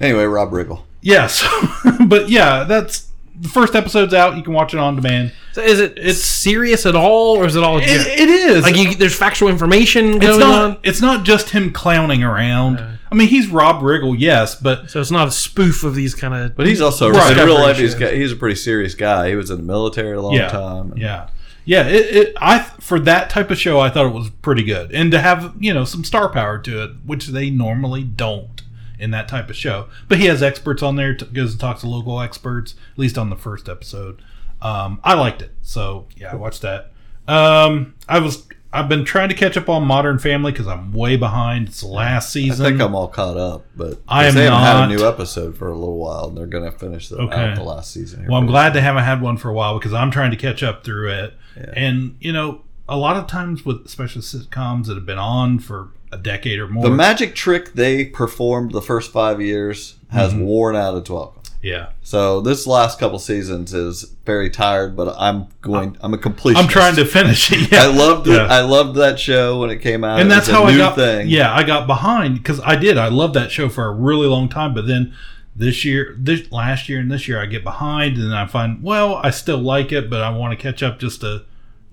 Anyway, 0.00 0.24
Rob 0.24 0.52
Riggle. 0.52 0.82
Yes, 1.04 1.46
but 2.06 2.28
yeah, 2.30 2.64
that's 2.64 3.10
the 3.38 3.48
first 3.48 3.74
episode's 3.74 4.14
out. 4.14 4.36
You 4.36 4.42
can 4.42 4.54
watch 4.54 4.72
it 4.74 4.80
on 4.80 4.96
demand. 4.96 5.32
So 5.52 5.60
is 5.60 5.78
it 5.78 5.94
it's 5.98 6.22
serious 6.22 6.86
at 6.86 6.96
all, 6.96 7.36
or 7.36 7.46
is 7.46 7.56
it 7.56 7.62
all? 7.62 7.78
It, 7.78 7.84
it 7.84 8.28
is 8.28 8.62
like 8.62 8.76
you, 8.76 8.94
there's 8.94 9.14
factual 9.16 9.48
information 9.50 10.14
It's 10.14 10.26
going 10.26 10.40
not. 10.40 10.64
on. 10.64 10.76
It's 10.82 11.00
not 11.02 11.24
just 11.26 11.50
him 11.50 11.72
clowning 11.72 12.22
around. 12.22 12.80
I 13.12 13.14
mean, 13.16 13.28
he's 13.28 13.48
Rob 13.48 13.82
Riggle, 13.82 14.16
yes, 14.18 14.56
but 14.56 14.90
So 14.90 15.00
it's 15.00 15.10
not 15.10 15.28
a 15.28 15.30
spoof 15.30 15.84
of 15.84 15.94
these 15.94 16.14
kind 16.14 16.34
of. 16.34 16.56
But 16.56 16.66
he's 16.66 16.80
also 16.80 17.10
Right. 17.10 17.36
in 17.36 17.44
real 17.46 17.54
life. 17.54 17.76
He's 17.76 17.94
got, 17.94 18.12
he's 18.14 18.32
a 18.32 18.36
pretty 18.36 18.56
serious 18.56 18.94
guy. 18.94 19.28
He 19.28 19.36
was 19.36 19.50
in 19.50 19.58
the 19.58 19.62
military 19.62 20.16
a 20.16 20.20
long 20.22 20.32
yeah, 20.32 20.48
time. 20.48 20.94
yeah, 20.96 21.28
yeah. 21.64 21.86
It, 21.86 22.16
it, 22.16 22.36
I 22.40 22.60
for 22.80 22.98
that 23.00 23.30
type 23.30 23.50
of 23.52 23.58
show, 23.58 23.78
I 23.78 23.90
thought 23.90 24.06
it 24.06 24.14
was 24.14 24.30
pretty 24.30 24.64
good, 24.64 24.90
and 24.92 25.12
to 25.12 25.20
have 25.20 25.54
you 25.60 25.72
know 25.74 25.84
some 25.84 26.02
star 26.02 26.28
power 26.28 26.58
to 26.60 26.82
it, 26.82 26.90
which 27.04 27.26
they 27.28 27.50
normally 27.50 28.02
don't 28.02 28.62
in 28.98 29.10
that 29.12 29.28
type 29.28 29.48
of 29.50 29.56
show. 29.56 29.88
But 30.08 30.18
he 30.18 30.26
has 30.26 30.42
experts 30.42 30.82
on 30.82 30.96
there, 30.96 31.14
t- 31.14 31.26
goes 31.26 31.52
and 31.52 31.60
talks 31.60 31.80
to 31.82 31.88
local 31.88 32.20
experts. 32.20 32.74
At 32.92 32.98
least 32.98 33.18
on 33.18 33.30
the 33.30 33.36
first 33.36 33.68
episode, 33.68 34.22
um, 34.62 35.00
I 35.04 35.14
liked 35.14 35.42
it. 35.42 35.52
So 35.62 36.06
yeah, 36.16 36.32
I 36.32 36.36
watched 36.36 36.62
that. 36.62 36.92
Um, 37.28 37.94
I 38.08 38.18
was. 38.18 38.46
I've 38.72 38.88
been 38.88 39.04
trying 39.04 39.28
to 39.28 39.36
catch 39.36 39.56
up 39.56 39.68
on 39.68 39.84
Modern 39.86 40.18
Family 40.18 40.50
because 40.50 40.66
I'm 40.66 40.92
way 40.92 41.16
behind. 41.16 41.68
It's 41.68 41.82
the 41.82 41.86
last 41.86 42.32
season. 42.32 42.66
I 42.66 42.70
think 42.70 42.80
I'm 42.80 42.92
all 42.96 43.06
caught 43.06 43.36
up, 43.36 43.66
but 43.76 44.00
I 44.08 44.24
am 44.26 44.34
they 44.34 44.44
haven't 44.46 44.58
had 44.58 44.90
a 44.90 44.96
new 44.96 45.06
episode 45.06 45.56
for 45.56 45.68
a 45.68 45.74
little 45.78 45.96
while, 45.96 46.24
and 46.26 46.36
they're 46.36 46.46
going 46.48 46.64
to 46.68 46.76
finish 46.76 47.08
the, 47.08 47.18
Okay. 47.18 47.36
out 47.36 47.54
the 47.54 47.62
last 47.62 47.92
season. 47.92 48.22
Here 48.22 48.28
Well, 48.28 48.40
I'm 48.40 48.46
glad 48.48 48.72
they 48.74 48.80
haven't 48.80 49.04
had 49.04 49.22
one 49.22 49.36
for 49.36 49.48
a 49.48 49.52
while 49.54 49.78
because 49.78 49.92
I'm 49.92 50.10
trying 50.10 50.32
to 50.32 50.36
catch 50.36 50.64
up 50.64 50.82
through 50.82 51.08
it. 51.12 51.34
Yeah. 51.56 51.72
And 51.76 52.16
you 52.18 52.32
know, 52.32 52.62
a 52.88 52.96
lot 52.96 53.16
of 53.16 53.28
times 53.28 53.64
with 53.64 53.86
especially 53.86 54.22
sitcoms 54.22 54.86
that 54.86 54.96
have 54.96 55.06
been 55.06 55.18
on 55.18 55.60
for 55.60 55.90
a 56.14 56.18
decade 56.18 56.58
or 56.58 56.68
more. 56.68 56.84
The 56.84 56.90
magic 56.90 57.34
trick 57.34 57.74
they 57.74 58.04
performed 58.04 58.72
the 58.72 58.82
first 58.82 59.12
five 59.12 59.40
years 59.40 59.94
has 60.10 60.32
Mhm. 60.32 60.40
worn 60.44 60.76
out 60.76 60.96
its 60.96 61.10
welcome. 61.10 61.40
yeah, 61.62 61.86
So 62.02 62.40
this 62.42 62.66
last 62.66 62.98
couple 63.00 63.18
seasons 63.18 63.72
is 63.72 64.14
very 64.26 64.50
tired, 64.50 64.94
but 64.94 65.16
I'm 65.18 65.46
going. 65.62 65.96
I'm 66.02 66.12
a 66.12 66.18
completionist. 66.18 66.56
I'm 66.58 66.68
trying 66.68 66.94
to 66.96 67.04
finish 67.06 67.50
it. 67.52 67.68
Yeah. 67.72 67.84
I 67.84 67.86
loved 67.86 68.28
it. 68.28 68.34
Yeah. 68.34 68.46
I 68.46 68.60
loved 68.60 68.96
that 68.96 69.18
show 69.18 69.58
when 69.60 69.70
it 69.70 69.78
came 69.80 70.04
out. 70.04 70.20
and 70.20 70.30
that's 70.30 70.46
how 70.46 70.64
I 70.64 70.76
got. 70.76 70.94
Thing. 70.94 71.28
Yeah, 71.28 71.54
I 71.54 71.62
got 71.62 71.86
behind 71.86 72.34
because 72.36 72.60
I 72.60 72.76
did. 72.76 72.98
I 72.98 73.08
loved 73.08 73.32
that 73.34 73.50
show 73.50 73.68
for 73.70 73.86
a 73.86 73.92
really 73.92 74.26
long 74.26 74.48
time, 74.50 74.74
but 74.74 74.86
then 74.86 75.14
this 75.56 75.84
year, 75.86 76.14
this 76.18 76.52
last 76.52 76.88
year, 76.88 76.98
and 77.00 77.10
this 77.10 77.26
year, 77.28 77.40
I 77.40 77.46
get 77.46 77.64
behind, 77.64 78.18
and 78.18 78.34
I 78.34 78.44
find 78.46 78.82
well, 78.82 79.20
I 79.24 79.30
still 79.30 79.58
like 79.58 79.90
it, 79.90 80.10
but 80.10 80.20
I 80.20 80.30
want 80.30 80.50
to 80.56 80.62
catch 80.62 80.82
up 80.82 80.98
just 81.00 81.22
to 81.22 81.42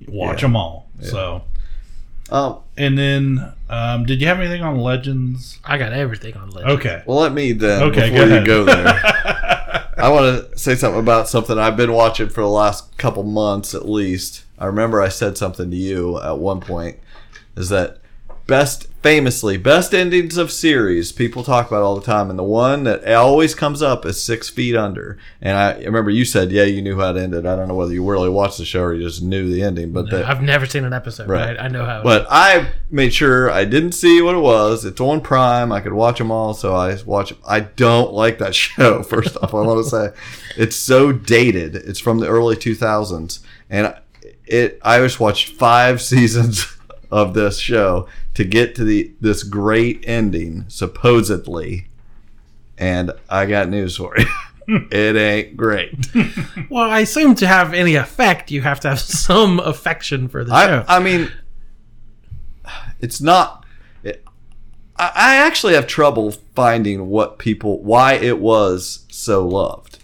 watch 0.08 0.42
Yeah. 0.42 0.48
them 0.48 0.56
all. 0.58 0.90
So, 1.02 1.44
Um, 2.32 2.60
and 2.78 2.98
then, 2.98 3.54
um, 3.70 4.06
did 4.06 4.22
you 4.22 4.28
have 4.28 4.40
anything 4.40 4.62
on 4.62 4.78
Legends? 4.78 5.60
I 5.66 5.78
got 5.78 5.92
everything 5.94 6.36
on 6.38 6.50
Legend. 6.52 6.72
Okay. 6.80 7.04
well, 7.06 7.20
let 7.20 7.34
me 7.34 7.52
then. 7.52 7.84
Okay, 7.84 8.10
before 8.10 8.26
go 8.26 8.26
you 8.26 8.32
ahead. 8.36 8.46
go 8.46 8.64
there, 8.64 9.92
I 9.98 10.10
want 10.10 10.52
to 10.52 10.58
say 10.58 10.76
something 10.76 11.00
about 11.00 11.28
something 11.28 11.60
I've 11.60 11.76
been 11.78 11.92
watching 11.92 12.30
for 12.30 12.42
the 12.42 12.48
last 12.48 12.98
couple 12.98 13.24
months 13.24 13.76
at 13.76 13.88
least. 13.88 14.46
I 14.58 14.66
remember 14.66 15.02
I 15.02 15.10
said 15.10 15.38
something 15.38 15.70
to 15.70 15.76
you 15.76 16.20
at 16.22 16.38
one 16.38 16.62
point. 16.62 16.98
Is 17.58 17.70
that 17.70 17.98
best, 18.52 18.88
famously, 19.02 19.56
best 19.56 19.94
endings 19.94 20.36
of 20.36 20.52
series 20.52 21.14
people 21.14 21.42
talk 21.42 21.68
about 21.68 21.84
all 21.84 21.96
the 21.96 22.06
time, 22.06 22.30
and 22.30 22.38
the 22.38 22.44
one 22.44 22.84
that 22.84 23.10
always 23.14 23.56
comes 23.56 23.82
up 23.82 24.06
is 24.06 24.22
Six 24.22 24.50
Feet 24.50 24.76
Under. 24.76 25.18
And 25.42 25.58
I 25.58 25.82
remember 25.86 26.12
you 26.12 26.26
said, 26.26 26.52
yeah, 26.52 26.64
you 26.64 26.82
knew 26.82 27.00
how 27.00 27.16
it 27.16 27.18
ended. 27.18 27.46
I 27.46 27.56
don't 27.56 27.70
know 27.70 27.76
whether 27.76 27.94
you 27.94 28.08
really 28.08 28.28
watched 28.28 28.58
the 28.58 28.66
show 28.66 28.84
or 28.84 28.94
you 28.94 29.08
just 29.08 29.22
knew 29.22 29.50
the 29.50 29.64
ending, 29.64 29.94
but 29.94 30.10
that, 30.10 30.26
I've 30.26 30.42
never 30.42 30.66
seen 30.66 30.84
an 30.84 30.92
episode. 30.92 31.30
Right. 31.30 31.56
Right. 31.56 31.60
I 31.62 31.70
know 31.70 31.86
how. 31.86 32.04
But 32.04 32.28
I 32.30 32.72
made 32.90 33.14
sure 33.14 33.50
I 33.50 33.64
didn't 33.64 33.94
see 33.94 34.22
what 34.22 34.36
it 34.36 34.40
was. 34.40 34.84
It's 34.84 35.00
on 35.00 35.22
Prime. 35.22 35.72
I 35.72 35.80
could 35.80 35.94
watch 35.94 36.18
them 36.18 36.30
all, 36.30 36.54
so 36.54 36.76
I 36.76 36.98
watch. 37.06 37.34
I 37.48 37.62
don't 37.62 38.12
like 38.12 38.40
that 38.40 38.54
show. 38.64 39.02
First 39.02 39.38
off, 39.38 39.54
I 39.54 39.62
want 39.62 39.82
to 39.82 39.90
say 39.90 40.10
it's 40.58 40.76
so 40.76 41.14
dated. 41.14 41.78
It's 41.78 42.02
from 42.02 42.20
the 42.20 42.28
early 42.28 42.58
2000s, 42.58 43.40
and 43.70 43.96
it. 44.46 44.78
I 44.84 45.00
just 45.00 45.22
watched 45.22 45.54
five 45.54 46.02
seasons 46.12 46.66
of 47.12 47.34
this 47.34 47.60
show 47.60 48.08
to 48.34 48.44
get 48.44 48.76
to 48.76 48.84
the 48.84 49.12
this 49.20 49.44
great 49.44 50.04
ending, 50.08 50.66
supposedly. 50.68 51.88
And 52.78 53.12
I 53.30 53.46
got 53.46 53.70
news 53.70 53.98
for 53.98 54.18
you. 54.18 54.26
it 54.92 55.16
ain't 55.16 55.58
great. 55.58 55.94
well, 56.70 56.90
I 56.90 57.02
assume 57.02 57.36
to 57.36 57.48
have 57.48 57.74
any 57.74 57.96
effect, 57.96 58.52
you 58.52 58.62
have 58.62 58.80
to 58.82 58.90
have 58.90 59.00
some 59.00 59.60
affection 59.60 60.28
for 60.28 60.44
the 60.44 60.52
show. 60.52 60.86
I, 60.88 60.98
I 60.98 61.00
mean, 61.00 61.32
it's 63.00 63.22
not. 63.22 63.66
It, 64.04 64.24
I, 64.98 65.12
I 65.14 65.36
actually 65.36 65.74
have 65.74 65.88
trouble 65.88 66.32
finding 66.56 67.08
what 67.08 67.38
people 67.38 67.84
why 67.84 68.14
it 68.14 68.40
was 68.40 69.06
so 69.10 69.46
loved. 69.46 70.00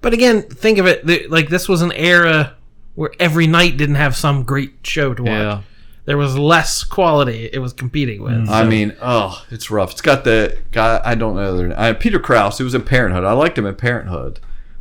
But 0.00 0.12
again, 0.12 0.42
think 0.42 0.78
of 0.78 0.86
it 0.86 1.30
like 1.30 1.48
this 1.48 1.68
was 1.68 1.80
an 1.80 1.92
era 1.92 2.56
where 2.94 3.12
every 3.18 3.46
night 3.46 3.76
didn't 3.76 3.94
have 3.94 4.16
some 4.16 4.42
great 4.42 4.74
show 4.82 5.14
to 5.14 5.22
watch. 5.22 5.30
Yeah. 5.30 5.62
There 6.04 6.18
was 6.18 6.36
less 6.36 6.82
quality 6.82 7.48
it 7.52 7.58
was 7.60 7.72
competing 7.72 8.22
with. 8.22 8.32
Mm. 8.32 8.48
I 8.48 8.62
so- 8.62 8.68
mean, 8.68 8.96
oh, 9.00 9.44
it's 9.50 9.70
rough. 9.70 9.92
It's 9.92 10.00
got 10.00 10.24
the 10.24 10.58
guy 10.72 11.00
I 11.04 11.14
don't 11.14 11.36
know 11.36 11.56
their 11.56 11.68
name. 11.68 11.78
Uh, 11.78 11.94
Peter 11.94 12.18
Krause. 12.18 12.58
He 12.58 12.64
was 12.64 12.74
in 12.74 12.82
Parenthood. 12.82 13.24
I 13.24 13.32
liked 13.32 13.56
him 13.56 13.66
in 13.66 13.76
Parenthood. 13.76 14.40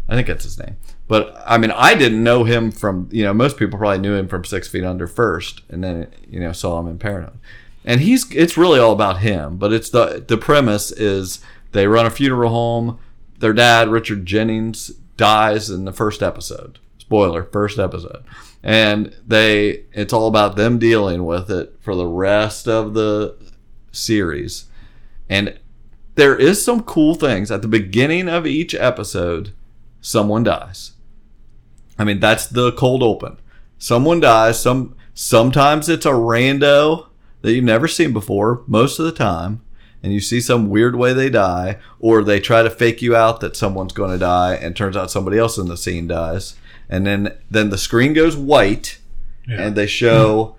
I 0.09 0.15
think 0.15 0.27
that's 0.27 0.43
his 0.43 0.59
name. 0.59 0.77
But 1.07 1.35
I 1.45 1.57
mean, 1.57 1.71
I 1.71 1.93
didn't 1.93 2.23
know 2.23 2.43
him 2.43 2.71
from 2.71 3.07
you 3.11 3.23
know 3.23 3.33
most 3.33 3.57
people 3.57 3.77
probably 3.77 3.99
knew 3.99 4.13
him 4.15 4.27
from 4.27 4.45
Six 4.45 4.67
Feet 4.67 4.83
Under 4.83 5.07
first, 5.07 5.61
and 5.69 5.83
then 5.83 6.07
you 6.27 6.39
know 6.39 6.53
saw 6.53 6.79
him 6.79 6.87
in 6.87 6.97
Parenthood. 6.97 7.37
And 7.85 8.01
he's 8.01 8.31
it's 8.33 8.57
really 8.57 8.79
all 8.79 8.93
about 8.93 9.19
him. 9.19 9.57
But 9.57 9.73
it's 9.73 9.89
the 9.89 10.23
the 10.25 10.37
premise 10.37 10.91
is 10.91 11.39
they 11.71 11.87
run 11.87 12.05
a 12.05 12.09
funeral 12.11 12.49
home. 12.51 12.99
Their 13.39 13.53
dad 13.53 13.89
Richard 13.89 14.25
Jenkins 14.25 14.87
dies 15.17 15.69
in 15.69 15.85
the 15.85 15.93
first 15.93 16.23
episode. 16.23 16.79
Spoiler: 16.97 17.43
first 17.43 17.77
episode. 17.77 18.23
And 18.63 19.15
they 19.25 19.85
it's 19.91 20.13
all 20.13 20.27
about 20.27 20.55
them 20.55 20.77
dealing 20.77 21.25
with 21.25 21.49
it 21.49 21.75
for 21.79 21.95
the 21.95 22.07
rest 22.07 22.67
of 22.67 22.93
the 22.93 23.35
series. 23.91 24.65
And 25.29 25.57
there 26.15 26.37
is 26.37 26.63
some 26.63 26.83
cool 26.83 27.15
things 27.15 27.49
at 27.51 27.61
the 27.61 27.67
beginning 27.67 28.27
of 28.27 28.45
each 28.45 28.75
episode. 28.75 29.53
Someone 30.01 30.43
dies. 30.43 30.91
I 31.97 32.03
mean, 32.03 32.19
that's 32.19 32.47
the 32.47 32.71
cold 32.73 33.03
open. 33.03 33.37
Someone 33.77 34.19
dies. 34.19 34.59
Some 34.61 34.95
sometimes 35.13 35.89
it's 35.89 36.05
a 36.05 36.11
rando 36.11 37.07
that 37.41 37.53
you've 37.53 37.63
never 37.63 37.87
seen 37.87 38.13
before. 38.13 38.63
Most 38.67 38.99
of 38.99 39.05
the 39.05 39.11
time, 39.11 39.61
and 40.03 40.13
you 40.13 40.19
see 40.19 40.41
some 40.41 40.69
weird 40.69 40.95
way 40.95 41.13
they 41.13 41.29
die, 41.29 41.77
or 41.99 42.23
they 42.23 42.39
try 42.39 42.63
to 42.63 42.69
fake 42.69 43.01
you 43.01 43.15
out 43.15 43.39
that 43.39 43.55
someone's 43.55 43.93
going 43.93 44.11
to 44.11 44.17
die, 44.17 44.55
and 44.55 44.75
turns 44.75 44.97
out 44.97 45.11
somebody 45.11 45.37
else 45.37 45.57
in 45.57 45.67
the 45.67 45.77
scene 45.77 46.07
dies, 46.07 46.55
and 46.91 47.07
then 47.07 47.35
then 47.49 47.69
the 47.69 47.77
screen 47.77 48.13
goes 48.13 48.35
white, 48.37 48.99
and 49.47 49.75
they 49.75 49.87
show 49.87 50.55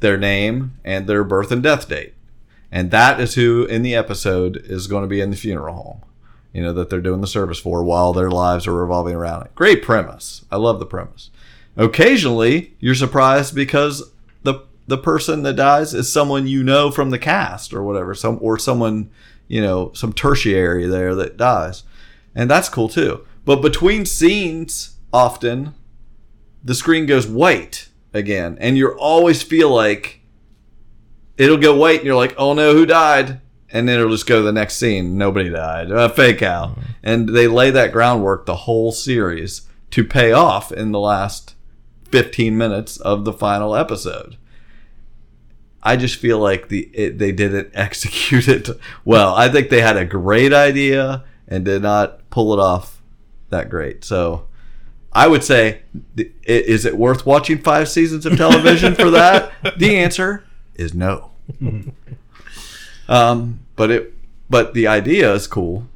their 0.00 0.18
name 0.18 0.78
and 0.84 1.06
their 1.06 1.24
birth 1.24 1.50
and 1.50 1.62
death 1.62 1.88
date. 1.88 2.12
And 2.70 2.90
that 2.90 3.20
is 3.20 3.36
who 3.36 3.64
in 3.64 3.82
the 3.82 3.94
episode 3.94 4.56
is 4.66 4.88
going 4.88 5.02
to 5.02 5.08
be 5.08 5.20
in 5.20 5.30
the 5.30 5.36
funeral 5.36 5.74
home, 5.74 6.02
you 6.52 6.60
know, 6.60 6.72
that 6.72 6.90
they're 6.90 7.00
doing 7.00 7.20
the 7.20 7.26
service 7.26 7.60
for 7.60 7.84
while 7.84 8.12
their 8.12 8.30
lives 8.30 8.66
are 8.66 8.74
revolving 8.74 9.14
around 9.14 9.46
it. 9.46 9.54
Great 9.54 9.82
premise. 9.82 10.44
I 10.50 10.56
love 10.56 10.80
the 10.80 10.86
premise. 10.86 11.30
Occasionally, 11.76 12.74
you're 12.80 12.96
surprised 12.96 13.54
because 13.54 14.10
the 14.42 14.64
the 14.86 14.98
person 14.98 15.44
that 15.44 15.54
dies 15.54 15.94
is 15.94 16.12
someone 16.12 16.46
you 16.46 16.62
know 16.64 16.90
from 16.90 17.10
the 17.10 17.18
cast 17.18 17.72
or 17.72 17.82
whatever, 17.82 18.14
some 18.14 18.38
or 18.40 18.58
someone, 18.58 19.10
you 19.46 19.60
know, 19.60 19.92
some 19.94 20.12
tertiary 20.12 20.86
there 20.86 21.14
that 21.14 21.36
dies. 21.36 21.84
And 22.34 22.50
that's 22.50 22.68
cool 22.68 22.88
too. 22.88 23.24
But 23.44 23.62
between 23.62 24.04
scenes, 24.04 24.93
often 25.14 25.74
the 26.64 26.74
screen 26.74 27.06
goes 27.06 27.26
white 27.26 27.88
again, 28.12 28.58
and 28.60 28.76
you 28.76 28.88
always 28.98 29.42
feel 29.42 29.70
like 29.70 30.20
it'll 31.38 31.56
go 31.56 31.74
white, 31.76 31.98
and 31.98 32.06
you're 32.06 32.16
like, 32.16 32.34
"Oh 32.36 32.52
no, 32.52 32.74
who 32.74 32.84
died?" 32.84 33.40
and 33.70 33.88
then 33.88 33.98
it'll 33.98 34.12
just 34.12 34.26
go 34.26 34.38
to 34.38 34.44
the 34.44 34.52
next 34.52 34.76
scene. 34.76 35.18
Nobody 35.18 35.50
died. 35.50 35.90
Uh, 35.90 36.08
fake 36.08 36.42
out, 36.42 36.78
and 37.02 37.28
they 37.28 37.48
lay 37.48 37.70
that 37.70 37.92
groundwork 37.92 38.46
the 38.46 38.56
whole 38.56 38.92
series 38.92 39.62
to 39.90 40.04
pay 40.04 40.32
off 40.32 40.70
in 40.72 40.92
the 40.92 41.00
last 41.00 41.54
fifteen 42.10 42.56
minutes 42.56 42.96
of 42.98 43.24
the 43.24 43.32
final 43.32 43.74
episode. 43.74 44.36
I 45.82 45.96
just 45.96 46.16
feel 46.16 46.38
like 46.38 46.68
the 46.68 46.88
it, 46.94 47.18
they 47.18 47.32
didn't 47.32 47.70
execute 47.74 48.48
it 48.48 48.68
well. 49.04 49.34
I 49.34 49.48
think 49.48 49.68
they 49.68 49.80
had 49.80 49.96
a 49.96 50.04
great 50.04 50.52
idea 50.52 51.24
and 51.46 51.64
did 51.64 51.82
not 51.82 52.30
pull 52.30 52.52
it 52.54 52.60
off 52.60 53.02
that 53.50 53.68
great. 53.68 54.04
So 54.04 54.46
I 55.14 55.28
would 55.28 55.44
say, 55.44 55.82
is 56.44 56.84
it 56.84 56.96
worth 56.98 57.24
watching 57.24 57.58
five 57.58 57.88
seasons 57.88 58.26
of 58.26 58.36
television 58.36 58.94
for 58.94 59.10
that? 59.10 59.52
The 59.78 59.96
answer 59.96 60.44
is 60.74 60.92
no. 60.94 61.30
um, 63.08 63.60
but 63.76 63.90
it, 63.90 64.14
but 64.50 64.74
the 64.74 64.86
idea 64.86 65.32
is 65.32 65.46
cool. 65.46 65.86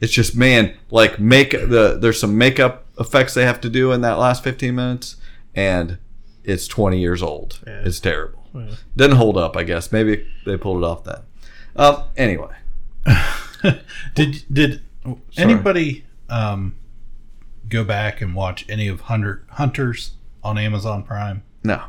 It's 0.00 0.12
just 0.12 0.36
man, 0.36 0.76
like 0.90 1.18
make 1.20 1.50
the 1.52 1.98
there's 2.00 2.18
some 2.18 2.36
makeup 2.38 2.86
effects 2.98 3.34
they 3.34 3.44
have 3.44 3.60
to 3.62 3.70
do 3.70 3.92
in 3.92 4.00
that 4.00 4.18
last 4.18 4.42
15 4.44 4.74
minutes, 4.74 5.16
and 5.54 5.98
it's 6.44 6.66
20 6.66 6.98
years 6.98 7.22
old. 7.22 7.60
It's 7.66 8.00
terrible. 8.00 8.44
Yeah. 8.54 8.74
Didn't 8.96 9.16
hold 9.16 9.36
up, 9.36 9.56
I 9.56 9.62
guess. 9.64 9.92
Maybe 9.92 10.26
they 10.44 10.56
pulled 10.56 10.82
it 10.82 10.84
off 10.84 11.04
then. 11.04 11.20
Um, 11.76 12.04
anyway, 12.16 12.54
Did 14.14 14.44
did 14.52 14.80
anybody 15.36 16.04
um, 16.28 16.76
go 17.72 17.82
back 17.84 18.20
and 18.20 18.34
watch 18.34 18.64
any 18.68 18.86
of 18.88 19.02
Hunter 19.02 19.44
Hunters 19.52 20.12
on 20.44 20.58
Amazon 20.58 21.02
Prime? 21.02 21.42
no. 21.64 21.82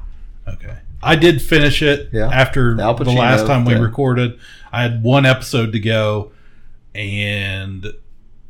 Okay. 0.48 0.78
I 1.02 1.16
did 1.16 1.42
finish 1.42 1.82
it 1.82 2.10
Yeah. 2.14 2.28
after 2.30 2.80
Al 2.80 2.96
the 2.96 3.12
last 3.12 3.46
time 3.46 3.66
we 3.66 3.74
thing. 3.74 3.82
recorded. 3.82 4.38
I 4.72 4.82
had 4.84 5.04
one 5.04 5.26
episode 5.26 5.72
to 5.74 5.80
go, 5.80 6.32
and 6.96 7.88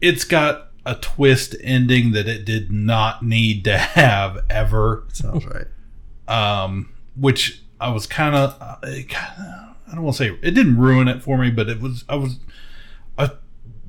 it's 0.01 0.23
got 0.23 0.71
a 0.85 0.95
twist 0.95 1.55
ending 1.63 2.11
that 2.11 2.27
it 2.27 2.45
did 2.45 2.71
not 2.71 3.23
need 3.23 3.63
to 3.65 3.77
have 3.77 4.39
ever. 4.49 5.05
Sounds 5.13 5.45
right. 5.45 5.67
Um, 6.27 6.89
which 7.15 7.61
I 7.79 7.89
was 7.91 8.05
kind 8.07 8.35
of, 8.35 8.55
I 8.61 9.05
don't 9.93 10.03
want 10.03 10.17
to 10.17 10.23
say 10.23 10.37
it 10.41 10.51
didn't 10.51 10.77
ruin 10.77 11.07
it 11.07 11.21
for 11.23 11.37
me, 11.37 11.49
but 11.51 11.69
it 11.69 11.79
was 11.81 12.05
I 12.09 12.15
was 12.15 12.37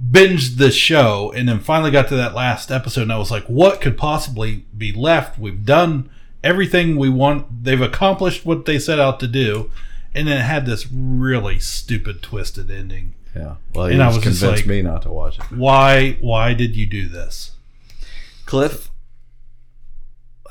binged 0.02 0.56
the 0.58 0.70
show 0.70 1.32
and 1.36 1.48
then 1.48 1.60
finally 1.60 1.90
got 1.90 2.08
to 2.08 2.16
that 2.16 2.34
last 2.34 2.70
episode 2.70 3.02
and 3.02 3.12
I 3.12 3.18
was 3.18 3.30
like, 3.30 3.44
what 3.44 3.80
could 3.80 3.96
possibly 3.96 4.64
be 4.76 4.92
left? 4.92 5.38
We've 5.38 5.64
done 5.64 6.10
everything 6.42 6.96
we 6.96 7.08
want. 7.08 7.64
They've 7.64 7.80
accomplished 7.80 8.44
what 8.44 8.64
they 8.66 8.78
set 8.78 8.98
out 9.00 9.18
to 9.20 9.26
do, 9.26 9.70
and 10.14 10.28
then 10.28 10.38
it 10.38 10.44
had 10.44 10.66
this 10.66 10.86
really 10.92 11.58
stupid 11.58 12.22
twisted 12.22 12.70
ending. 12.70 13.14
Yeah. 13.34 13.54
Well, 13.74 13.86
And 13.86 13.96
you 13.96 14.02
I 14.02 14.06
just 14.08 14.16
was 14.18 14.24
just 14.26 14.40
convinced 14.40 14.62
like- 14.64 14.68
me 14.68 14.82
not 14.82 15.02
to 15.02 15.10
watch 15.10 15.38
it. 15.38 15.44
Why? 15.50 16.18
Why 16.20 16.54
did 16.54 16.76
you 16.76 16.86
do 16.86 17.08
this? 17.08 17.52
Cliff, 18.46 18.90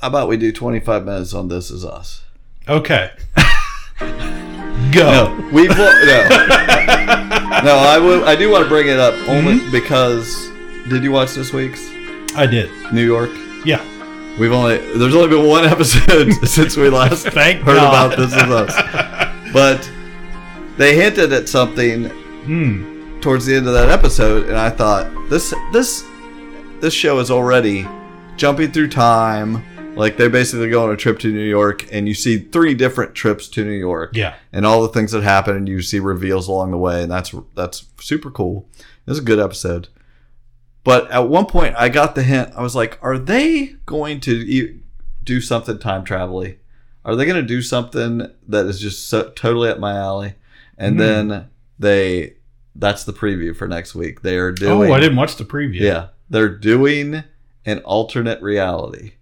how 0.01 0.07
about 0.07 0.27
we 0.27 0.35
do 0.37 0.51
25 0.51 1.05
minutes 1.05 1.33
on 1.33 1.47
This 1.47 1.69
Is 1.69 1.85
Us? 1.85 2.23
Okay. 2.67 3.11
Go. 4.91 5.09
No, 5.11 5.49
we 5.51 5.67
no. 5.67 5.73
no, 7.63 7.75
I 7.77 7.99
will. 7.99 8.25
I 8.25 8.35
do 8.35 8.49
want 8.51 8.63
to 8.63 8.69
bring 8.69 8.87
it 8.87 8.99
up 8.99 9.13
only 9.27 9.55
Mm-hmm. 9.59 9.71
because. 9.71 10.49
Did 10.89 11.03
you 11.03 11.11
watch 11.13 11.33
this 11.33 11.53
week's 11.53 11.81
I 12.35 12.45
did. 12.45 12.69
New 12.91 13.05
York? 13.05 13.29
Yeah. 13.65 13.81
We've 14.37 14.51
only 14.51 14.77
there's 14.97 15.15
only 15.15 15.29
been 15.29 15.47
one 15.47 15.63
episode 15.75 16.33
since 16.45 16.75
we 16.75 16.89
last 16.89 17.27
Thank 17.27 17.61
heard 17.61 17.75
God. 17.77 18.13
about 18.13 18.17
This 18.17 18.33
Is 18.35 18.51
Us, 18.51 19.53
but 19.53 19.89
they 20.77 20.95
hinted 20.95 21.31
at 21.31 21.47
something 21.47 22.09
Hmm. 22.43 23.19
towards 23.21 23.45
the 23.45 23.55
end 23.55 23.67
of 23.67 23.73
that 23.73 23.89
episode, 23.89 24.47
and 24.49 24.57
I 24.57 24.69
thought 24.69 25.09
this 25.29 25.53
this 25.71 26.03
this 26.81 26.93
show 26.93 27.19
is 27.19 27.31
already 27.31 27.87
jumping 28.35 28.71
through 28.71 28.89
time. 28.89 29.63
Like 29.95 30.17
they 30.17 30.27
basically 30.27 30.69
go 30.69 30.83
on 30.87 30.91
a 30.93 30.97
trip 30.97 31.19
to 31.19 31.31
New 31.31 31.43
York, 31.43 31.85
and 31.91 32.07
you 32.07 32.13
see 32.15 32.37
three 32.39 32.73
different 32.73 33.13
trips 33.13 33.47
to 33.49 33.63
New 33.63 33.71
York. 33.71 34.11
Yeah. 34.15 34.35
and 34.51 34.65
all 34.65 34.81
the 34.81 34.89
things 34.89 35.11
that 35.11 35.23
happen, 35.23 35.55
and 35.55 35.67
you 35.69 35.81
see 35.81 35.99
reveals 35.99 36.47
along 36.47 36.71
the 36.71 36.77
way, 36.77 37.03
and 37.03 37.11
that's 37.11 37.33
that's 37.55 37.85
super 37.99 38.31
cool. 38.31 38.67
It 38.77 39.09
was 39.11 39.19
a 39.19 39.23
good 39.23 39.39
episode. 39.39 39.89
But 40.83 41.09
at 41.11 41.29
one 41.29 41.45
point, 41.45 41.75
I 41.77 41.89
got 41.89 42.15
the 42.15 42.23
hint. 42.23 42.51
I 42.55 42.61
was 42.63 42.75
like, 42.75 42.97
"Are 43.01 43.17
they 43.17 43.75
going 43.85 44.19
to 44.21 44.31
e- 44.31 44.79
do 45.23 45.39
something 45.41 45.77
time 45.77 46.03
travel 46.03 46.45
Are 47.05 47.15
they 47.15 47.25
going 47.25 47.41
to 47.41 47.47
do 47.47 47.61
something 47.61 48.27
that 48.47 48.65
is 48.65 48.79
just 48.81 49.07
so, 49.07 49.29
totally 49.29 49.69
up 49.69 49.79
my 49.79 49.95
alley?" 49.95 50.35
And 50.77 50.95
Hmm. 50.95 50.99
then 50.99 51.49
they, 51.77 52.33
that's 52.75 53.03
the 53.03 53.13
preview 53.13 53.55
for 53.55 53.67
next 53.67 53.93
week. 53.95 54.21
They 54.23 54.37
are 54.37 54.51
doing. 54.51 54.89
Oh, 54.91 54.93
I 54.93 54.99
didn't 54.99 55.17
watch 55.17 55.35
the 55.35 55.45
preview. 55.45 55.79
Yeah, 55.81 56.07
they're 56.29 56.49
doing 56.49 57.23
an 57.65 57.79
alternate 57.79 58.41
reality. 58.41 59.13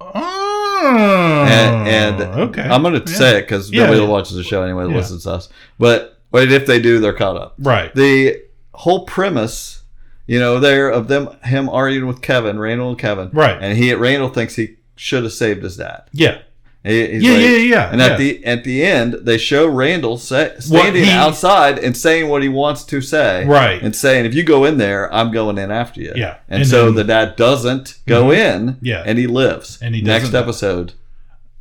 Oh, 0.00 1.44
and, 1.48 1.88
and 1.88 2.22
okay. 2.40 2.62
I'm 2.62 2.82
going 2.82 3.00
to 3.02 3.10
Yeah. 3.10 3.16
say 3.18 3.38
it 3.38 3.42
because 3.42 3.70
Yeah, 3.70 3.84
nobody 3.84 4.00
yeah. 4.02 4.08
watches 4.08 4.36
the 4.36 4.42
show 4.42 4.62
anyway. 4.62 4.84
that. 4.84 4.90
Listens 4.94 5.24
to 5.24 5.32
us, 5.32 5.48
but 5.78 6.14
but 6.30 6.50
if 6.52 6.66
they 6.66 6.80
do, 6.80 7.00
they're 7.00 7.12
caught 7.12 7.36
up. 7.36 7.54
Right. 7.58 7.94
The 7.94 8.42
whole 8.74 9.06
premise, 9.06 9.82
you 10.26 10.38
know, 10.38 10.60
there 10.60 10.88
of 10.90 11.08
them 11.08 11.28
him 11.42 11.68
arguing 11.68 12.06
with 12.06 12.22
Kevin, 12.22 12.58
Randall 12.58 12.90
and 12.90 12.98
Kevin, 12.98 13.30
Right. 13.32 13.56
And 13.60 13.76
he 13.78 13.92
Randall 13.94 14.28
thinks 14.28 14.54
he 14.56 14.76
should 14.96 15.24
have 15.24 15.32
saved 15.32 15.62
his 15.62 15.76
dad. 15.76 16.02
Yeah. 16.12 16.38
He- 16.84 17.06
he's 17.12 17.22
Yeah, 17.22 17.32
yeah, 17.36 17.56
yeah, 17.56 17.90
And 17.90 18.00
yeah. 18.00 18.06
at 18.06 18.18
the 18.18 18.44
at 18.46 18.64
the 18.64 18.84
end, 18.84 19.14
they 19.22 19.36
show 19.36 19.66
Randall 19.66 20.16
sa- 20.16 20.50
standing 20.60 21.04
he- 21.04 21.10
outside 21.10 21.78
and 21.78 21.96
saying 21.96 22.28
what 22.28 22.42
he 22.42 22.48
wants 22.48 22.84
to 22.84 23.00
say, 23.00 23.44
Right. 23.44 23.82
And 23.82 23.94
saying, 23.94 24.24
"If 24.26 24.34
you 24.34 24.44
go 24.44 24.64
in 24.64 24.78
there, 24.78 25.12
I'm 25.12 25.30
going 25.32 25.58
in 25.58 25.70
after 25.70 26.00
you." 26.00 26.12
Yeah. 26.16 26.36
And, 26.48 26.62
And 26.62 26.70
so 26.70 26.86
then- 26.86 26.94
the 26.94 27.04
dad 27.04 27.36
doesn't 27.36 27.94
go 28.06 28.26
Mhm. 28.28 28.36
in. 28.36 28.76
Yeah. 28.80 29.02
And 29.04 29.18
he 29.18 29.26
lives. 29.26 29.78
And 29.82 29.94
he 29.94 30.02
next 30.02 30.34
episode 30.34 30.92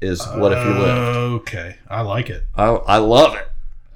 is 0.02 0.24
what 0.36 0.52
if 0.52 0.60
he 0.60 0.70
lived. 0.70 1.08
Okay, 1.42 1.76
I 1.90 2.02
like 2.02 2.30
it. 2.30 2.44
I, 2.56 2.66
I 2.66 2.98
love 2.98 3.36
it. 3.36 3.48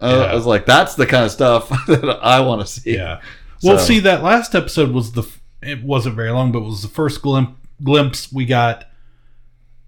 Uh, 0.01 0.23
Yeah. 0.25 0.31
I 0.31 0.35
was 0.35 0.47
like, 0.47 0.65
that's 0.65 0.95
the 0.95 1.05
kind 1.05 1.23
of 1.25 1.31
stuff 1.31 1.69
that 1.87 2.19
I 2.23 2.39
want 2.39 2.61
to 2.61 2.67
see. 2.67 2.95
Yeah. 2.95 3.19
Well, 3.63 3.77
So- 3.77 3.85
see, 3.85 3.99
that 3.99 4.23
last 4.23 4.55
episode 4.55 4.91
was 4.91 5.11
the. 5.11 5.23
It 5.61 5.83
wasn't 5.83 6.15
very 6.15 6.31
long, 6.31 6.51
but 6.51 6.59
it 6.59 6.65
was 6.65 6.81
the 6.81 6.87
first 6.87 7.21
glim- 7.21 7.55
glimpse 7.83 8.33
we 8.33 8.45
got 8.45 8.85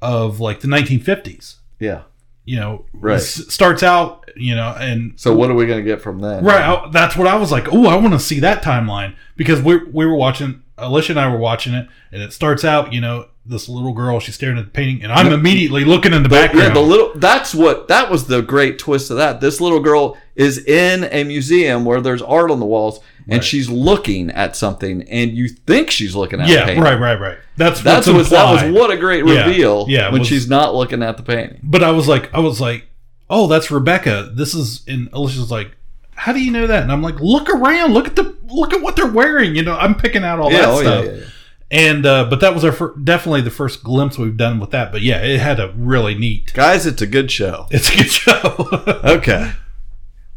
of 0.03 0.39
like 0.39 0.59
the 0.59 0.67
1950s. 0.67 1.55
Yeah. 1.79 2.01
You 2.45 2.59
know, 2.59 2.85
Right. 2.93 3.21
starts 3.21 3.83
out, 3.83 4.29
you 4.35 4.53
know, 4.53 4.75
and 4.77 5.13
So 5.15 5.33
what 5.33 5.49
are 5.49 5.53
we 5.55 5.65
going 5.65 5.79
to 5.79 5.89
get 5.89 6.01
from 6.01 6.19
that? 6.19 6.43
Right. 6.43 6.61
I, 6.61 6.89
that's 6.91 7.15
what 7.15 7.25
I 7.27 7.35
was 7.37 7.51
like. 7.51 7.71
Oh, 7.71 7.87
I 7.87 7.95
want 7.95 8.13
to 8.13 8.19
see 8.19 8.41
that 8.41 8.61
timeline 8.63 9.15
because 9.37 9.61
we 9.61 9.77
we 9.77 10.05
were 10.05 10.15
watching. 10.15 10.61
Alicia 10.77 11.13
and 11.13 11.19
I 11.19 11.31
were 11.31 11.37
watching 11.37 11.73
it, 11.75 11.87
and 12.11 12.21
it 12.21 12.33
starts 12.33 12.65
out. 12.65 12.91
You 12.91 12.99
know, 12.99 13.27
this 13.45 13.67
little 13.67 13.93
girl. 13.93 14.19
She's 14.19 14.35
staring 14.35 14.57
at 14.57 14.65
the 14.65 14.71
painting, 14.71 15.03
and 15.03 15.11
I'm 15.11 15.31
immediately 15.33 15.83
looking 15.85 16.13
in 16.13 16.23
the 16.23 16.29
The- 16.29 16.35
background. 16.35 16.67
Yeah, 16.69 16.73
the 16.73 16.79
little 16.81 17.11
that's 17.15 17.53
what 17.53 17.87
that 17.89 18.09
was 18.09 18.25
the 18.27 18.41
great 18.41 18.79
twist 18.79 19.11
of 19.11 19.17
that. 19.17 19.41
This 19.41 19.59
little 19.59 19.79
girl 19.79 20.17
is 20.35 20.57
in 20.65 21.03
a 21.11 21.23
museum 21.23 21.85
where 21.85 22.01
there's 22.01 22.21
art 22.21 22.49
on 22.51 22.59
the 22.59 22.65
walls 22.65 22.99
and 23.27 23.33
Right. 23.39 23.43
she's 23.43 23.69
looking 23.69 24.31
at 24.31 24.55
something 24.55 25.03
and 25.03 25.31
you 25.31 25.47
think 25.47 25.91
she's 25.91 26.15
looking 26.15 26.41
at 26.41 26.47
yeah. 26.47 26.79
Right. 26.79 26.99
Right. 26.99 27.19
Right. 27.19 27.37
That's 27.55 27.81
That's 27.81 28.07
what 28.07 28.27
that 28.29 28.51
was 28.65 28.73
what 28.73 28.89
a 28.91 28.97
great 28.97 29.23
reveal 29.23 29.85
Yeah. 29.87 30.07
it 30.07 30.11
when 30.11 30.19
was- 30.21 30.27
she's 30.27 30.47
not 30.49 30.73
looking 30.73 31.03
at 31.03 31.17
the 31.17 31.23
painting. 31.23 31.59
But 31.63 31.83
I 31.83 31.91
was 31.91 32.07
like, 32.07 32.33
I 32.33 32.39
was 32.39 32.59
like, 32.59 32.87
oh, 33.29 33.47
that's 33.47 33.69
Rebecca. 33.71 34.31
This 34.33 34.53
is. 34.53 34.81
And 34.87 35.09
Alicia's 35.13 35.51
like, 35.51 35.71
how 36.15 36.33
do 36.33 36.43
you 36.43 36.51
know 36.51 36.65
that? 36.67 36.83
And 36.83 36.91
I'm 36.91 37.01
like, 37.01 37.19
look 37.19 37.49
around. 37.49 37.93
Look 37.93 38.07
at 38.07 38.15
the 38.15 38.35
look 38.49 38.73
at 38.73 38.81
what 38.81 38.95
they're 38.95 39.05
wearing. 39.11 39.55
You 39.55 39.63
know, 39.63 39.75
I'm 39.77 39.95
picking 39.95 40.23
out 40.23 40.39
all 40.39 40.51
Yeah, 40.51 40.59
that 40.61 40.69
oh, 40.69 40.79
yeah, 40.81 41.01
stuff. 41.19 41.33
Yeah, 41.73 41.81
yeah. 41.81 41.89
And 41.89 42.05
uh, 42.05 42.25
but 42.29 42.39
that 42.41 42.53
was 42.53 42.63
our 42.63 42.71
fir- 42.71 42.95
definitely 43.03 43.41
the 43.41 43.49
first 43.51 43.83
glimpse 43.83 44.17
we've 44.17 44.37
done 44.37 44.59
with 44.59 44.71
that. 44.71 44.91
But 44.91 45.01
yeah, 45.01 45.21
it 45.21 45.39
had 45.39 45.59
a 45.59 45.73
really 45.75 46.15
neat. 46.15 46.53
Guys, 46.53 46.85
it's 46.85 47.01
a 47.01 47.07
good 47.07 47.31
show. 47.31 47.67
It's 47.71 47.93
a 47.93 47.97
good 47.97 48.11
show. 48.11 48.99
Okay. 49.03 49.51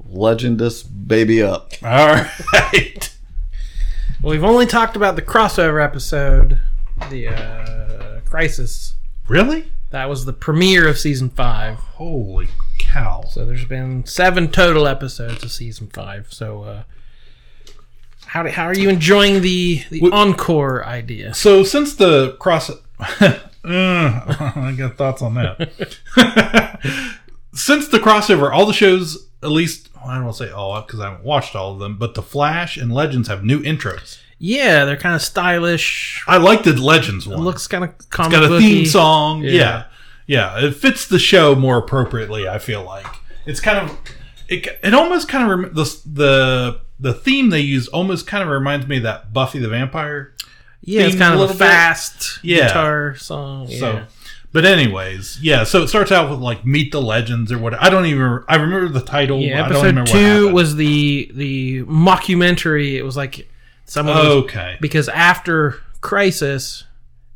Legend 0.08 0.58
this 0.58 0.82
baby 0.82 1.42
up. 1.42 1.72
All 1.82 2.16
right. 2.62 3.16
Well, 4.22 4.32
we've 4.32 4.44
only 4.44 4.66
talked 4.66 4.96
about 4.96 5.16
the 5.16 5.22
crossover 5.22 5.82
episode, 5.84 6.60
the 7.10 7.28
uh, 7.28 8.20
Crisis. 8.24 8.94
Really? 9.28 9.70
That 9.90 10.08
was 10.08 10.24
the 10.24 10.32
premiere 10.32 10.88
of 10.88 10.98
season 10.98 11.30
five. 11.30 11.76
Holy 11.76 12.48
cow! 12.78 13.24
So 13.28 13.44
there's 13.44 13.64
been 13.64 14.04
seven 14.06 14.48
total 14.48 14.86
episodes 14.86 15.42
of 15.42 15.52
season 15.52 15.88
five. 15.88 16.32
So, 16.32 16.62
uh, 16.62 16.82
how 18.26 18.42
do, 18.42 18.50
how 18.50 18.64
are 18.64 18.74
you 18.74 18.88
enjoying 18.88 19.40
the 19.40 19.82
the 19.90 20.10
encore 20.12 20.84
idea? 20.84 21.34
So 21.34 21.62
since 21.64 21.94
the 21.94 22.36
cross, 22.38 22.70
uh, 23.00 23.38
I 23.64 24.74
got 24.76 24.96
thoughts 24.96 25.22
on 25.22 25.34
that. 25.34 25.70
since 27.54 27.88
the 27.88 27.98
crossover, 27.98 28.50
all 28.52 28.66
the 28.66 28.72
shows, 28.72 29.28
at 29.42 29.50
least 29.50 29.88
I 30.06 30.18
don't 30.18 30.32
say 30.32 30.50
all 30.50 30.80
because 30.82 31.00
I 31.00 31.10
haven't 31.10 31.24
watched 31.24 31.56
all 31.56 31.72
of 31.72 31.78
them, 31.78 31.96
but 31.98 32.14
the 32.14 32.22
Flash 32.22 32.76
and 32.76 32.92
Legends 32.92 33.28
have 33.28 33.44
new 33.44 33.60
intros. 33.60 34.18
Yeah, 34.38 34.84
they're 34.84 34.98
kind 34.98 35.14
of 35.14 35.22
stylish. 35.22 36.22
I 36.26 36.36
like 36.36 36.62
the 36.62 36.74
Legends 36.74 37.26
one. 37.26 37.38
It 37.38 37.42
looks 37.42 37.66
kind 37.66 37.84
of 37.84 37.90
it's 37.90 38.04
comic 38.06 38.32
got 38.32 38.52
a 38.52 38.58
theme 38.58 38.84
song. 38.84 39.42
Yeah. 39.42 39.84
yeah, 40.26 40.58
It 40.64 40.76
fits 40.76 41.06
the 41.06 41.18
show 41.18 41.54
more 41.54 41.78
appropriately. 41.78 42.46
I 42.46 42.58
feel 42.58 42.84
like 42.84 43.06
it's 43.46 43.60
kind 43.60 43.78
of 43.78 43.98
it. 44.48 44.78
It 44.82 44.92
almost 44.94 45.28
kind 45.28 45.50
of 45.50 45.58
rem- 45.58 45.74
the 45.74 46.00
the 46.12 46.80
the 46.98 47.12
theme 47.14 47.50
they 47.50 47.60
use 47.60 47.88
almost 47.88 48.26
kind 48.26 48.42
of 48.42 48.48
reminds 48.48 48.86
me 48.86 48.96
of 48.98 49.02
that 49.04 49.32
Buffy 49.32 49.58
the 49.58 49.68
Vampire. 49.68 50.32
Yeah, 50.82 51.02
it's 51.02 51.16
kind 51.16 51.34
of 51.34 51.38
a 51.38 51.42
little 51.42 51.54
bit. 51.56 51.64
fast 51.66 52.38
Yeah. 52.42 52.68
guitar 52.68 53.16
song. 53.16 53.66
Yeah. 53.68 53.78
So, 53.80 54.02
but 54.52 54.64
anyways, 54.64 55.38
yeah. 55.42 55.64
So 55.64 55.82
it 55.82 55.88
starts 55.88 56.12
out 56.12 56.30
with 56.30 56.38
like 56.38 56.64
Meet 56.64 56.92
the 56.92 57.02
Legends 57.02 57.50
or 57.52 57.58
what. 57.58 57.74
I 57.74 57.90
don't 57.90 58.06
even. 58.06 58.44
I 58.48 58.56
remember 58.56 58.88
the 58.88 59.00
title. 59.04 59.40
yeah, 59.40 59.64
I 59.64 59.68
don't 59.68 59.72
episode 59.84 59.86
remember 59.86 60.10
two 60.12 60.52
was 60.52 60.76
the 60.76 61.30
the 61.34 61.82
mockumentary. 61.84 62.94
It 62.94 63.02
was 63.02 63.16
like 63.16 63.48
someone 63.84 64.16
Okay. 64.16 64.76
because 64.80 65.08
after 65.08 65.80
Crisis, 66.00 66.84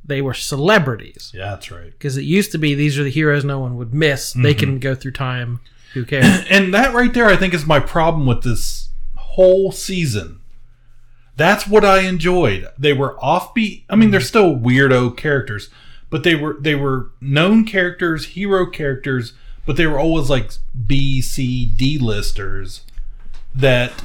they 0.05 0.23
were 0.23 0.35
celebrities. 0.35 1.33
Yeah, 1.35 1.51
that's 1.51 1.71
right. 1.71 1.91
Because 1.91 2.17
it 2.17 2.23
used 2.25 2.53
to 2.53 2.59
be 2.59 2.75
these 2.75 2.99
are 2.99 3.05
the 3.05 3.11
heroes 3.11 3.45
no 3.45 3.59
one 3.59 3.77
would 3.77 3.93
miss. 3.93 4.33
They 4.33 4.55
Mhm. 4.55 4.59
can 4.59 4.79
go 4.79 4.95
through 4.95 5.13
time. 5.13 5.61
Who 5.95 6.05
cares? 6.07 6.45
and 6.49 6.73
that 6.73 6.95
right 6.95 7.13
there, 7.13 7.27
I 7.27 7.37
think, 7.37 7.53
is 7.53 7.67
my 7.67 7.81
problem 7.81 8.27
with 8.27 8.43
this 8.43 8.90
whole 9.31 9.73
season. 9.73 10.41
That's 11.37 11.67
what 11.67 11.85
I 11.85 12.01
enjoyed. 12.01 12.69
They 12.79 12.93
were 12.93 13.17
offbeat. 13.17 13.85
I 13.89 13.97
mean, 13.97 14.11
they're 14.11 14.21
still 14.21 14.55
weirdo 14.55 15.17
characters, 15.17 15.71
but 16.11 16.23
they 16.23 16.35
were 16.35 16.57
they 16.61 16.75
were 16.75 17.13
known 17.21 17.65
characters, 17.65 18.27
hero 18.27 18.67
characters, 18.67 19.33
but 19.65 19.77
they 19.77 19.87
were 19.87 19.99
always 19.99 20.29
like 20.29 20.51
B, 20.87 21.23
C, 21.23 21.65
D 21.65 21.99
listers 21.99 22.83
that 23.55 24.05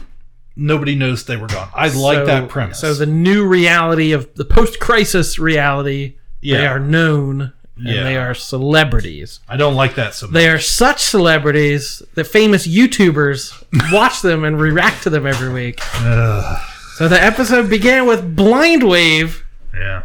nobody 0.55 0.95
noticed 0.95 1.27
they 1.27 1.37
were 1.37 1.47
gone. 1.47 1.69
I 1.73 1.89
like 1.89 2.25
that 2.25 2.47
premise. 2.47 2.79
So 2.79 2.93
the 2.93 3.05
new 3.05 3.45
reality 3.45 4.13
of 4.13 4.33
the 4.35 4.45
post-crisis 4.45 5.37
reality, 5.37 6.15
they 6.41 6.65
are 6.65 6.79
known 6.79 7.51
and 7.77 7.87
Yeah. 7.87 8.03
they 8.03 8.17
are 8.17 8.33
celebrities. 8.33 9.39
I 9.49 9.57
don't 9.57 9.75
like 9.75 9.95
that 9.95 10.13
so 10.13 10.27
much. 10.27 10.33
They 10.33 10.47
are 10.49 10.59
such 10.59 11.01
celebrities 11.03 12.01
that 12.15 12.25
famous 12.25 12.65
YouTubers 12.67 13.53
watch 13.91 14.21
them 14.21 14.43
and 14.43 14.59
react 14.59 15.03
to 15.03 15.09
them 15.09 15.25
every 15.27 15.49
week. 15.51 15.79
Ugh. 15.95 16.61
So 16.95 17.07
the 17.09 17.21
episode 17.21 17.69
began 17.69 18.05
with 18.07 18.35
Blind 18.35 18.83
Wave. 18.83 19.43
yeah. 19.73 20.03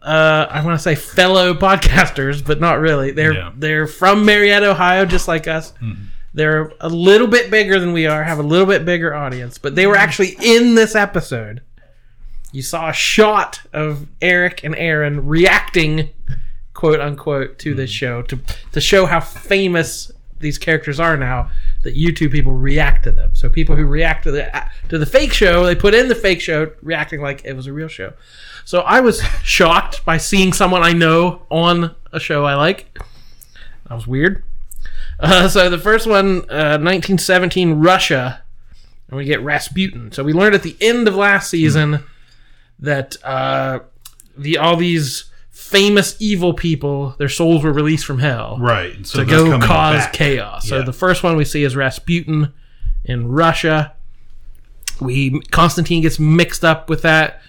Uh, 0.00 0.46
I 0.48 0.64
want 0.64 0.78
to 0.78 0.82
say 0.82 0.94
fellow 0.94 1.52
podcasters, 1.54 2.44
but 2.44 2.60
not 2.60 2.78
really. 2.80 3.10
They're 3.10 3.34
Yeah. 3.34 3.50
they're 3.56 3.86
from 3.88 4.24
Marietta, 4.24 4.70
Ohio, 4.70 5.04
just 5.04 5.26
like 5.28 5.48
us. 5.48 5.72
They're 6.32 6.72
a 6.80 6.88
little 6.88 7.26
bit 7.26 7.50
bigger 7.50 7.80
than 7.80 7.92
we 7.92 8.06
are, 8.06 8.22
have 8.22 8.38
a 8.38 8.42
little 8.44 8.66
bit 8.66 8.84
bigger 8.84 9.12
audience, 9.12 9.58
but 9.58 9.74
they 9.74 9.86
were 9.88 9.96
actually 9.96 10.36
in 10.40 10.76
this 10.76 10.94
episode. 10.94 11.62
You 12.52 12.62
saw 12.62 12.88
a 12.90 12.92
shot 12.92 13.62
of 13.72 14.06
Eric 14.22 14.62
and 14.62 14.76
Aaron 14.76 15.26
reacting, 15.26 16.10
quote 16.78 17.00
unquote, 17.00 17.58
to 17.58 17.74
this 17.74 17.90
show 17.90 18.22
to 18.22 18.38
to 18.70 18.80
show 18.80 19.04
how 19.04 19.18
famous 19.18 20.12
these 20.38 20.58
characters 20.58 21.00
are 21.00 21.16
now. 21.16 21.50
That 21.82 21.96
YouTube 21.96 22.30
people 22.30 22.52
react 22.52 23.02
to 23.04 23.10
them. 23.10 23.34
So 23.34 23.48
people 23.48 23.74
who 23.74 23.84
react 23.84 24.22
to 24.24 24.30
the 24.30 24.64
to 24.88 24.96
the 24.96 25.04
fake 25.04 25.32
show, 25.32 25.66
they 25.66 25.74
put 25.74 25.92
in 25.92 26.06
the 26.06 26.14
fake 26.14 26.40
show, 26.40 26.70
reacting 26.80 27.20
like 27.20 27.44
it 27.44 27.54
was 27.54 27.66
a 27.66 27.72
real 27.72 27.88
show. 27.88 28.12
So 28.64 28.82
I 28.82 29.00
was 29.00 29.20
shocked 29.42 30.04
by 30.04 30.18
seeing 30.18 30.52
someone 30.52 30.84
I 30.84 30.92
know 30.92 31.42
on 31.50 31.96
a 32.12 32.20
show 32.20 32.44
I 32.44 32.54
like. 32.54 32.96
That 33.88 33.94
was 33.94 34.06
weird. 34.06 34.44
Uh, 35.20 35.48
so 35.48 35.68
the 35.68 35.78
first 35.78 36.06
one, 36.06 36.42
uh, 36.48 36.78
1917 36.78 37.80
Russia, 37.80 38.40
and 39.08 39.16
we 39.16 39.24
get 39.24 39.42
Rasputin. 39.42 40.12
So 40.12 40.22
we 40.22 40.32
learned 40.32 40.54
at 40.54 40.62
the 40.62 40.76
end 40.80 41.08
of 41.08 41.16
last 41.16 41.50
season 41.50 42.04
that 42.78 43.16
uh, 43.24 43.80
the 44.36 44.58
all 44.58 44.76
these 44.76 45.27
famous 45.58 46.14
evil 46.20 46.54
people, 46.54 47.16
their 47.18 47.28
souls 47.28 47.64
were 47.64 47.72
released 47.72 48.06
from 48.06 48.20
hell, 48.20 48.56
Right. 48.60 49.04
So 49.04 49.18
to 49.18 49.24
go 49.28 49.58
cause 49.58 50.04
back. 50.04 50.12
chaos. 50.12 50.68
So 50.68 50.82
the 50.82 50.92
first 50.92 51.22
one 51.24 51.36
we 51.36 51.44
see 51.44 51.64
is 51.64 51.74
Rasputin 51.74 52.52
in 53.04 53.26
Russia. 53.28 53.92
We 55.00 55.40
Constantine 55.50 56.00
gets 56.02 56.18
mixed 56.20 56.64
up 56.64 56.88
with 56.88 57.02
that 57.02 57.42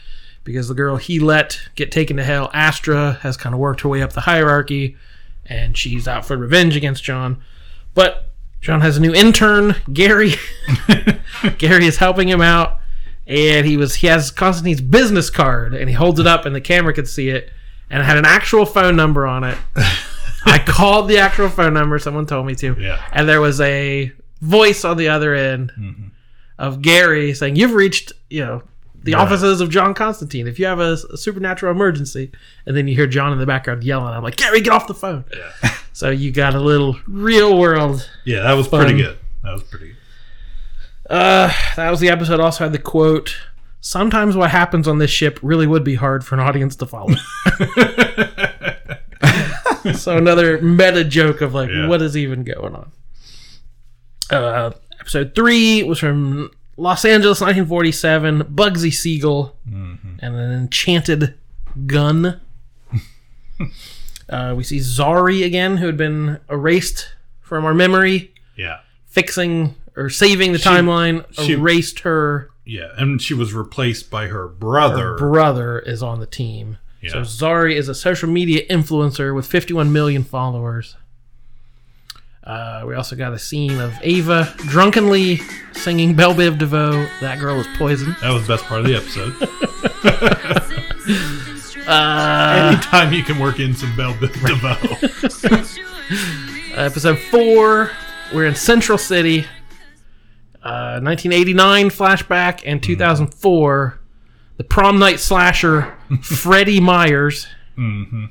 because 0.44 0.68
the 0.68 0.74
girl 0.74 0.98
he 0.98 1.20
let 1.20 1.60
get 1.76 1.92
taken 1.92 2.18
to 2.18 2.24
hell, 2.24 2.50
Astra, 2.54 3.20
has 3.22 3.38
kind 3.38 3.54
of 3.54 3.60
worked 3.60 3.82
her 3.82 3.90
way 3.90 4.02
up 4.02 4.14
the 4.14 4.22
hierarchy, 4.22 4.98
and 5.46 5.78
she's 5.78 6.08
out 6.08 6.26
for 6.26 6.36
revenge 6.36 6.76
against 6.76 7.04
John. 7.04 7.42
But 7.94 8.30
John 8.60 8.82
has 8.82 8.98
a 8.98 9.02
new 9.02 9.14
intern, 9.14 9.76
Gary. 9.94 10.34
Gary 11.60 11.86
is 11.86 11.98
helping 11.98 12.28
him 12.28 12.42
out, 12.42 12.80
and 13.28 13.66
he 13.68 13.78
was 13.78 13.96
he 13.96 14.08
has 14.08 14.32
Constantine's 14.32 14.82
business 14.82 15.30
card, 15.30 15.74
and 15.76 15.90
he 15.90 15.96
holds 15.96 16.20
it 16.20 16.28
up, 16.28 16.46
and 16.46 16.56
the 16.56 16.62
camera 16.62 16.94
could 16.94 17.08
see 17.08 17.30
it, 17.30 17.52
and 17.90 18.02
it 18.02 18.06
had 18.06 18.18
an 18.18 18.26
actual 18.26 18.66
phone 18.66 18.96
number 18.96 19.26
on 19.26 19.44
it. 19.44 19.58
I 20.46 20.60
called 20.60 21.10
the 21.10 21.18
actual 21.18 21.50
phone 21.50 21.74
number. 21.74 22.00
Someone 22.00 22.26
told 22.26 22.46
me 22.46 22.56
to. 22.56 22.76
Yeah. 22.80 23.02
And 23.12 23.28
there 23.28 23.42
was 23.42 23.60
a 23.62 24.12
voice 24.42 24.86
on 24.86 24.98
the 24.98 25.10
other 25.10 25.34
end 25.36 25.72
of 26.58 26.82
Gary 26.82 27.34
saying, 27.34 27.56
"You've 27.56 27.74
reached, 27.74 28.14
you 28.30 28.46
know, 28.46 28.64
the 29.04 29.14
offices 29.16 29.62
of 29.62 29.70
John 29.70 29.94
Constantine. 29.94 30.48
If 30.48 30.60
you 30.60 30.66
have 30.66 30.80
a, 30.80 30.98
a 31.12 31.18
supernatural 31.18 31.72
emergency," 31.72 32.32
and 32.66 32.76
then 32.76 32.88
you 32.88 32.96
hear 32.96 33.08
John 33.08 33.34
in 33.34 33.40
the 33.40 33.46
background 33.46 33.84
yelling. 33.84 34.14
I'm 34.14 34.24
like, 34.24 34.38
"Gary, 34.38 34.62
get 34.62 34.74
off 34.74 34.88
the 34.88 34.94
phone!" 34.94 35.26
Yeah. 35.36 35.72
so 35.94 36.10
you 36.10 36.32
got 36.32 36.56
a 36.56 36.60
little 36.60 36.98
real 37.08 37.58
world. 37.58 38.10
Yeah, 38.26 38.44
that 38.44 38.54
was 38.54 38.68
fun. 38.68 38.86
pretty 38.86 39.02
good. 39.02 39.18
That 39.44 39.54
was 39.54 39.64
pretty 39.64 39.88
good. 39.88 39.96
Uh, 41.10 41.52
that 41.76 41.90
was 41.90 42.00
the 42.00 42.10
episode. 42.10 42.40
Also 42.40 42.64
had 42.66 42.74
the 42.74 42.80
quote. 42.80 43.36
Sometimes 43.82 44.36
what 44.36 44.52
happens 44.52 44.88
on 44.88 44.98
this 44.98 45.10
ship 45.12 45.40
really 45.42 45.66
would 45.66 45.84
be 45.84 45.96
hard 45.96 46.26
for 46.26 46.36
an 46.36 46.42
audience 46.42 46.76
to 46.78 46.86
follow. 46.86 47.14
so 49.96 50.18
another 50.18 50.62
meta 50.62 51.04
joke 51.04 51.42
of 51.42 51.54
like, 51.54 51.70
Yeah. 51.70 51.88
what 51.88 52.02
is 52.02 52.18
even 52.18 52.44
going 52.44 52.76
on? 52.76 52.92
Uh, 54.30 54.72
episode 55.00 55.34
three 55.34 55.84
was 55.84 56.00
from 56.00 56.52
Los 56.78 57.06
Angeles, 57.06 57.42
1947. 57.42 58.44
Bugsy 58.54 58.94
Siegel 58.94 59.56
and 59.66 60.20
an 60.22 60.52
enchanted 60.52 61.36
gun. 61.86 62.40
uh, 64.30 64.54
we 64.58 64.64
see 64.64 64.78
Zari 64.80 65.46
again, 65.46 65.78
who 65.78 65.86
had 65.86 65.98
been 65.98 66.40
erased 66.50 67.10
from 67.42 67.66
our 67.66 67.74
memory, 67.74 68.34
Yeah. 68.56 68.80
fixing 69.08 69.76
or 69.96 70.10
saving 70.10 70.54
the 70.54 70.60
She- 70.60 70.70
timeline. 70.70 71.26
she- 71.32 71.54
erased 71.54 72.02
her. 72.02 72.50
Yeah, 72.70 72.90
and 72.98 73.20
she 73.20 73.34
was 73.34 73.52
replaced 73.54 74.12
by 74.12 74.28
her 74.28 74.48
brother. 74.48 75.14
Her 75.14 75.18
brother 75.18 75.80
is 75.80 76.04
on 76.04 76.20
the 76.20 76.28
team. 76.28 76.78
Yeah. 77.02 77.10
So 77.10 77.22
Zari 77.22 77.76
is 77.76 77.90
a 77.90 77.96
social 77.96 78.30
media 78.30 78.62
influencer 78.70 79.34
with 79.34 79.48
51 79.48 79.92
million 79.92 80.24
followers. 80.24 80.96
Uh, 82.44 82.84
we 82.86 82.94
also 82.94 83.16
got 83.16 83.34
a 83.34 83.40
scene 83.40 83.80
of 83.80 83.96
Ava 84.04 84.54
drunkenly 84.58 85.38
singing 85.74 86.14
Belle 86.14 86.36
Biv 86.36 86.60
DeVoe. 86.60 87.08
That 87.22 87.40
girl 87.40 87.58
was 87.58 87.66
poison. 87.76 88.16
that 88.22 88.32
was 88.32 88.46
the 88.46 88.54
best 88.54 88.66
part 88.66 88.82
of 88.82 88.88
the 88.88 88.96
episode. 88.96 89.34
Uh, 91.88 92.72
Anytime 92.72 93.14
you 93.14 93.24
can 93.24 93.40
work 93.40 93.60
in 93.60 93.74
some 93.74 93.96
Belle 93.98 94.14
Biv 94.14 94.32
DeVoe. 94.46 94.78
episode 96.80 97.18
four, 97.18 97.90
we're 98.32 98.46
in 98.46 98.54
Central 98.54 99.00
City. 99.00 99.48
Uh, 100.62 101.00
1989 101.02 101.90
flashback 101.90 102.64
and 102.66 102.84
2004, 102.84 104.00
the 104.58 104.64
prom 104.64 105.00
night 105.00 105.20
slasher 105.20 105.98
Freddie 106.22 106.82
Myers. 106.82 107.48
hmm 107.76 108.26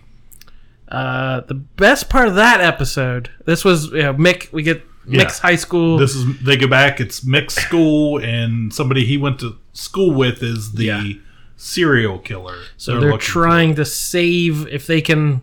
Uh, 0.89 1.41
the 1.43 1.55
best 1.55 2.09
part 2.11 2.29
of 2.29 2.35
that 2.35 2.61
episode, 2.61 3.31
this 3.47 3.65
was 3.65 3.87
you 3.93 4.03
know, 4.03 4.15
Mick. 4.15 4.53
We 4.53 4.63
get 4.63 4.83
Mick's 5.07 5.39
high 5.39 5.57
school. 5.57 5.97
This 5.97 6.15
is 6.15 6.39
they 6.43 6.57
go 6.57 6.67
back. 6.69 7.01
It's 7.01 7.25
mixed 7.25 7.59
school, 7.59 8.19
and 8.19 8.73
somebody 8.75 9.07
he 9.07 9.17
went 9.17 9.41
to 9.41 9.57
school 9.73 10.13
with 10.13 10.43
is 10.43 10.73
the 10.73 11.21
serial 11.57 12.19
killer. 12.19 12.59
so 12.77 13.01
they're, 13.01 13.11
looking 13.13 13.21
trying 13.21 13.75
to 13.75 13.85
save 13.85 14.67
if 14.69 14.87
they 14.87 15.01
can 15.01 15.41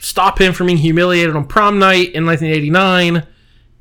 stop 0.00 0.40
him 0.40 0.52
from 0.52 0.66
being 0.66 0.78
humiliated 0.78 1.34
on 1.36 1.46
prom 1.46 1.78
night 1.78 2.12
in 2.14 2.26
1989. 2.26 3.26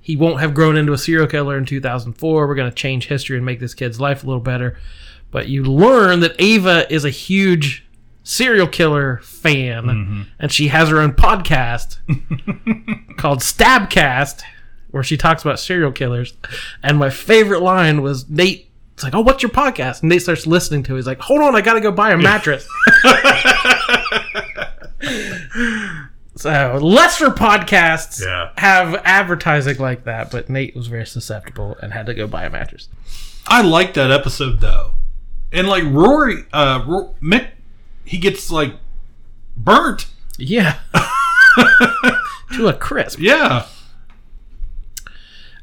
He 0.04 0.16
won't 0.18 0.41
have 0.41 0.54
grown 0.54 0.76
into 0.78 0.91
a 0.93 0.97
serial 0.97 1.28
killer 1.28 1.58
in 1.58 1.66
2004. 1.66 2.45
We're 2.47 2.56
going 2.56 2.70
to 2.70 2.76
change 2.76 3.08
history 3.08 3.38
and 3.38 3.45
make 3.45 3.60
this 3.62 3.74
kid's 3.74 3.99
life 4.01 4.24
a 4.24 4.28
little 4.28 4.41
better. 4.41 4.78
But 5.32 5.47
you 5.47 5.64
learn 5.64 6.20
that 6.20 6.36
Ava 6.39 6.91
is 6.93 7.06
a 7.06 7.10
huge 7.10 7.86
serial 8.22 8.68
killer 8.68 9.18
fan, 9.24 9.86
Mm-hmm. 9.86 10.22
and 10.39 10.51
she 10.51 10.68
has 10.68 10.89
her 10.89 10.99
own 10.99 11.14
podcast 11.14 11.97
called 13.18 13.39
Stabcast, 13.39 14.41
where 14.91 15.04
she 15.04 15.18
talks 15.18 15.41
about 15.41 15.60
serial 15.60 15.91
killers. 15.91 16.34
And 16.84 16.97
my 16.99 17.10
favorite 17.10 17.62
line 17.62 18.01
was 18.01 18.30
Nate. 18.30 18.70
It's 18.93 19.04
like, 19.04 19.16
oh, 19.16 19.22
what's 19.22 19.41
your 19.41 19.51
podcast? 19.51 20.01
And 20.01 20.10
Nate 20.10 20.22
starts 20.22 20.45
listening 20.45 20.84
to 20.84 20.93
it. 20.93 20.97
He's 20.97 21.08
like, 21.08 21.20
hold 21.20 21.41
on, 21.41 21.56
I 21.56 21.62
got 21.62 21.74
to 21.74 21.82
go 21.82 21.91
buy 21.91 22.12
a 22.12 22.18
mattress. 22.18 22.68
so, 26.36 26.79
lesser 26.81 27.29
podcasts 27.29 28.21
Yeah. 28.23 28.49
have 28.57 28.95
advertising 29.03 29.77
like 29.77 30.03
that, 30.05 30.31
but 30.31 30.49
Nate 30.49 30.75
was 30.75 30.88
very 30.88 31.05
susceptible 31.05 31.77
and 31.81 31.93
had 31.93 32.05
to 32.07 32.13
go 32.13 32.27
buy 32.27 32.43
a 32.45 32.49
mattress. 32.49 32.88
I 33.47 33.61
like 33.61 33.93
that 33.95 34.11
episode 34.11 34.59
though, 34.61 34.93
and 35.51 35.67
like 35.67 35.84
Rory, 35.86 36.45
uh, 36.53 36.84
Ro- 36.88 37.15
Mick, 37.21 37.49
he 38.05 38.17
gets 38.17 38.49
like 38.51 38.73
burnt. 39.55 40.07
Yeah. 40.38 40.79
to 42.55 42.67
a 42.67 42.73
crisp. 42.73 43.19
Yeah. 43.19 43.65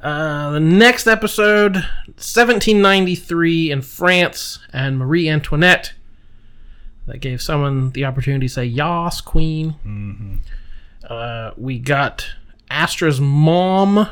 Uh, 0.01 0.51
the 0.53 0.61
next 0.61 1.07
episode, 1.07 1.75
1793 2.17 3.71
in 3.71 3.83
France, 3.83 4.59
and 4.73 4.99
Marie 4.99 5.29
Antoinette. 5.29 5.93
That 7.07 7.19
gave 7.21 7.43
someone 7.43 7.91
the 7.91 8.05
opportunity 8.05 8.47
to 8.47 8.53
say 8.53 8.65
"Yas, 8.65 9.21
Queen." 9.21 9.75
Mm-hmm. 9.85 10.37
Uh, 11.11 11.53
we 11.57 11.79
got 11.79 12.31
Astra's 12.71 13.21
mom. 13.21 14.09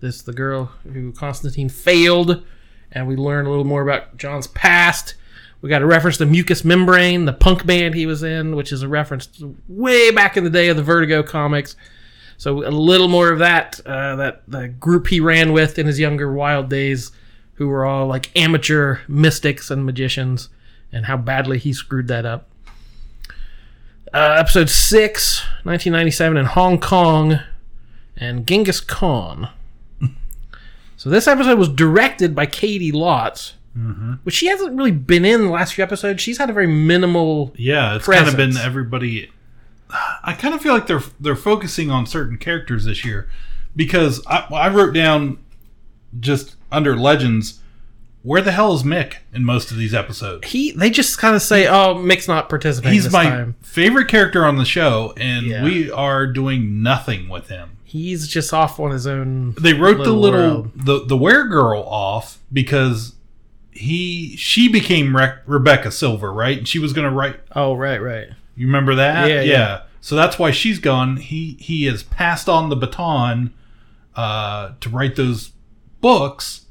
This 0.00 0.20
the 0.20 0.34
girl 0.34 0.66
who 0.92 1.10
Constantine 1.12 1.70
failed, 1.70 2.44
and 2.92 3.08
we 3.08 3.16
learn 3.16 3.46
a 3.46 3.50
little 3.50 3.64
more 3.64 3.82
about 3.82 4.18
John's 4.18 4.46
past. 4.46 5.14
We 5.62 5.70
got 5.70 5.82
a 5.82 5.86
reference 5.86 6.18
to 6.18 6.26
Mucous 6.26 6.64
Membrane, 6.64 7.24
the 7.24 7.32
punk 7.32 7.66
band 7.66 7.94
he 7.94 8.06
was 8.06 8.22
in, 8.22 8.54
which 8.54 8.70
is 8.70 8.82
a 8.82 8.88
reference 8.88 9.42
way 9.66 10.12
back 10.12 10.36
in 10.36 10.44
the 10.44 10.50
day 10.50 10.68
of 10.68 10.76
the 10.76 10.84
Vertigo 10.84 11.22
comics. 11.22 11.74
So 12.36 12.64
a 12.64 12.70
little 12.70 13.08
more 13.08 13.32
of 13.32 13.40
that. 13.40 13.80
Uh, 13.84 14.14
that 14.16 14.42
the 14.46 14.68
group 14.68 15.08
he 15.08 15.18
ran 15.18 15.52
with 15.52 15.78
in 15.78 15.86
his 15.86 15.98
younger 15.98 16.30
wild 16.30 16.68
days, 16.68 17.10
who 17.54 17.68
were 17.68 17.84
all 17.86 18.06
like 18.06 18.30
amateur 18.38 18.98
mystics 19.08 19.70
and 19.70 19.84
magicians, 19.84 20.50
and 20.92 21.06
how 21.06 21.16
badly 21.16 21.58
he 21.58 21.72
screwed 21.72 22.06
that 22.08 22.26
up. 22.26 22.48
Uh, 24.12 24.36
episode 24.38 24.70
6, 24.70 25.40
1997 25.64 26.36
in 26.38 26.46
Hong 26.46 26.78
Kong, 26.80 27.40
and 28.16 28.46
Genghis 28.46 28.80
Khan. 28.80 29.50
so 30.96 31.10
this 31.10 31.26
episode 31.28 31.58
was 31.58 31.68
directed 31.68 32.34
by 32.34 32.46
Caity 32.46 32.92
Lotz, 32.92 33.52
Mm-hmm. 33.76 34.14
which 34.24 34.34
she 34.34 34.46
hasn't 34.46 34.76
really 34.76 34.90
been 34.90 35.24
in 35.24 35.42
the 35.44 35.50
last 35.50 35.74
few 35.74 35.84
episodes. 35.84 36.20
She's 36.20 36.38
had 36.38 36.50
a 36.50 36.52
very 36.52 36.66
minimal. 36.66 37.52
Yeah, 37.54 37.94
it's 37.94 38.06
presence. 38.06 38.30
kind 38.34 38.40
of 38.40 38.54
been 38.54 38.56
everybody. 38.60 39.30
I 40.24 40.32
kind 40.32 40.52
of 40.52 40.60
feel 40.60 40.72
like 40.74 40.88
they're 40.88 41.02
they're 41.20 41.36
focusing 41.36 41.88
on 41.88 42.04
certain 42.04 42.38
characters 42.38 42.86
this 42.86 43.04
year 43.04 43.28
because 43.76 44.20
I, 44.26 44.48
I 44.50 44.68
wrote 44.68 44.94
down 44.94 45.38
just 46.18 46.56
under 46.72 46.96
legends 46.96 47.60
where 48.28 48.42
the 48.42 48.52
hell 48.52 48.74
is 48.74 48.82
Mick 48.82 49.14
in 49.32 49.42
most 49.44 49.70
of 49.70 49.76
these 49.78 49.94
episodes. 49.94 50.46
He 50.48 50.72
they 50.72 50.90
just 50.90 51.16
kind 51.18 51.34
of 51.34 51.42
say, 51.42 51.66
"Oh, 51.66 51.94
Mick's 51.94 52.28
not 52.28 52.48
participating 52.48 52.92
He's 52.94 53.10
my 53.12 53.24
time." 53.24 53.54
favorite 53.62 54.08
character 54.08 54.44
on 54.44 54.56
the 54.56 54.64
show, 54.64 55.14
and 55.16 55.46
Yeah. 55.46 55.64
we 55.64 55.90
are 55.90 56.26
doing 56.26 56.82
nothing 56.82 57.28
with 57.28 57.48
him. 57.48 57.70
He's 57.84 58.28
just 58.28 58.52
off 58.52 58.78
on 58.78 58.90
his 58.90 59.06
own. 59.06 59.54
They 59.58 59.72
wrote 59.72 60.04
the 60.04 60.12
little 60.12 60.40
world. 60.40 60.70
the 60.74 61.04
the 61.06 61.16
were 61.16 61.44
girl 61.48 61.82
off 61.82 62.38
because 62.52 63.14
he 63.70 64.36
she 64.36 64.68
became 64.68 65.16
Re- 65.16 65.38
Rebecca 65.46 65.90
Silver, 65.90 66.32
right? 66.32 66.58
And 66.58 66.68
she 66.68 66.78
was 66.78 66.92
going 66.92 67.06
to 67.08 67.14
write 67.14 67.40
Oh, 67.56 67.74
right, 67.74 68.00
right. 68.02 68.28
You 68.56 68.66
remember 68.66 68.94
that? 68.96 69.28
Yeah, 69.30 69.40
yeah. 69.42 69.82
So 70.00 70.16
that's 70.16 70.38
why 70.38 70.50
she's 70.50 70.78
gone. 70.78 71.16
He 71.16 71.56
he 71.60 71.84
has 71.86 72.02
passed 72.02 72.48
on 72.48 72.68
the 72.68 72.76
baton 72.76 73.54
uh, 74.16 74.72
to 74.80 74.88
write 74.90 75.16
those 75.16 75.52
books, 76.00 76.66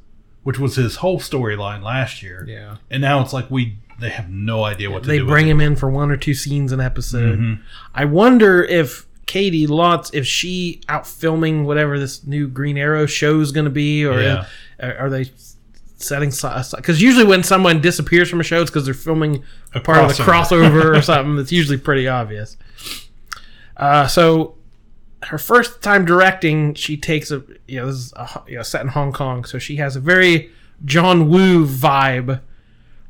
which 0.47 0.57
was 0.57 0.77
his 0.77 0.95
whole 0.95 1.19
storyline 1.19 1.83
last 1.83 2.23
year. 2.23 2.45
Yeah. 2.47 2.77
And 2.89 3.01
now 3.01 3.19
it's 3.21 3.33
like 3.33 3.51
we 3.51 3.77
they 3.99 4.07
have 4.11 4.29
no 4.29 4.63
idea 4.63 4.89
what 4.89 5.03
to 5.03 5.09
They 5.09 5.17
do. 5.17 5.25
They 5.25 5.29
bring 5.29 5.45
him 5.49 5.59
in 5.59 5.75
for 5.75 5.89
one 5.89 6.09
or 6.09 6.15
two 6.15 6.33
scenes 6.33 6.71
an 6.71 6.79
episode. 6.79 7.37
Mhm. 7.37 7.59
I 7.93 8.05
wonder 8.05 8.63
if 8.63 9.05
Caity 9.25 9.67
Lotz, 9.67 10.09
if 10.13 10.25
she 10.25 10.79
out 10.87 11.05
filming 11.05 11.65
whatever 11.65 11.99
this 11.99 12.25
new 12.25 12.47
Green 12.47 12.77
Arrow 12.77 13.05
show 13.05 13.41
is 13.41 13.51
going 13.51 13.65
to 13.65 13.69
be, 13.71 14.05
or 14.05 14.21
Yeah. 14.21 14.45
are 14.81 14.97
are 14.99 15.09
they 15.09 15.31
setting 15.97 16.29
because 16.77 17.01
usually 17.01 17.25
when 17.25 17.43
someone 17.43 17.81
disappears 17.81 18.29
from 18.29 18.39
a 18.39 18.43
show, 18.43 18.61
it's 18.61 18.71
because 18.71 18.85
they're 18.85 18.93
filming 18.93 19.43
A 19.73 19.81
part 19.81 19.97
of 19.97 20.15
the 20.15 20.23
crossover. 20.23 20.69
crossover 20.71 20.95
or 20.97 21.01
something. 21.11 21.35
That's 21.35 21.51
usually 21.51 21.77
pretty 21.77 22.07
obvious. 22.07 22.55
Uh, 23.75 24.07
so 24.07 24.55
her 25.23 25.37
first 25.37 25.81
time 25.81 26.05
directing, 26.05 26.73
she 26.75 26.95
takes 26.97 27.31
a 27.31 27.43
you 27.67 27.79
know 27.79 27.87
this 27.87 27.95
is 27.95 28.13
a, 28.13 28.43
you 28.47 28.55
know, 28.57 28.63
set 28.63 28.81
in 28.81 28.87
Hong 28.89 29.11
Kong, 29.11 29.43
so 29.45 29.57
she 29.59 29.77
has 29.77 29.95
a 29.95 29.99
very 29.99 30.51
John 30.85 31.29
Woo 31.29 31.65
vibe, 31.65 32.39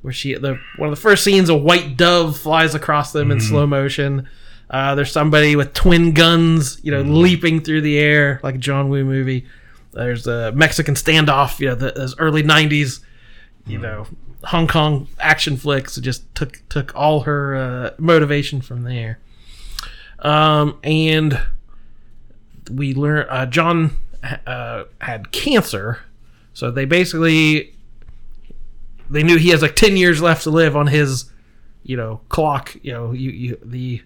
where 0.01 0.13
she 0.13 0.33
the 0.35 0.59
one 0.77 0.89
of 0.89 0.95
the 0.95 1.01
first 1.01 1.23
scenes 1.23 1.49
a 1.49 1.55
white 1.57 1.97
dove 1.97 2.37
flies 2.37 2.73
across 2.75 3.11
them 3.11 3.29
in 3.31 3.39
Mhm. 3.39 3.41
slow 3.49 3.67
motion. 3.67 4.27
Uh, 4.69 4.95
there's 4.95 5.11
somebody 5.11 5.55
with 5.55 5.73
twin 5.73 6.11
guns, 6.13 6.77
you 6.83 6.91
know, 6.91 7.01
leaping 7.01 7.61
through 7.61 7.79
the 7.81 7.97
air 7.97 8.39
like 8.43 8.55
a 8.55 8.57
John 8.57 8.89
Woo 8.89 9.03
movie. 9.05 9.45
There's 9.93 10.27
a 10.27 10.51
Mexican 10.51 10.95
standoff, 10.95 11.59
you 11.59 11.67
know, 11.69 11.75
the, 11.75 11.91
those 11.91 12.17
early 12.19 12.43
'90s, 12.43 12.99
you 13.65 13.77
know, 13.79 14.07
Hong 14.43 14.67
Kong 14.67 15.07
action 15.19 15.57
flicks. 15.57 15.97
It 15.97 16.01
just 16.01 16.23
took 16.35 16.61
took 16.69 16.93
all 16.95 17.21
her 17.21 17.55
uh, 17.55 17.89
motivation 17.97 18.61
from 18.61 18.83
there. 18.83 19.19
Um, 20.19 20.77
and 20.83 21.39
we 22.70 22.93
learn 22.93 23.26
uh, 23.30 23.45
John 23.45 23.95
uh, 24.45 24.86
had 25.01 25.32
cancer, 25.32 25.99
so 26.53 26.72
they 26.72 26.86
basically 26.86 27.74
they 29.09 29.24
knew 29.24 29.38
he 29.38 29.49
has 29.49 29.61
like 29.61 29.76
ten 29.76 29.97
years 29.97 30.22
left 30.22 30.43
to 30.43 30.49
live 30.49 30.76
on 30.76 30.88
his, 30.88 31.26
you 31.84 31.97
know, 31.97 32.22
clock. 32.30 32.76
You 32.82 32.93
know, 32.93 33.11
you, 33.11 33.32
you 33.32 33.59
the 33.63 34.01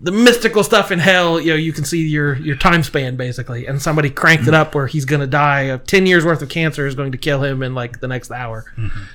the 0.00 0.12
mystical 0.12 0.62
stuff 0.64 0.90
in 0.90 0.98
hell. 0.98 1.40
You 1.40 1.52
know, 1.52 1.56
you 1.56 1.72
can 1.72 1.84
see 1.84 2.06
your 2.06 2.36
your 2.36 2.56
time 2.56 2.82
span 2.82 3.16
basically, 3.16 3.66
and 3.66 3.80
somebody 3.80 4.10
cranked 4.10 4.46
it 4.48 4.54
up 4.54 4.74
where 4.74 4.86
he's 4.86 5.04
gonna 5.04 5.26
die. 5.26 5.68
Uh, 5.70 5.78
ten 5.78 6.06
years 6.06 6.24
worth 6.24 6.42
of 6.42 6.48
cancer 6.48 6.86
is 6.86 6.94
going 6.94 7.12
to 7.12 7.18
kill 7.18 7.42
him 7.42 7.62
in 7.62 7.74
like 7.74 8.00
the 8.00 8.08
next 8.08 8.30
hour. 8.30 8.66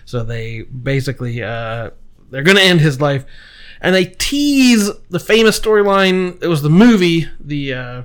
So 0.05 0.23
they 0.23 0.61
basically 0.63 1.43
uh, 1.43 1.91
they're 2.31 2.43
gonna 2.43 2.61
end 2.61 2.81
his 2.81 2.99
life. 2.99 3.25
And 3.81 3.95
they 3.95 4.05
tease 4.05 4.91
the 5.09 5.19
famous 5.19 5.59
storyline. 5.59 6.41
It 6.43 6.47
was 6.47 6.61
the 6.61 6.69
movie, 6.69 7.27
the 7.39 7.73
uh, 7.73 8.01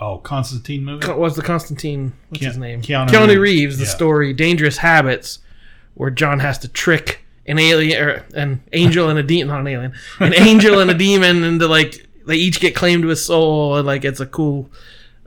Oh, 0.00 0.18
Constantine 0.18 0.84
movie. 0.84 1.06
what 1.08 1.18
was 1.18 1.34
the 1.36 1.42
Constantine? 1.42 2.12
What's 2.28 2.42
Ke- 2.42 2.46
his 2.46 2.56
name? 2.56 2.82
Keanu 2.82 3.08
Keanu, 3.08 3.38
Reeves. 3.40 3.78
The 3.78 3.84
Yeah. 3.84 3.90
story 3.90 4.32
Dangerous 4.32 4.78
Habits, 4.78 5.40
where 5.94 6.10
John 6.10 6.38
has 6.38 6.56
to 6.58 6.68
trick 6.68 7.24
an 7.46 7.58
alien 7.58 8.00
or 8.02 8.24
an 8.34 8.60
angel 8.72 9.08
and 9.08 9.18
a 9.18 9.22
demon, 9.22 9.48
not 9.48 9.60
an 9.60 9.66
alien, 9.66 9.92
an 10.20 10.34
angel 10.36 10.78
and 10.78 10.90
a 10.90 10.94
demon 10.94 11.42
into 11.42 11.66
like 11.66 12.06
they 12.26 12.36
each 12.36 12.60
get 12.60 12.74
claimed 12.76 13.02
to 13.02 13.08
his 13.08 13.24
soul, 13.24 13.76
and 13.76 13.86
like 13.86 14.04
it's 14.04 14.20
a 14.20 14.26
cool 14.26 14.70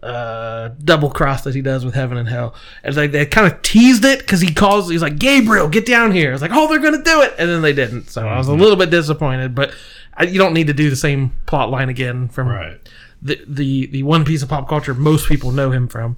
uh, 0.03 0.69
double 0.83 1.09
cross 1.09 1.43
that 1.43 1.53
he 1.55 1.61
does 1.61 1.85
with 1.85 1.93
heaven 1.93 2.17
and 2.17 2.27
hell. 2.27 2.55
And 2.83 2.89
it's 2.89 2.97
like 2.97 3.11
they 3.11 3.25
kind 3.25 3.51
of 3.51 3.61
teased 3.61 4.03
it 4.05 4.19
because 4.19 4.41
he 4.41 4.53
calls, 4.53 4.89
he's 4.89 5.01
like 5.01 5.19
Gabriel, 5.19 5.67
get 5.67 5.85
down 5.85 6.11
here. 6.11 6.33
It's 6.33 6.41
like 6.41 6.51
oh 6.53 6.67
they're 6.67 6.79
gonna 6.79 7.03
do 7.03 7.21
it, 7.21 7.33
and 7.37 7.49
then 7.49 7.61
they 7.61 7.73
didn't. 7.73 8.09
So 8.09 8.27
I 8.27 8.37
was 8.37 8.47
a 8.47 8.53
little 8.53 8.75
bit 8.77 8.89
disappointed, 8.89 9.53
but 9.55 9.73
I, 10.15 10.23
you 10.23 10.37
don't 10.39 10.53
need 10.53 10.67
to 10.67 10.73
do 10.73 10.89
the 10.89 10.95
same 10.95 11.33
plot 11.45 11.69
line 11.69 11.89
again 11.89 12.27
from 12.29 12.47
Right. 12.47 12.79
the 13.21 13.39
the 13.47 13.85
the 13.87 14.03
one 14.03 14.25
piece 14.25 14.41
of 14.43 14.49
pop 14.49 14.67
culture 14.67 14.93
most 14.93 15.27
people 15.27 15.51
know 15.51 15.71
him 15.71 15.87
from. 15.87 16.17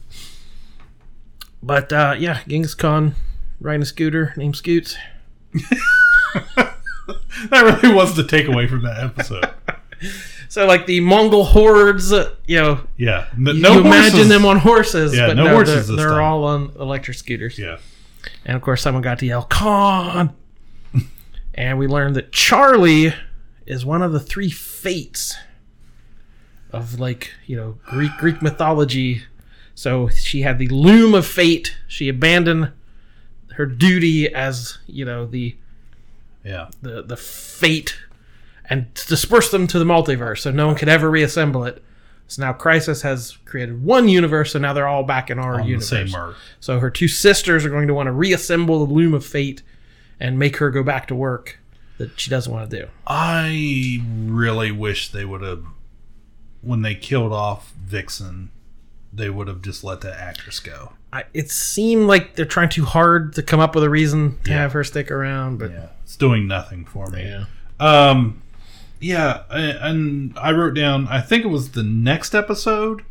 But 1.61 1.91
uh, 1.93 2.15
yeah, 2.17 2.39
Genghis 2.47 2.73
Khan 2.75 3.15
riding 3.59 3.81
a 3.81 3.85
scooter 3.85 4.33
named 4.37 4.55
Scoots. 4.55 4.95
that 6.55 6.73
really 7.51 7.93
was 7.93 8.15
the 8.15 8.23
takeaway 8.23 8.69
from 8.69 8.83
that 8.83 8.97
episode. 9.03 9.49
So 10.49 10.65
like 10.65 10.85
the 10.85 10.99
Mongol 10.99 11.43
hordes, 11.43 12.11
you 12.47 12.59
know, 12.59 12.81
Yeah. 12.97 13.27
N- 13.33 13.45
you, 13.55 13.61
no 13.61 13.73
you 13.73 13.79
imagine 13.81 14.11
horses. 14.11 14.29
them 14.29 14.45
on 14.45 14.57
horses, 14.59 15.15
Yeah, 15.15 15.27
but 15.27 15.37
no 15.37 15.45
no, 15.45 15.53
horses 15.55 15.87
they're, 15.87 15.97
they're 15.97 16.21
all 16.21 16.43
on 16.45 16.71
electric 16.79 17.17
scooters. 17.17 17.57
Yeah. 17.59 17.77
And 18.45 18.55
of 18.55 18.61
course, 18.61 18.81
someone 18.81 19.01
got 19.03 19.19
to 19.19 19.25
yell 19.25 19.43
Khan, 19.43 20.33
and 21.55 21.77
we 21.77 21.87
learned 21.87 22.15
that 22.15 22.31
Charlie 22.31 23.13
is 23.65 23.85
one 23.85 24.01
of 24.01 24.11
the 24.11 24.19
three 24.19 24.49
fates 24.49 25.35
of 26.71 26.99
like 26.99 27.31
you 27.45 27.55
know 27.55 27.77
Greek 27.85 28.11
Greek 28.17 28.41
mythology. 28.41 29.23
So 29.75 30.07
she 30.09 30.41
had 30.41 30.59
the 30.59 30.67
loom 30.67 31.13
of 31.15 31.25
fate. 31.25 31.75
She 31.87 32.07
abandoned 32.09 32.71
her 33.55 33.65
duty 33.65 34.33
as 34.33 34.77
you 34.87 35.03
know 35.05 35.25
the 35.25 35.55
Yeah. 36.43 36.69
the 36.81 37.01
the 37.03 37.17
fate 37.17 37.97
and 38.69 38.93
disperse 38.93 39.51
them 39.51 39.67
to 39.67 39.79
the 39.79 39.85
multiverse, 39.85 40.39
so 40.39 40.51
no 40.51 40.67
one 40.67 40.75
could 40.75 40.89
ever 40.89 41.09
reassemble 41.09 41.65
it. 41.65 41.83
So 42.27 42.41
now 42.41 42.53
Crisis 42.53 43.01
has 43.01 43.37
created 43.45 43.83
one 43.83 44.07
universe, 44.07 44.53
so 44.53 44.59
now 44.59 44.73
they're 44.73 44.87
all 44.87 45.03
back 45.03 45.29
in 45.29 45.37
our 45.39 45.55
On 45.55 45.61
the 45.61 45.67
universe. 45.67 45.89
same 45.89 46.15
Earth. 46.15 46.37
So 46.59 46.79
her 46.79 46.89
two 46.89 47.07
sisters 47.09 47.65
are 47.65 47.69
going 47.69 47.87
to 47.89 47.93
want 47.93 48.07
to 48.07 48.11
reassemble 48.13 48.85
the 48.85 48.91
loom 48.93 49.13
of 49.13 49.25
fate 49.25 49.61
and 50.19 50.39
make 50.39 50.57
her 50.57 50.71
go 50.71 50.83
back 50.83 51.07
to 51.07 51.15
work 51.15 51.59
that 51.97 52.17
she 52.19 52.29
doesn't 52.29 52.51
want 52.51 52.69
to 52.71 52.79
do. 52.83 52.87
I 53.05 54.01
really 54.25 54.71
wish 54.71 55.09
they 55.11 55.25
would 55.25 55.41
have, 55.41 55.63
when 56.61 56.81
they 56.81 56.95
killed 56.95 57.33
off 57.33 57.73
Vixen, 57.85 58.49
they 59.11 59.29
would 59.29 59.47
have 59.47 59.61
just 59.61 59.83
let 59.83 60.01
that 60.01 60.17
actress 60.19 60.59
go. 60.59 60.93
I, 61.11 61.25
it 61.33 61.51
seemed 61.51 62.07
like 62.07 62.35
they're 62.35 62.45
trying 62.45 62.69
too 62.69 62.85
hard 62.85 63.33
to 63.33 63.43
come 63.43 63.59
up 63.59 63.75
with 63.75 63.83
a 63.83 63.89
reason 63.89 64.39
to 64.45 64.51
Yeah. 64.51 64.61
have 64.61 64.71
her 64.71 64.83
stick 64.83 65.11
around, 65.11 65.59
but 65.59 65.71
It's 66.03 66.15
doing 66.15 66.47
nothing 66.47 66.85
for 66.85 67.07
me. 67.07 67.21
Yeah. 67.23 67.45
Um, 67.79 68.41
yeah, 69.03 69.43
and 69.49 70.37
I 70.37 70.51
wrote 70.51 70.73
down. 70.75 71.07
I 71.07 71.19
think 71.21 71.43
it 71.43 71.49
was 71.49 71.71
the 71.71 71.83
next 71.83 72.33
episode. 72.33 73.03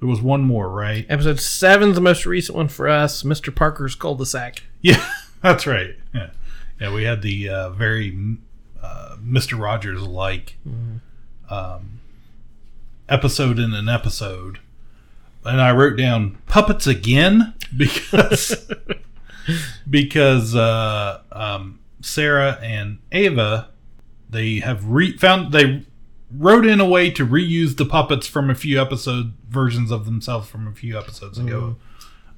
There 0.00 0.08
was 0.08 0.20
one 0.20 0.42
more, 0.42 0.68
right? 0.68 1.06
episode 1.08 1.40
seven's 1.40 1.94
the 1.94 2.00
most 2.00 2.26
recent 2.26 2.56
one 2.56 2.68
for 2.68 2.88
us. 2.88 3.22
Mr. 3.22 3.54
Parker's 3.54 3.94
cul-de-sac. 3.94 4.62
Yeah, 4.80 5.04
that's 5.42 5.66
right. 5.66 5.96
Yeah, 6.14 6.30
yeah. 6.80 6.92
We 6.92 7.04
had 7.04 7.22
the 7.22 7.48
uh, 7.48 7.70
very 7.70 8.36
uh, 8.82 9.16
Mister 9.20 9.56
Rogers 9.56 10.02
like 10.02 10.56
um, 11.48 12.00
episode 13.08 13.58
in 13.58 13.74
an 13.74 13.88
episode. 13.88 14.58
and 15.44 15.60
I 15.60 15.72
wrote 15.72 15.96
down 15.96 16.38
puppets 16.46 16.86
again 16.86 17.54
because 17.76 18.70
because 19.90 20.54
uh, 20.54 21.22
um, 21.32 21.78
Sarah 22.00 22.58
and 22.62 22.98
Ava 23.12 23.68
they 24.30 24.60
have 24.60 24.84
re- 24.86 25.16
found 25.16 25.52
they 25.52 25.84
wrote 26.30 26.66
in 26.66 26.80
a 26.80 26.84
way 26.86 27.10
to 27.10 27.26
reuse 27.26 27.76
the 27.76 27.86
puppets 27.86 28.26
from 28.26 28.50
a 28.50 28.54
few 28.54 28.80
episode 28.80 29.32
versions 29.48 29.90
of 29.90 30.04
themselves 30.04 30.48
from 30.48 30.66
a 30.68 30.72
few 30.72 30.98
episodes 30.98 31.38
ago. 31.38 31.76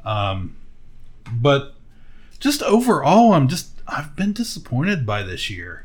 Um, 0.05 0.57
but 1.32 1.74
just 2.38 2.62
overall, 2.62 3.32
I'm 3.34 3.49
just 3.49 3.70
I've 3.86 4.14
been 4.16 4.32
disappointed 4.32 5.05
by 5.05 5.22
this 5.22 5.51
year. 5.51 5.84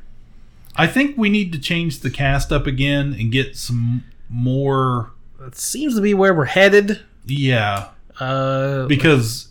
I 0.75 0.87
think 0.87 1.17
we 1.17 1.29
need 1.29 1.51
to 1.53 1.59
change 1.59 1.99
the 2.01 2.09
cast 2.11 2.51
up 2.51 2.67
again 2.67 3.15
and 3.17 3.31
get 3.31 3.55
some 3.57 4.03
more. 4.29 5.11
It 5.41 5.55
seems 5.55 5.95
to 5.95 6.01
be 6.01 6.13
where 6.13 6.33
we're 6.33 6.45
headed. 6.45 7.01
Yeah, 7.25 7.89
Uh, 8.19 8.85
because 8.85 9.49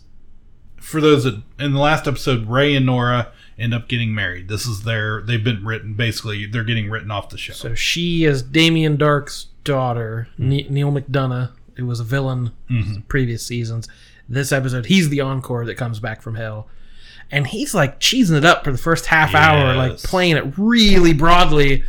for 0.77 1.01
those 1.01 1.23
that 1.25 1.41
in 1.59 1.73
the 1.73 1.79
last 1.79 2.07
episode, 2.07 2.47
Ray 2.47 2.75
and 2.75 2.85
Nora 2.85 3.31
end 3.57 3.73
up 3.73 3.87
getting 3.87 4.13
married. 4.13 4.47
This 4.47 4.65
is 4.65 4.83
their 4.83 5.21
they've 5.21 5.43
been 5.43 5.65
written 5.65 5.93
basically. 5.93 6.45
They're 6.45 6.63
getting 6.63 6.89
written 6.89 7.11
off 7.11 7.29
the 7.29 7.37
show. 7.37 7.53
so 7.53 7.75
she 7.75 8.25
is 8.25 8.41
Damien 8.41 8.97
Darhk's 8.97 9.47
daughter, 9.63 10.27
Ne- 10.37 10.67
Neal 10.69 10.91
McDonough, 10.91 11.51
who 11.75 11.85
was 11.85 11.99
a 11.99 12.03
villain 12.03 12.51
mm-hmm. 12.69 12.95
in 12.95 13.01
previous 13.03 13.45
seasons. 13.45 13.87
This 14.27 14.51
episode, 14.51 14.87
he's 14.87 15.09
the 15.09 15.21
encore 15.21 15.65
that 15.65 15.75
comes 15.75 15.99
back 15.99 16.21
from 16.21 16.35
hell. 16.35 16.67
And 17.31 17.47
he's 17.47 17.73
like 17.73 17.99
cheesing 17.99 18.37
it 18.37 18.45
up 18.45 18.63
for 18.63 18.71
the 18.71 18.77
first 18.77 19.07
half 19.07 19.33
hour, 19.33 19.75
like 19.75 19.97
playing 19.97 20.37
it 20.37 20.53
really 20.57 21.13
broadly. 21.13 21.83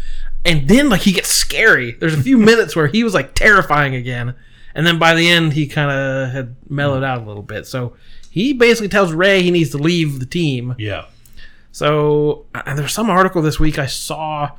And 0.45 0.67
then 0.69 0.89
like 0.89 1.03
he 1.03 1.12
gets 1.12 1.29
scary. 1.29 1.93
There's 1.93 2.14
a 2.14 2.23
few 2.23 2.39
minutes 2.39 2.75
where 2.75 2.87
he 2.87 3.05
was 3.05 3.14
like 3.14 3.35
terrifying 3.35 3.95
again. 3.95 4.35
And 4.75 4.87
then 4.87 4.99
by 4.99 5.14
the 5.14 5.29
end 5.29 5.53
he 5.53 5.67
kind 5.67 5.91
of 5.91 6.31
had 6.31 6.57
mellowed 6.69 7.05
out 7.05 7.23
a 7.23 7.25
little 7.25 7.43
bit. 7.43 7.67
So 7.67 7.95
he 8.31 8.53
basically 8.53 8.89
tells 8.89 9.12
Ray 9.12 9.43
he 9.43 9.51
needs 9.51 9.71
to 9.71 9.79
leave 9.79 10.21
the 10.21 10.27
team. 10.27 10.75
yeah, 10.79 11.07
So 11.77 12.47
uh, 12.55 12.74
there's 12.74 12.95
some 12.95 13.11
article 13.11 13.43
this 13.43 13.61
week 13.61 13.79
I 13.79 13.85
saw. 13.85 14.53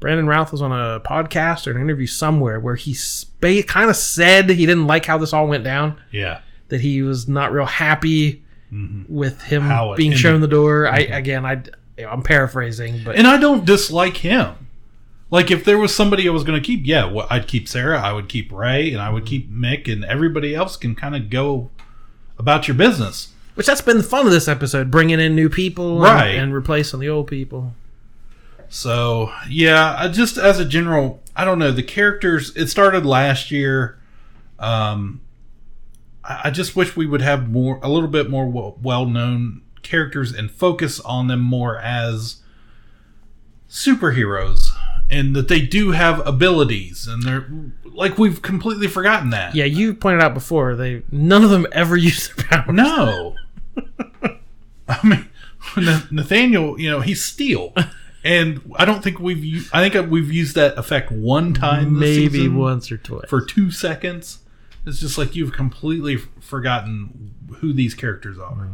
Brandon 0.00 0.26
Routh 0.26 0.50
was 0.50 0.60
on 0.60 0.72
a 0.72 0.98
podcast 0.98 1.68
or 1.68 1.70
an 1.70 1.80
interview 1.80 2.08
somewhere 2.08 2.58
where 2.58 2.74
he 2.74 2.94
spa- 2.94 3.62
kind 3.62 3.88
of 3.88 3.94
said 3.94 4.50
he 4.50 4.66
didn't 4.66 4.88
like 4.88 5.06
how 5.06 5.16
this 5.16 5.32
all 5.32 5.46
went 5.46 5.62
down. 5.62 6.00
yeah. 6.10 6.40
That 6.70 6.80
he 6.80 7.00
was 7.02 7.28
not 7.28 7.52
real 7.52 7.64
happy 7.64 8.42
mm-hmm. 8.72 9.04
with 9.06 9.40
him 9.42 9.70
it 9.70 9.96
being 9.96 10.14
shown 10.14 10.40
the 10.40 10.48
door. 10.48 10.88
I 10.88 11.04
mm-hmm. 11.04 11.12
again, 11.12 11.46
I 11.46 11.62
I'm 12.04 12.24
paraphrasing, 12.24 13.04
but 13.04 13.14
And 13.14 13.28
I 13.28 13.36
don't 13.36 13.64
dislike 13.64 14.16
him. 14.16 14.66
Like 15.30 15.52
if 15.52 15.64
there 15.64 15.78
was 15.78 15.94
somebody 15.94 16.28
I 16.28 16.32
was 16.32 16.42
going 16.42 16.60
to 16.60 16.66
keep, 16.66 16.80
yeah, 16.84 17.04
well, 17.04 17.28
I'd 17.30 17.46
keep 17.46 17.68
Sarah, 17.68 18.00
I 18.00 18.12
would 18.12 18.28
keep 18.28 18.50
Ray, 18.50 18.92
and 18.92 19.00
I 19.00 19.10
would 19.10 19.26
mm-hmm. 19.26 19.28
keep 19.28 19.52
Mick, 19.52 19.92
and 19.92 20.04
everybody 20.04 20.56
else 20.56 20.76
can 20.76 20.96
kind 20.96 21.14
of 21.14 21.30
go 21.30 21.70
about 22.36 22.66
your 22.66 22.76
business. 22.76 23.28
Which 23.54 23.66
that's 23.66 23.80
been 23.80 23.98
the 23.98 24.02
fun 24.02 24.26
of 24.26 24.32
this 24.32 24.48
episode, 24.48 24.90
bringing 24.90 25.20
in 25.20 25.34
new 25.34 25.48
people, 25.48 26.04
and- 26.04 26.14
Right. 26.14 26.34
and, 26.36 26.52
replacing 26.54 27.00
the 27.00 27.08
old 27.08 27.26
people. 27.26 27.74
So 28.68 29.32
yeah, 29.48 29.94
I 29.98 30.08
just 30.08 30.36
as 30.38 30.58
a 30.58 30.64
general, 30.64 31.22
I 31.36 31.44
don't 31.44 31.58
know 31.58 31.70
the 31.72 31.82
characters. 31.82 32.52
It 32.56 32.66
started 32.68 33.06
last 33.06 33.50
year. 33.50 33.98
Um, 34.58 35.20
I, 36.24 36.42
I 36.44 36.50
just 36.50 36.74
wish 36.74 36.96
we 36.96 37.06
would 37.06 37.22
have 37.22 37.48
more, 37.50 37.78
a 37.82 37.88
little 37.88 38.08
bit 38.08 38.28
more 38.30 38.74
well 38.82 39.06
known 39.06 39.62
characters 39.82 40.32
and 40.32 40.50
focus 40.50 40.98
on 41.00 41.28
them 41.28 41.40
more 41.40 41.78
as 41.78 42.36
superheroes, 43.68 44.68
and 45.10 45.34
that 45.36 45.48
they 45.48 45.60
do 45.60 45.92
have 45.92 46.26
abilities, 46.26 47.06
and 47.06 47.22
they're 47.22 47.46
like 47.84 48.18
we've 48.18 48.42
completely 48.42 48.86
forgotten 48.88 49.30
that. 49.30 49.54
Yeah, 49.54 49.64
you 49.66 49.94
pointed 49.94 50.22
out 50.22 50.34
before 50.34 50.74
they 50.74 51.02
none 51.10 51.44
of 51.44 51.50
them 51.50 51.66
ever 51.72 51.96
use 52.10 52.28
their 52.34 52.46
powers. 52.46 52.74
No. 52.74 53.36
I 54.88 55.06
mean, 55.06 55.28
Nathaniel, 56.10 56.78
you 56.78 56.90
know, 56.90 57.00
he's 57.00 57.24
steel. 57.24 57.74
And 58.24 58.72
I 58.76 58.84
don't 58.86 59.04
think 59.04 59.20
we've 59.20 59.68
I 59.72 59.86
think 59.86 60.10
we've 60.10 60.32
used 60.32 60.54
that 60.54 60.78
effect 60.78 61.12
one 61.12 61.52
time 61.52 62.00
this 62.00 62.16
maybe 62.16 62.48
once 62.48 62.90
or 62.90 62.96
twice. 62.96 63.28
for 63.28 63.44
2 63.44 63.70
seconds. 63.70 64.38
It's 64.86 65.00
just 65.00 65.18
like 65.18 65.34
you've 65.34 65.52
completely 65.52 66.16
forgotten 66.40 67.34
who 67.56 67.72
these 67.72 67.94
characters 67.94 68.38
are. 68.38 68.68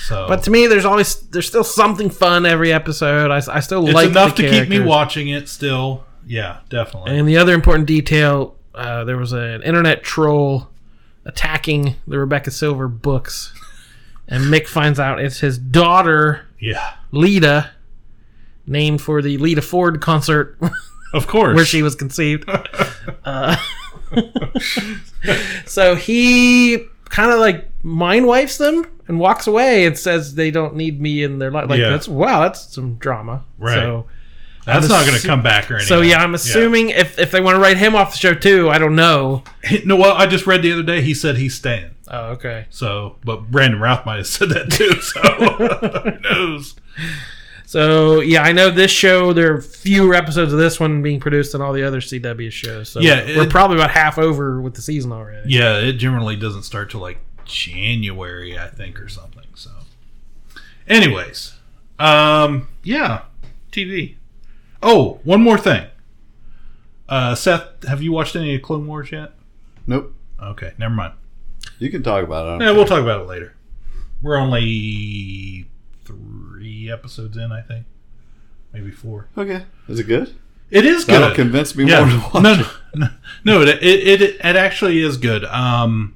So 0.00 0.26
But 0.28 0.42
to 0.44 0.50
me, 0.50 0.66
there's 0.66 0.84
always 0.84 1.20
there's 1.28 1.46
still 1.46 1.64
something 1.64 2.10
fun 2.10 2.46
every 2.46 2.72
episode. 2.72 3.30
I, 3.30 3.36
I 3.54 3.60
still 3.60 3.84
it's 3.86 3.94
like 3.94 4.10
enough 4.10 4.34
to 4.36 4.48
keep 4.48 4.68
me 4.68 4.80
watching 4.80 5.28
it 5.28 5.48
still. 5.48 6.04
Yeah, 6.26 6.60
definitely. 6.68 7.18
And 7.18 7.26
the 7.28 7.38
other 7.38 7.54
important 7.54 7.86
detail, 7.86 8.56
uh, 8.74 9.04
there 9.04 9.16
was 9.16 9.32
an 9.32 9.62
internet 9.62 10.02
troll 10.02 10.68
attacking 11.24 11.96
the 12.06 12.18
Rebecca 12.18 12.50
Silver 12.50 12.88
books, 12.88 13.52
and 14.30 14.44
Mick 14.44 14.66
finds 14.68 14.98
out 15.00 15.20
it's 15.20 15.40
his 15.40 15.58
daughter, 15.58 16.46
yeah. 16.60 16.94
Lita, 17.10 17.70
named 18.66 19.00
for 19.02 19.20
the 19.20 19.36
Lita 19.38 19.60
Ford 19.62 20.00
concert 20.00 20.56
Of 21.12 21.26
course. 21.26 21.56
where 21.56 21.64
she 21.64 21.82
was 21.82 21.94
conceived. 21.96 22.48
uh, 23.24 23.56
so 25.66 25.94
he 25.96 26.86
kind 27.08 27.32
of 27.32 27.40
like 27.40 27.68
mind 27.82 28.26
wipes 28.26 28.58
them 28.58 28.86
and 29.08 29.18
walks 29.18 29.46
away 29.46 29.84
and 29.86 29.98
says 29.98 30.34
they 30.34 30.50
don't 30.50 30.76
need 30.76 31.00
me 31.00 31.22
in 31.22 31.38
their 31.38 31.50
life. 31.50 31.68
Like 31.68 31.80
Yeah. 31.80 31.90
that's 31.90 32.08
wow, 32.08 32.42
that's 32.42 32.72
some 32.74 32.94
drama. 32.96 33.44
Right. 33.58 33.74
So 33.74 34.06
That's 34.66 34.84
I'm 34.86 34.90
not 34.90 35.06
going 35.06 35.18
to 35.18 35.26
assu- 35.26 35.26
come 35.26 35.42
back 35.42 35.70
or 35.70 35.74
anything. 35.76 35.88
So 35.88 36.00
yeah, 36.02 36.22
I'm 36.22 36.34
assuming 36.34 36.90
if 36.90 37.18
if 37.18 37.30
they 37.32 37.40
want 37.40 37.56
to 37.56 37.60
write 37.60 37.76
him 37.78 37.94
off 37.96 38.12
the 38.12 38.18
show 38.18 38.34
too, 38.34 38.70
I 38.70 38.78
don't 38.78 38.94
know. 38.94 39.42
No, 39.84 39.96
well, 39.96 40.14
I 40.14 40.26
just 40.26 40.46
read 40.46 40.62
the 40.62 40.72
other 40.72 40.82
day 40.82 41.00
he 41.02 41.14
said 41.14 41.36
he's 41.38 41.54
staying. 41.54 41.90
Oh, 42.12 42.30
okay. 42.32 42.66
So, 42.70 43.16
but 43.24 43.50
Brandon 43.50 43.80
Routh 43.80 44.04
might 44.04 44.16
have 44.16 44.26
said 44.26 44.48
that 44.50 44.70
too. 44.70 45.00
So 45.00 45.20
who 46.10 46.20
knows? 46.20 46.74
So 47.66 48.18
yeah, 48.20 48.42
I 48.42 48.50
know 48.50 48.68
this 48.70 48.90
show. 48.90 49.32
There 49.32 49.54
are 49.54 49.60
fewer 49.60 50.12
episodes 50.14 50.52
of 50.52 50.58
this 50.58 50.80
one 50.80 51.02
being 51.02 51.20
produced 51.20 51.52
than 51.52 51.62
all 51.62 51.72
the 51.72 51.84
other 51.84 52.00
CW 52.00 52.50
shows. 52.50 52.88
So 52.88 52.98
Yeah, 52.98 53.36
we're 53.36 53.46
probably 53.46 53.76
about 53.76 53.92
half 53.92 54.18
over 54.18 54.60
with 54.60 54.74
the 54.74 54.82
season 54.82 55.12
already. 55.12 55.50
Yeah, 55.50 55.78
it 55.78 55.92
generally 55.92 56.34
doesn't 56.34 56.64
start 56.64 56.90
till 56.90 57.00
like 57.00 57.18
January, 57.44 58.58
I 58.58 58.66
think, 58.68 59.00
or 59.00 59.08
something. 59.08 59.46
So, 59.54 59.70
anyways, 60.88 61.54
um, 62.00 62.66
yeah, 62.82 63.22
TV. 63.70 64.16
Oh, 64.82 65.20
one 65.22 65.40
more 65.40 65.58
thing. 65.58 65.86
Uh, 67.08 67.36
Seth, 67.36 67.84
have 67.86 68.02
you 68.02 68.10
watched 68.10 68.34
any 68.34 68.54
of 68.56 68.62
Clone 68.62 68.86
Wars 68.86 69.12
yet? 69.12 69.32
Nope. 69.86 70.12
Okay, 70.42 70.72
never 70.78 70.94
mind. 70.94 71.12
You 71.80 71.90
can 71.90 72.02
talk 72.02 72.22
about 72.22 72.60
it. 72.60 72.64
Yeah, 72.64 72.70
we'll 72.72 72.84
talk 72.84 73.00
about 73.02 73.22
it 73.22 73.26
later. 73.26 73.56
We're 74.22 74.36
only 74.36 75.66
three 76.04 76.90
episodes 76.92 77.36
in, 77.36 77.50
I 77.50 77.62
think, 77.62 77.86
maybe 78.72 78.90
four. 78.90 79.28
Okay. 79.36 79.64
Is 79.88 79.98
it 79.98 80.04
good? 80.04 80.36
It 80.70 80.84
is 80.84 81.04
good. 81.04 81.14
That'll 81.22 81.34
convince 81.34 81.74
me 81.74 81.86
more 81.86 82.04
to 82.06 82.18
watch 82.32 82.42
no, 82.42 82.52
it. 82.52 82.66
No, 82.94 83.08
no, 83.44 83.62
it, 83.62 83.82
it 83.82 84.22
it 84.22 84.34
it 84.44 84.56
actually 84.56 85.00
is 85.00 85.16
good. 85.16 85.44
Um, 85.46 86.14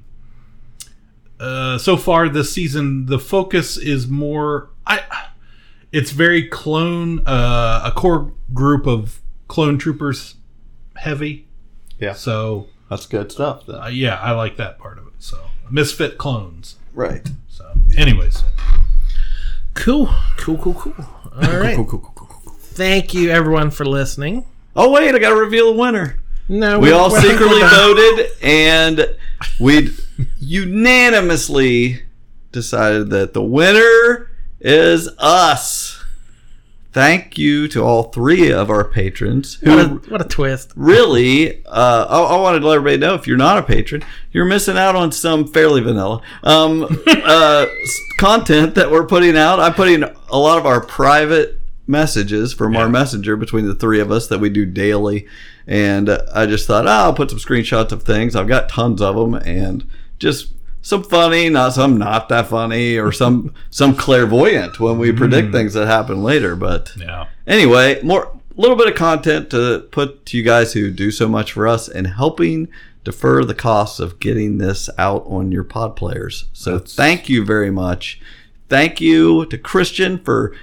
uh, 1.39 1.77
so 1.77 1.97
far 1.97 2.29
this 2.29 2.53
season, 2.53 3.07
the 3.07 3.19
focus 3.19 3.75
is 3.75 4.07
more. 4.07 4.69
I. 4.87 5.01
It's 5.91 6.11
very 6.11 6.47
clone, 6.49 7.25
uh, 7.25 7.81
a 7.85 7.91
core 7.91 8.33
group 8.53 8.85
of 8.85 9.21
clone 9.47 9.77
troopers, 9.77 10.35
heavy. 10.97 11.47
Yeah. 11.99 12.13
So 12.13 12.67
That's 12.89 13.05
good 13.05 13.31
stuff. 13.31 13.65
Then. 13.65 13.75
uh, 13.77 13.87
yeah, 13.87 14.15
I 14.19 14.31
like 14.31 14.57
that 14.57 14.77
part 14.77 14.97
of 14.97 15.07
it. 15.07 15.13
So 15.19 15.39
misfit 15.69 16.17
clones. 16.17 16.75
Right. 16.93 17.27
So, 17.49 17.65
anyways, 17.97 18.43
Cool, 19.73 20.09
cool, 20.37 20.57
cool, 20.57 20.73
cool. 20.73 20.93
All 21.35 21.59
right. 21.59 21.75
Cool, 21.75 21.85
cool, 21.85 21.99
cool, 21.99 22.13
cool, 22.15 22.27
cool. 22.45 22.53
Thank 22.53 23.13
you, 23.13 23.29
everyone, 23.29 23.71
for 23.71 23.85
listening. 23.85 24.45
Oh 24.75 24.89
wait, 24.91 25.13
I 25.13 25.19
got 25.19 25.29
to 25.29 25.35
reveal 25.35 25.69
a 25.69 25.75
winner. 25.75 26.17
No, 26.47 26.79
we 26.79 26.89
we're- 26.89 26.97
all 26.97 27.09
secretly 27.09 27.61
voted, 27.63 28.27
and 28.41 29.15
we 29.59 29.89
unanimously 30.39 32.01
decided 32.51 33.09
that 33.09 33.33
the 33.33 33.43
winner 33.43 34.29
is 34.61 35.09
us. 35.19 35.84
Thank 36.95 37.37
you 37.37 37.67
to 37.67 37.83
all 37.83 38.03
three 38.03 38.53
of 38.53 38.69
our 38.69 38.85
patrons 38.85 39.55
who 39.55 39.69
What 39.69 39.79
a, 39.85 39.89
what 40.11 40.21
a 40.21 40.23
twist. 40.23 40.71
really, 40.77 41.61
uh, 41.65 42.05
I, 42.09 42.21
I 42.21 42.39
wanted 42.39 42.61
to 42.61 42.67
let 42.67 42.77
everybody 42.77 42.97
know 42.99 43.15
if 43.15 43.27
you're 43.27 43.35
not 43.35 43.57
a 43.57 43.63
patron, 43.63 44.01
you're 44.31 44.45
missing 44.45 44.77
out 44.77 44.95
on 44.95 45.11
some 45.11 45.45
fairly 45.45 45.81
vanilla 45.81 46.21
um, 46.43 46.87
uh, 47.07 47.65
content 48.17 48.75
that 48.75 48.91
we're 48.91 49.05
putting 49.05 49.35
out. 49.35 49.59
I'm 49.59 49.73
putting 49.73 50.03
a 50.03 50.37
lot 50.39 50.57
of 50.57 50.65
our 50.65 50.79
private 50.79 51.59
messages 51.85 52.53
from 52.53 52.77
our 52.77 52.87
messenger 52.87 53.35
between 53.35 53.65
the 53.65 53.75
three 53.75 53.99
of 53.99 54.09
us 54.09 54.27
that 54.27 54.39
we 54.39 54.49
do 54.49 54.65
daily. 54.65 55.27
And 55.67 56.07
uh, 56.07 56.21
I 56.33 56.45
just 56.45 56.65
thought, 56.65 56.85
oh, 56.85 56.91
I'll 56.91 57.13
put 57.13 57.29
some 57.29 57.39
screenshots 57.39 57.91
of 57.91 58.03
things. 58.03 58.37
I've 58.37 58.47
got 58.47 58.69
tons 58.69 59.01
of 59.01 59.17
them 59.17 59.33
and 59.33 59.85
just 60.17 60.53
some 60.85 61.01
funny, 61.01 61.49
not 61.49 61.73
some 61.73 61.97
not 61.97 62.29
that 62.29 62.45
funny, 62.45 62.95
or 62.95 63.11
some 63.11 63.55
some 63.71 63.95
clairvoyant 63.95 64.79
when 64.79 64.99
we 64.99 65.11
predict 65.11 65.47
mm. 65.47 65.51
things 65.51 65.73
that 65.73 65.87
happen 65.87 66.21
later. 66.21 66.55
But 66.55 66.93
yeah. 66.95 67.25
anyway, 67.47 67.99
more 68.03 68.25
a 68.25 68.61
little 68.61 68.77
bit 68.77 68.87
of 68.87 68.93
content 68.93 69.49
to 69.49 69.87
put 69.89 70.27
to 70.27 70.37
you 70.37 70.43
guys 70.43 70.73
who 70.73 70.91
do 70.91 71.09
so 71.09 71.27
much 71.27 71.53
for 71.53 71.67
us 71.67 71.89
and 71.89 72.05
helping 72.05 72.67
defer 73.03 73.43
the 73.43 73.55
costs 73.55 73.99
of 73.99 74.19
getting 74.19 74.59
this 74.59 74.87
out 74.99 75.25
on 75.25 75.51
your 75.51 75.63
pod 75.63 75.95
players. 75.95 76.45
So 76.53 76.77
thank 76.77 77.29
you 77.29 77.43
very 77.43 77.71
much. 77.71 78.21
Thank 78.69 79.01
you 79.01 79.47
to 79.47 79.57
Christian 79.57 80.19
for 80.19 80.55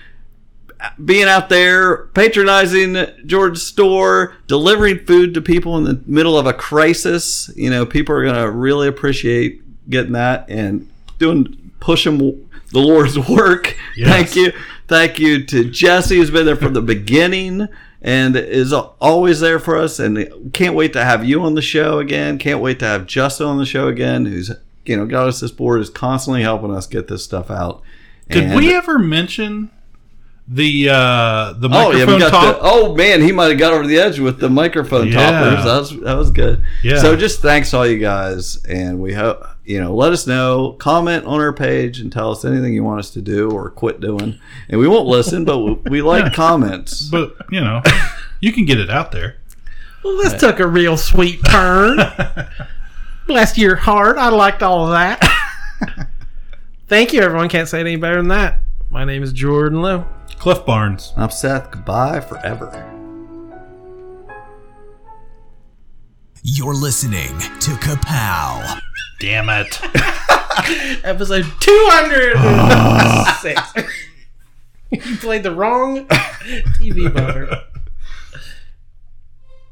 being 1.04 1.26
out 1.26 1.48
there 1.48 2.06
patronizing 2.08 2.96
George's 3.26 3.66
store, 3.66 4.36
delivering 4.46 5.04
food 5.04 5.34
to 5.34 5.40
people 5.40 5.76
in 5.78 5.84
the 5.84 6.00
middle 6.06 6.38
of 6.38 6.46
a 6.46 6.52
crisis. 6.52 7.50
You 7.56 7.70
know, 7.70 7.84
people 7.84 8.14
are 8.14 8.22
going 8.22 8.36
to 8.36 8.50
really 8.50 8.86
appreciate 8.86 9.61
getting 9.88 10.12
that 10.12 10.46
and 10.48 10.88
doing 11.18 11.70
pushing 11.80 12.18
the 12.18 12.78
Lord's 12.78 13.18
work. 13.18 13.76
Yes. 13.96 14.08
Thank 14.08 14.36
you. 14.36 14.52
Thank 14.88 15.18
you 15.18 15.44
to 15.46 15.64
Jesse 15.64 16.16
who's 16.16 16.30
been 16.30 16.46
there 16.46 16.56
from 16.56 16.72
the 16.72 16.80
beginning 16.82 17.68
and 18.00 18.34
is 18.34 18.72
always 18.72 19.40
there 19.40 19.58
for 19.58 19.76
us 19.76 19.98
and 20.00 20.52
can't 20.54 20.74
wait 20.74 20.92
to 20.94 21.04
have 21.04 21.24
you 21.24 21.42
on 21.42 21.54
the 21.54 21.62
show 21.62 21.98
again. 21.98 22.38
Can't 22.38 22.60
wait 22.60 22.78
to 22.80 22.86
have 22.86 23.06
Justin 23.06 23.46
on 23.46 23.58
the 23.58 23.66
show 23.66 23.88
again 23.88 24.24
who's 24.26 24.50
you 24.86 24.96
know 24.96 25.06
got 25.06 25.28
us 25.28 25.40
this 25.40 25.50
board 25.52 25.80
is 25.82 25.90
constantly 25.90 26.42
helping 26.42 26.74
us 26.74 26.86
get 26.86 27.08
this 27.08 27.22
stuff 27.22 27.50
out. 27.50 27.82
Did 28.30 28.44
And- 28.44 28.56
we 28.56 28.74
ever 28.74 28.98
mention 28.98 29.70
the 30.48 30.88
uh 30.90 31.52
the 31.56 31.68
Oh 31.70 31.92
yeah, 31.92 32.04
microphone 32.06 32.30
top? 32.30 32.56
the, 32.56 32.60
oh 32.62 32.94
man, 32.96 33.20
he 33.22 33.30
might 33.30 33.50
have 33.50 33.58
got 33.58 33.72
over 33.72 33.86
the 33.86 33.98
edge 33.98 34.18
with 34.18 34.40
the 34.40 34.48
microphone 34.50 35.08
Yeah. 35.08 35.30
toppers. 35.30 35.64
That 35.64 35.78
was 35.78 36.00
that 36.00 36.14
was 36.16 36.30
good. 36.30 36.64
Yeah. 36.82 36.98
So 37.00 37.14
just 37.16 37.40
thanks 37.42 37.72
all 37.74 37.86
you 37.86 37.98
guys, 37.98 38.62
and 38.64 39.00
we 39.00 39.12
hope 39.12 39.44
you 39.64 39.80
know. 39.80 39.94
Let 39.94 40.12
us 40.12 40.26
know, 40.26 40.72
comment 40.78 41.24
on 41.26 41.40
our 41.40 41.52
page, 41.52 42.00
and 42.00 42.12
tell 42.12 42.30
us 42.30 42.44
anything 42.44 42.72
you 42.74 42.84
want 42.84 43.00
us 43.00 43.10
to 43.10 43.20
do 43.22 43.50
or 43.50 43.70
quit 43.70 44.00
doing. 44.00 44.38
And 44.68 44.80
we 44.80 44.88
won't 44.88 45.06
listen, 45.08 45.44
but 45.44 45.58
we, 45.58 45.72
we 45.90 46.02
like 46.02 46.24
Yeah. 46.24 46.30
comments. 46.30 47.08
But 47.08 47.34
you 47.50 47.60
know, 47.60 47.82
you 48.40 48.52
can 48.52 48.64
get 48.64 48.78
it 48.80 48.90
out 48.90 49.12
there. 49.12 49.36
Well, 50.04 50.16
this 50.18 50.34
took 50.40 50.58
a 50.58 50.66
real 50.66 50.96
sweet 50.96 51.40
turn. 51.48 51.98
Bless 53.28 53.56
your 53.56 53.76
heart. 53.76 54.18
I 54.18 54.30
liked 54.30 54.62
all 54.62 54.86
of 54.86 54.90
that. 54.92 55.20
Thank 56.88 57.12
you, 57.12 57.20
everyone. 57.22 57.48
Can't 57.48 57.68
say 57.68 57.78
it 57.78 57.86
any 57.86 57.96
better 57.96 58.16
than 58.16 58.28
that. 58.28 58.58
My 58.90 59.04
name 59.04 59.22
is 59.22 59.32
Jordan 59.32 59.80
Lowe. 59.80 60.04
Cliff 60.38 60.66
Barnes. 60.66 61.12
I'm 61.16 61.30
Seth. 61.30 61.70
Goodbye 61.70 62.18
forever. 62.20 62.88
You're 66.42 66.74
listening 66.74 67.38
to 67.38 67.70
Kapow. 67.76 68.80
Damn 69.22 69.48
it. 69.50 69.80
Episode 71.04 71.46
206. 71.60 72.40
Ah. 72.40 73.86
you 74.90 75.16
played 75.18 75.44
the 75.44 75.54
wrong 75.54 76.08
TV 76.08 77.14
button. 77.14 77.48